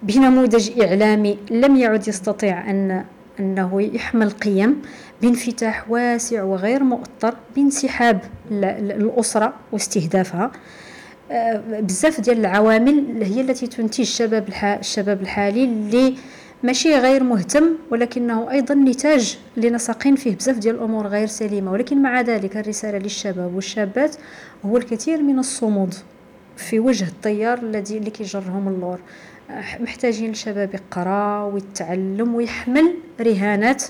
بنموذج 0.03 0.83
إعلامي 0.83 1.39
لم 1.51 1.77
يعد 1.77 2.09
يستطيع 2.09 2.71
أن 2.71 3.05
أنه 3.41 3.83
يحمل 3.83 4.31
قيم 4.31 4.83
بانفتاح 5.23 5.91
واسع 5.91 6.43
وغير 6.43 6.85
مؤطر 6.85 7.35
بانسحاب 7.57 8.21
الأسرة 8.51 9.55
واستهدافها. 9.73 10.53
آه، 11.31 11.81
بزاف 11.81 12.21
ديال 12.21 12.39
العوامل 12.39 13.23
هي 13.23 13.41
التي 13.41 13.67
تنتج 13.67 14.01
الشباب 14.01 14.49
الشباب 14.65 15.23
الحالي 15.23 15.65
اللي 15.65 16.15
ماشي 16.63 16.97
غير 16.97 17.23
مهتم 17.23 17.65
ولكنه 17.91 18.51
أيضا 18.51 18.75
نتاج 18.75 19.39
لنسق 19.57 20.09
فيه 20.09 20.37
بزاف 20.37 20.59
ديال 20.59 20.75
الأمور 20.75 21.07
غير 21.07 21.27
سليمة. 21.27 21.73
ولكن 21.73 22.03
مع 22.03 22.21
ذلك 22.21 22.57
الرسالة 22.57 22.99
للشباب 22.99 23.55
والشابات 23.55 24.17
هو 24.65 24.77
الكثير 24.77 25.23
من 25.23 25.39
الصمود. 25.39 25.95
في 26.57 26.81
وجه 26.81 27.05
التيار 27.05 27.59
الذي 27.59 27.99
اللي 27.99 28.11
كيجرهم 28.11 28.69
اللور. 28.69 28.99
محتاجين 29.81 30.31
الشباب 30.31 30.75
يقرأ 30.75 31.43
ويتعلم 31.45 32.35
ويحمل 32.35 32.95
رهانات 33.21 33.85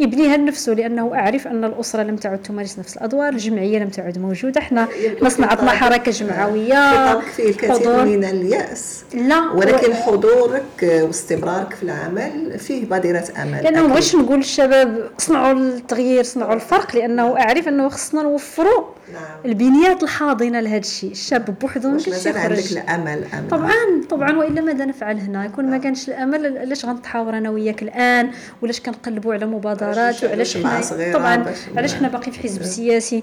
يبنيها 0.00 0.36
لنفسه 0.36 0.72
لأنه 0.72 1.14
أعرف 1.14 1.46
أن 1.46 1.64
الأسرة 1.64 2.02
لم 2.02 2.16
تعد 2.16 2.42
تمارس 2.42 2.78
نفس 2.78 2.96
الأدوار 2.96 3.28
الجمعية 3.28 3.78
لم 3.78 3.88
تعد 3.88 4.18
موجودة. 4.18 4.60
إحنا 4.60 4.88
صنعتنا 5.28 5.70
حركه 5.70 6.10
جمعوية 6.10 7.20
فيه 7.20 7.48
الكثير 7.48 8.04
من 8.04 8.24
اليأس. 8.24 9.04
لا. 9.14 9.50
ولكن 9.50 9.94
حضورك 9.94 10.82
واستمرارك 10.82 11.74
في 11.74 11.82
العمل 11.82 12.58
فيه 12.58 12.86
بادره 12.86 13.24
أمل. 13.42 13.62
لأنه 13.62 13.86
بغيتش 13.86 14.16
نقول 14.16 14.36
للشباب 14.36 15.10
صنعوا 15.18 15.52
التغيير 15.52 16.22
صنعوا 16.22 16.54
الفرق 16.54 16.96
لأنه 16.96 17.36
أعرف 17.40 17.68
أنه 17.68 17.88
خصنا 17.88 18.22
نوفروا 18.22 18.84
نعم. 19.12 19.22
البنيات 19.44 20.02
الحاضنة 20.02 20.60
لهذا 20.60 20.78
الشيء. 20.78 21.10
الشاب 21.10 21.58
بوحده 21.60 21.88
ما 21.88 21.98
كاينش 21.98 22.26
عندك 22.26 22.72
الامل 22.72 23.24
أمل. 23.34 23.48
طبعا 23.50 23.74
طبعا 24.10 24.38
وإلا 24.38 24.60
ماذا 24.60 24.84
نفعل 24.84 25.18
هنا؟ 25.18 25.44
يكون 25.44 25.70
ما 25.70 25.78
كانش 25.78 26.08
الامل 26.08 26.58
علاش 26.58 26.84
غنتحاور 26.86 27.38
أنا 27.38 27.50
وياك 27.50 27.82
الآن؟ 27.82 28.30
ولاش 28.62 28.80
كنقلبوا 28.80 29.34
على 29.34 29.46
مبادرات 29.84 30.24
وعلاش 30.24 30.56
حنا 30.56 31.12
طبعا 31.12 31.44
علاش 31.76 31.94
حنا 31.94 32.08
باقي 32.08 32.30
في 32.32 32.40
حزب 32.40 32.62
سياسي 32.62 33.22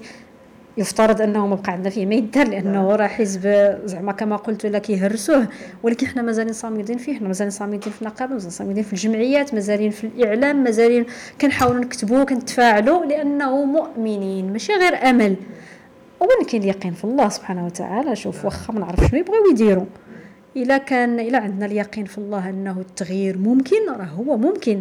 يفترض 0.76 1.20
أنه 1.22 1.46
ما 1.46 1.54
بقى 1.54 1.72
عندنا 1.72 1.90
فيه 1.90 2.06
ما 2.06 2.14
يدار 2.14 2.48
لأنه 2.48 2.70
نعم. 2.70 2.86
راه 2.86 3.06
حزب 3.06 3.42
زعما 3.84 4.12
كما 4.12 4.36
قلت 4.36 4.66
لك 4.66 4.90
يهرسوه. 4.90 5.46
ولكن 5.82 6.06
حنا 6.06 6.22
مازالين 6.22 6.52
صامدين 6.52 6.98
فيه 6.98 7.18
حنا 7.18 7.28
مازالين 7.28 7.50
صامدين 7.50 7.80
في 7.80 8.02
النقابة 8.02 8.32
مازالين 8.32 8.50
صامدين 8.50 8.82
في 8.84 8.92
الجمعيات 8.92 9.54
مازالين 9.54 9.90
في 9.90 10.04
الإعلام 10.04 10.64
مازالين 10.64 11.06
كنحاولوا 11.40 11.80
نكتبوا 11.80 12.24
كنتفاعلوا 12.24 13.04
لأنه 13.04 13.64
مؤمنين 13.64 14.52
ماشي 14.52 14.72
غير 14.72 14.94
أمل. 14.94 15.36
اولا 16.22 16.44
كاين 16.48 16.62
اليقين 16.62 16.92
في 16.92 17.04
الله 17.04 17.28
سبحانه 17.28 17.66
وتعالى 17.66 18.16
شوف 18.16 18.44
واخا 18.44 18.72
ما 18.72 18.80
نعرف 18.80 19.00
شنو 19.10 19.20
يبغيو 19.20 19.50
يديروا. 19.50 19.86
إلا 20.56 20.78
كان 20.78 21.20
إلا 21.20 21.38
عندنا 21.38 21.66
اليقين 21.66 22.04
في 22.04 22.18
الله 22.18 22.48
أنه 22.50 22.80
التغيير 22.80 23.38
ممكن 23.38 23.88
راه 23.88 24.04
هو 24.04 24.36
ممكن. 24.36 24.80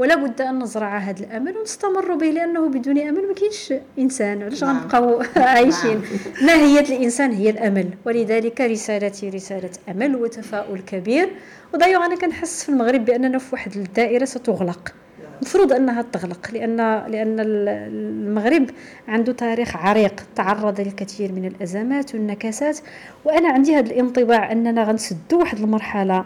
ولا 0.00 0.16
بد 0.16 0.40
أن 0.40 0.62
نزرع 0.62 0.98
هذا 0.98 1.20
الأمل 1.20 1.56
ونستمر 1.56 2.14
به 2.14 2.26
لأنه 2.26 2.68
بدون 2.68 2.98
أمل 2.98 3.28
ما 3.28 3.34
كاينش 3.34 3.74
إنسان. 3.98 4.42
علاش 4.42 4.64
نعم. 4.64 4.78
غنبقاو 4.78 5.22
عايشين؟ 5.36 6.02
نعم. 6.42 6.46
ماهيه 6.46 6.80
الإنسان 6.80 7.32
هي 7.32 7.50
الأمل. 7.50 7.88
ولذلك 8.06 8.60
رسالتي 8.60 9.28
رسالة 9.28 9.70
أمل 9.88 10.16
وتفاؤل 10.16 10.80
كبير. 10.80 11.30
ودايوغ 11.74 12.04
أنا 12.04 12.16
كنحس 12.16 12.62
في 12.64 12.68
المغرب 12.68 13.04
بأننا 13.04 13.38
في 13.38 13.48
واحد 13.52 13.76
الدائرة 13.76 14.24
ستغلق. 14.24 14.94
المفروض 15.36 15.72
أنها 15.72 16.02
تغلق 16.02 16.50
لأن 16.52 16.76
لأن 17.08 17.36
المغرب 17.40 18.70
عنده 19.08 19.32
تاريخ 19.32 19.76
عريق. 19.76 20.24
تعرض 20.36 20.80
للكثير 20.80 21.32
من 21.32 21.44
الأزمات 21.44 22.14
والنكسات 22.14 22.78
وأنا 23.24 23.48
عندي 23.48 23.76
هذا 23.76 23.86
الانطباع 23.92 24.52
أننا 24.52 24.84
غنسدوا 24.84 25.38
واحد 25.38 25.58
المرحلة 25.58 26.24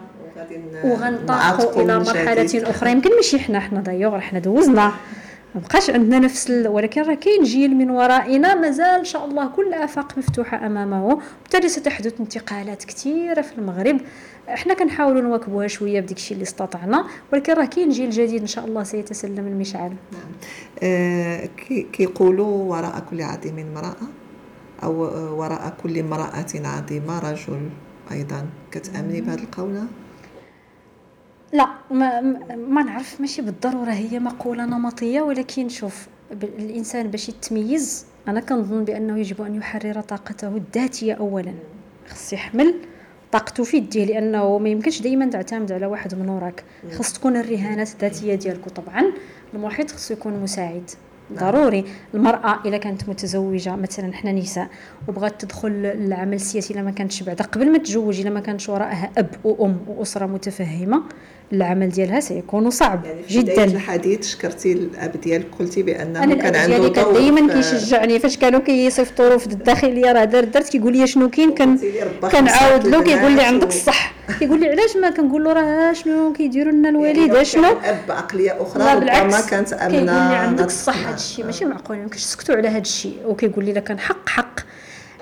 وغنطاقوا 0.85 1.83
إلى 1.83 1.99
مرحلة 1.99 2.71
أخرى. 2.71 2.91
يمكن 2.91 3.17
ماشي 3.17 3.39
حنا 3.39 3.61
حنا 3.61 3.81
دايوغ 3.81 4.19
حنا 4.19 4.39
دوزنا. 4.39 4.93
ما 5.55 5.61
بقاش 5.61 5.91
عندنا 5.91 6.19
نفس 6.19 6.51
ال... 6.51 6.69
ولكن 6.69 7.03
راه 7.03 7.15
كاين 7.15 7.43
جيل 7.43 7.77
من 7.77 7.91
ورائنا. 7.91 8.55
مازال 8.55 8.99
إن 8.99 9.05
شاء 9.05 9.25
الله 9.25 9.47
كل 9.47 9.67
الافاق 9.69 10.19
مفتوحة 10.19 10.67
أمامه. 10.67 11.05
وبالتالي 11.07 11.69
ستحدث 11.69 12.21
انتقالات 12.21 12.85
كثيره 12.85 13.43
في 13.43 13.59
المغرب. 13.59 14.01
إحنا 14.49 14.75
كنحاولوا 14.75 15.23
نواكبوها 15.23 15.67
شوية 15.67 16.01
بديك 16.01 16.17
الشيء 16.17 16.35
اللي 16.35 16.43
استطعنا. 16.43 17.05
ولكن 17.33 17.53
راه 17.53 17.65
كاين 17.65 17.89
جيل 17.89 18.11
جديد 18.11 18.41
إن 18.41 18.47
شاء 18.47 18.65
الله 18.65 18.83
سيتسلم 18.83 19.47
المشعل. 19.47 19.93
نعم. 20.13 20.33
آه 20.83 21.49
كيقولوا 21.93 22.47
وراء 22.47 23.03
كل 23.11 23.23
عظيم 23.23 23.59
امرأة 23.59 23.97
أو 24.83 24.93
وراء 25.41 25.75
كل 25.83 25.99
امرأة 25.99 26.47
عظيمه 26.55 27.19
رجل 27.19 27.69
أيضا. 28.13 28.47
كتأمني 28.71 29.21
بهذا 29.21 29.43
القول؟ 29.43 29.81
لا 31.55 31.69
ما, 31.91 32.21
ما 32.57 32.83
نعرف 32.83 33.21
ماشي 33.21 33.43
بالضرورة 33.43 33.91
هي 33.91 34.19
مقولة 34.19 34.65
نمطية 34.65 35.21
ولكن 35.21 35.69
شوف 35.69 36.07
الإنسان 36.33 37.11
باش 37.11 37.29
يتميز 37.29 38.07
أنا 38.29 38.41
كنظن 38.41 38.85
بأنه 38.85 39.19
يجب 39.19 39.43
أن 39.43 39.55
يحرر 39.55 40.01
طاقته 40.01 40.49
الذاتية 40.49 41.15
اولا. 41.15 41.55
خص 42.09 42.33
يحمل 42.33 42.75
طاقته 43.33 43.65
في 43.65 43.77
يديه 43.77 44.05
لأنه 44.05 44.59
ما 44.59 44.69
يمكنش 44.69 45.03
دائما 45.03 45.27
تعتمد 45.27 45.73
على 45.73 45.87
واحد 45.87 46.15
من 46.15 46.29
وراك. 46.29 46.65
خص 46.93 47.13
تكون 47.13 47.37
الرهانات 47.37 47.93
الذاتية 47.93 48.35
ديالك 48.35 48.69
طبعا 48.69 49.05
المحيط 49.55 49.91
خصو 49.91 50.15
يكون 50.15 50.33
مساعد. 50.43 50.91
نعم. 51.31 51.51
ضروري 51.51 51.85
المرأة 52.15 52.61
اذا 52.65 52.77
كانت 52.77 53.09
متزوجة 53.09 53.77
مثلا 53.77 54.13
حنا 54.13 54.33
نساء 54.33 54.69
وبغات 55.09 55.41
تدخل 55.41 55.69
العمل 55.69 56.35
السياسي 56.35 56.75
إلا 56.75 56.83
ما 56.83 56.91
كانتش 56.91 57.23
بعدا 57.23 57.45
قبل 57.45 57.73
ما 57.73 57.79
تتزوج 57.79 58.21
إلا 58.21 58.31
ما 58.31 58.41
كانش 58.41 58.69
وراءها 58.69 59.11
أب 59.19 59.35
وأم 59.45 59.79
وأسرة 59.89 60.27
متفهمة 60.27 61.03
العمل 61.57 61.89
ديالها 61.89 62.21
سيكون 62.21 62.71
صعب 62.71 63.05
يعني 63.05 63.23
في 63.23 63.39
جدا. 63.39 63.65
الحديث 63.65 64.27
شكرتي 64.27 64.73
الاب 64.73 65.21
ديالك 65.21 65.47
قلتي 65.59 65.83
بأنه 65.83 66.25
أنا 66.25 66.35
كان 66.35 66.57
عنده 66.57 66.89
دور 66.89 67.13
دائما 67.13 67.55
كيشجعني. 67.55 68.19
فاش 68.19 68.37
كانوا 68.37 68.61
كيصيفطوا 68.61 69.37
في 69.37 69.47
الداخلية 69.47 70.13
راه 70.13 70.25
دار 70.25 70.45
درت 70.45 70.69
كيقول 70.69 70.97
لي 70.97 71.07
شنو 71.07 71.31
كاين 71.31 71.55
كان 71.55 71.79
كنعاود 72.33 72.87
له 72.87 73.03
كيقول 73.03 73.33
لي 73.33 73.43
عندك 73.43 73.69
الصح. 73.69 74.13
كيقول 74.39 74.61
لي 74.61 74.69
علاش 74.69 74.97
ما؟ 74.97 75.11
كنقول 75.11 75.45
له 75.45 75.53
راه 75.53 75.93
شنو 75.93 76.33
كيديروا 76.33 76.73
لنا 76.73 76.89
يعني 76.91 77.13
الوالده 77.13 77.43
شنو؟ 77.43 77.71
اب 77.85 77.99
بعقليه 78.09 78.63
أخرى 78.63 78.95
ربما 78.95 79.41
كانت 79.41 79.73
أمنة 79.73 79.91
كيقول 79.91 80.07
لي 80.07 80.37
عندك 80.37 80.67
الصح. 80.67 81.07
هذا 81.07 81.15
الشيء 81.15 81.45
ماشي 81.45 81.65
معقول 81.65 81.97
ما 81.97 82.03
يمكنش 82.03 82.25
تسكتوا 82.25 82.55
على 82.57 82.69
هذا 82.69 82.79
الشيء 82.79 83.17
وكيقول 83.27 83.65
لي 83.65 83.73
لا 83.73 83.81
كان 83.81 83.99
حق 83.99 84.29
حق. 84.29 84.61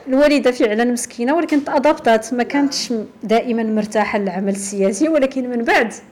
الوالدة 0.08 0.50
فعلا 0.50 0.84
مسكينة 0.84 1.34
ولكن 1.34 1.64
تادابتات 1.64 2.34
ما 2.34 2.42
كانتش 2.42 2.92
دائما 3.22 3.62
مرتاحة 3.62 4.18
للعمل 4.18 4.52
السياسي 4.52 5.08
ولكن 5.08 5.50
من 5.50 5.64
بعد 5.64 5.86
آه، 5.86 6.11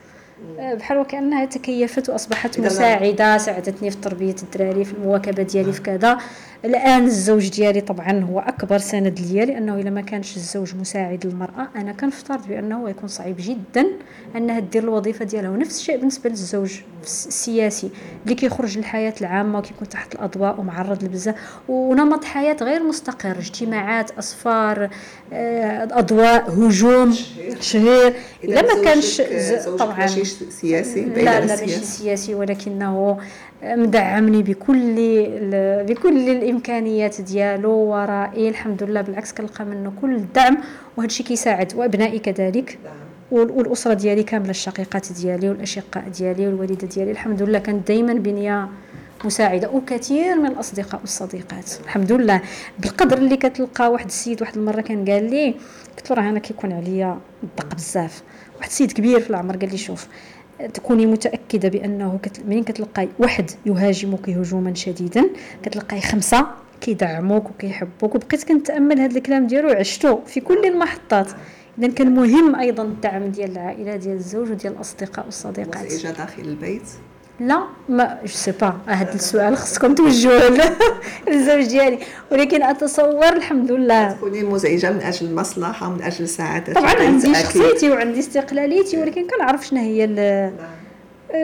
بحال 0.58 0.98
وكأنها 0.98 1.44
تكيفت 1.44 2.08
وأصبحت 2.10 2.60
مساعدة 2.60 3.38
ساعدتني 3.38 3.90
في 3.90 3.96
تربية 3.96 4.34
الدراري 4.42 4.84
في 4.84 4.92
المواكبة 4.92 5.42
ديالي 5.42 5.72
في 5.72 5.80
كذا. 5.82 6.18
الآن 6.64 7.04
الزوج 7.04 7.48
ديالي 7.48 7.80
طبعا 7.80 8.20
هو 8.20 8.40
أكبر 8.40 8.78
سند 8.78 9.20
ليا 9.20 9.44
لأنه 9.44 9.74
إلا 9.74 9.90
ما 9.90 10.00
كانش 10.00 10.36
الزوج 10.36 10.74
مساعد 10.76 11.26
للمراه 11.26 11.68
أنا 11.76 11.92
كنفترض 11.92 12.46
بأنه 12.48 12.90
يكون 12.90 13.08
صعيب 13.08 13.36
جدا 13.38 13.86
أنها 14.36 14.58
دير 14.60 14.82
الوظيفة 14.82 15.24
ديالها. 15.24 15.50
ونفس 15.50 15.78
الشيء 15.80 15.96
بالنسبة 15.96 16.30
للزوج 16.30 16.80
السياسي 17.02 17.90
اللي 18.24 18.34
كيخرج 18.34 18.78
للحياة 18.78 19.14
العامة 19.20 19.58
وكيكون 19.58 19.88
تحت 19.88 20.14
الأضواء 20.14 20.60
ومعرض 20.60 21.04
لبزاف 21.04 21.34
ونمط 21.68 22.24
حياة 22.24 22.56
غير 22.62 22.82
مستقر 22.82 23.38
اجتماعات 23.38 24.10
أصفار 24.10 24.90
آه، 25.32 25.88
أضواء 25.92 26.50
هجوم 26.50 27.14
تشهير 27.60 28.14
إلا 28.44 28.62
ما 28.62 28.84
كانش 28.84 29.22
طبعا. 29.78 30.06
سياسي 30.50 31.04
لا 31.04 31.40
لا 31.40 31.46
ماشي 31.46 31.68
سياسي 31.84 32.34
ولكنه 32.34 33.18
مدعمني 33.62 34.42
بكل 34.42 34.94
بكل 35.88 36.28
الإمكانيات 36.28 37.20
ديالو 37.20 37.70
ورائي. 37.70 38.48
الحمد 38.48 38.82
لله 38.82 39.00
بالعكس 39.00 39.32
كنلقى 39.32 39.64
منه 39.64 39.92
كل 40.00 40.14
الدعم 40.14 40.56
وهذا 40.96 41.06
الشيء 41.06 41.26
كيساعد. 41.26 41.72
وأبنائي 41.76 42.18
كذلك 42.18 42.78
والأسرة 43.30 43.94
ديالي 43.94 44.22
كاملة 44.22 44.50
الشقيقات 44.50 45.12
ديالي 45.12 45.48
والأشقاء 45.48 46.04
ديالي 46.18 46.46
والوالدة 46.46 46.86
ديالي. 46.86 47.10
الحمد 47.10 47.42
لله 47.42 47.58
كانت 47.58 47.88
دائما 47.88 48.14
بنية 48.14 48.68
مساعدة 49.24 49.70
وكثير 49.70 50.36
من 50.36 50.46
الأصدقاء 50.46 51.00
والصديقات. 51.00 51.70
الحمد 51.84 52.12
لله 52.12 52.40
بالقدر 52.78 53.18
اللي 53.18 53.36
كتلقى 53.36 53.92
واحد 53.92 54.06
السيد 54.06 54.42
واحد 54.42 54.56
المرة 54.56 54.80
كان 54.80 55.04
قال 55.04 55.30
لي 55.30 55.54
قلت 55.96 56.10
له 56.10 56.16
راه 56.16 56.30
أنا 56.30 56.38
كيكون 56.38 56.72
عليا 56.72 57.18
الضغط 57.42 57.74
بزاف. 57.74 58.22
واحد 58.56 58.68
السيد 58.68 58.92
كبير 58.92 59.20
في 59.20 59.30
العمر 59.30 59.56
قال 59.56 59.70
لي 59.70 59.76
شوف 59.76 60.06
تكوني 60.74 61.06
متأكدة 61.06 61.68
بأنه 61.68 62.18
كت... 62.22 62.40
منين 62.46 62.64
كتلقاي 62.64 63.08
واحد 63.18 63.50
يهاجمك 63.66 64.30
هجوما 64.30 64.74
شديدا 64.74 65.30
كتلقاي 65.62 66.00
خمسة 66.00 66.46
كيدعموك 66.80 67.50
وكيحبوك 67.50 68.14
وبقيت 68.14 68.44
كنتأمل 68.44 69.00
هذا 69.00 69.18
الكلام 69.18 69.46
ديالو 69.46 69.68
وعشتو 69.68 70.18
في 70.26 70.40
كل 70.40 70.64
المحطات. 70.64 71.28
اذا 71.78 71.88
كان 71.88 72.14
مهم 72.14 72.54
أيضا 72.54 72.82
الدعم 72.82 73.26
ديال 73.26 73.50
العائلة 73.50 73.96
ديال 73.96 74.16
الزوج 74.16 74.50
وديال 74.50 74.72
الأصدقاء 74.72 75.24
والصديقات. 75.24 75.86
مزعجه 75.86 76.16
داخل 76.16 76.42
البيت؟ 76.42 76.82
لا 77.40 77.62
mais 77.88 78.18
je 78.22 78.32
sais 78.32 78.52
pas 78.52 78.72
هذا 78.86 79.14
السؤال 79.14 79.56
خصكم 79.56 79.94
توجهوه 79.94 80.76
للزوج 81.28 81.64
ديالي. 81.64 81.98
ولكن 82.32 82.62
أتصور 82.62 83.32
الحمد 83.32 83.72
لله 83.72 84.12
تكوني 84.12 84.42
مزعجة 84.42 84.90
من 84.90 85.00
أجل 85.00 85.26
المصلحة 85.26 85.90
من 85.90 86.02
أجل 86.02 86.28
سعاده 86.28 86.72
طبعا 86.72 86.94
عندي 86.94 87.34
شخصيتي 87.34 87.90
وعندي 87.90 88.18
استقلاليتي 88.18 88.98
ولكن 88.98 89.26
كنعرف 89.26 89.66
شنو 89.66 89.80
هي 89.80 90.06
نعم. 90.06 90.52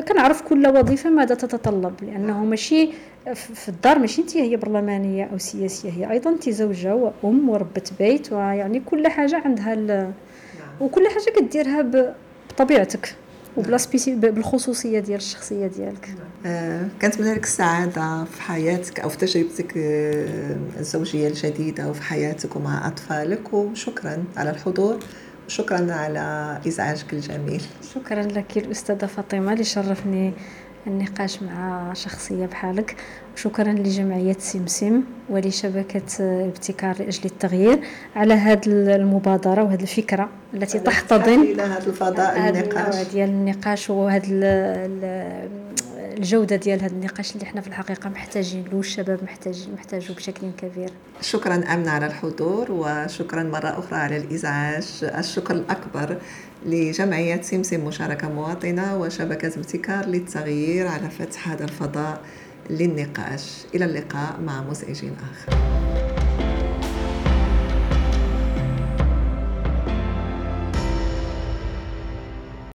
كنعرف 0.09 0.43
كل 0.43 0.67
وظيفة 0.67 1.11
ماذا 1.11 1.35
تتطلب 1.35 1.95
لأنه 2.03 2.45
ماشي 2.45 2.91
في 3.35 3.69
الدار 3.69 3.99
ماشي 3.99 4.23
أنت 4.23 4.37
هي 4.37 4.57
برلمانية 4.57 5.25
أو 5.33 5.39
سياسية 5.39 5.91
هي 5.91 6.11
أيضا 6.11 6.31
أنت 6.31 6.51
زوجة 6.51 7.13
وأم 7.23 7.49
وربة 7.49 7.83
بيت 7.99 8.33
ويعني 8.33 8.81
كل 8.81 9.09
حاجة 9.09 9.43
عندها 9.45 9.75
نعم. 9.75 10.13
وكل 10.81 11.09
حاجة 11.09 11.35
كديرها 11.37 11.91
بطبيعتك. 12.51 13.15
وبلا 13.57 13.77
سبيسي 13.79 14.15
بالخصوصية 14.15 15.01
ديال 15.01 15.19
الشخصية 15.19 15.67
ديالك. 15.67 16.09
آه 16.47 16.89
كنتمنى 17.03 17.35
لك 17.35 17.45
السعادة 17.45 18.25
في 18.25 18.43
حياتك 18.43 19.01
أو 19.01 19.09
في 19.09 19.17
تجربتك 19.17 19.73
آه 19.77 20.57
الزوجية 20.81 21.29
الجديدة 21.29 21.91
وفي 21.91 22.03
حياتك 22.03 22.57
ومع 22.57 22.89
أطفالك. 22.89 23.53
وشكرا 23.55 24.25
على 24.37 24.51
الحضور 24.51 24.99
وشكرا 25.47 25.93
على 25.93 26.59
إزعاجك 26.69 27.13
الجميل. 27.13 27.63
شكرا 27.95 28.23
لك 28.23 28.57
الأستاذة 28.57 29.07
فاطمة 29.07 29.53
اللي 29.53 29.65
شرفني 29.65 30.33
النقاش 30.87 31.43
مع 31.43 31.93
شخصية 31.93 32.47
بحالك. 32.47 32.97
شكرا 33.37 33.73
لجمعية 33.73 34.37
سمسم 34.39 35.03
ولشبكة 35.29 36.03
ابتكار 36.21 36.97
لأجل 36.99 37.25
التغيير 37.25 37.81
على 38.17 38.35
هذه 38.35 38.61
المبادرة 38.67 39.63
وهذه 39.63 39.83
الفكرة 39.83 40.29
التي 40.55 40.79
تحتضن 40.79 41.61
هذا 41.61 41.79
الفضاء 41.87 42.49
النقاش. 42.49 43.09
ديال 43.13 43.29
النقاش 43.29 43.91
وهذا 43.91 44.27
الجودة 46.17 46.57
ديال 46.57 46.83
هذا 46.83 46.93
النقاش 46.93 47.35
اللي 47.35 47.45
إحنا 47.45 47.61
في 47.61 47.69
الحقيقة 47.69 48.11
محتاجين 48.11 48.65
له 48.73 48.81
الشباب 48.81 49.19
محتاج 49.23 49.69
محتاجه 49.75 50.13
بشكل 50.13 50.51
كبير. 50.59 50.91
شكرا 51.21 51.55
أمنة 51.55 51.91
على 51.91 52.07
الحضور 52.07 52.73
وشكرا 52.73 53.43
مرة 53.43 53.79
أخرى 53.79 53.99
على 53.99 54.17
الإزعاج. 54.17 54.89
الشكر 55.03 55.55
الأكبر 55.55 56.17
لجمعية 56.65 57.43
سمسم 57.43 57.85
مشاركة 57.85 58.29
مواطنة 58.29 58.97
وشبكة 58.97 59.49
ابتكار 59.49 60.07
للتغيير 60.07 60.87
على 60.87 61.11
فتح 61.11 61.49
هذا 61.49 61.65
الفضاء 61.65 62.21
للنقاش. 62.71 63.65
إلى 63.75 63.85
اللقاء 63.85 64.41
مع 64.41 64.63
مزعج 64.63 65.05
آخر. 65.05 66.26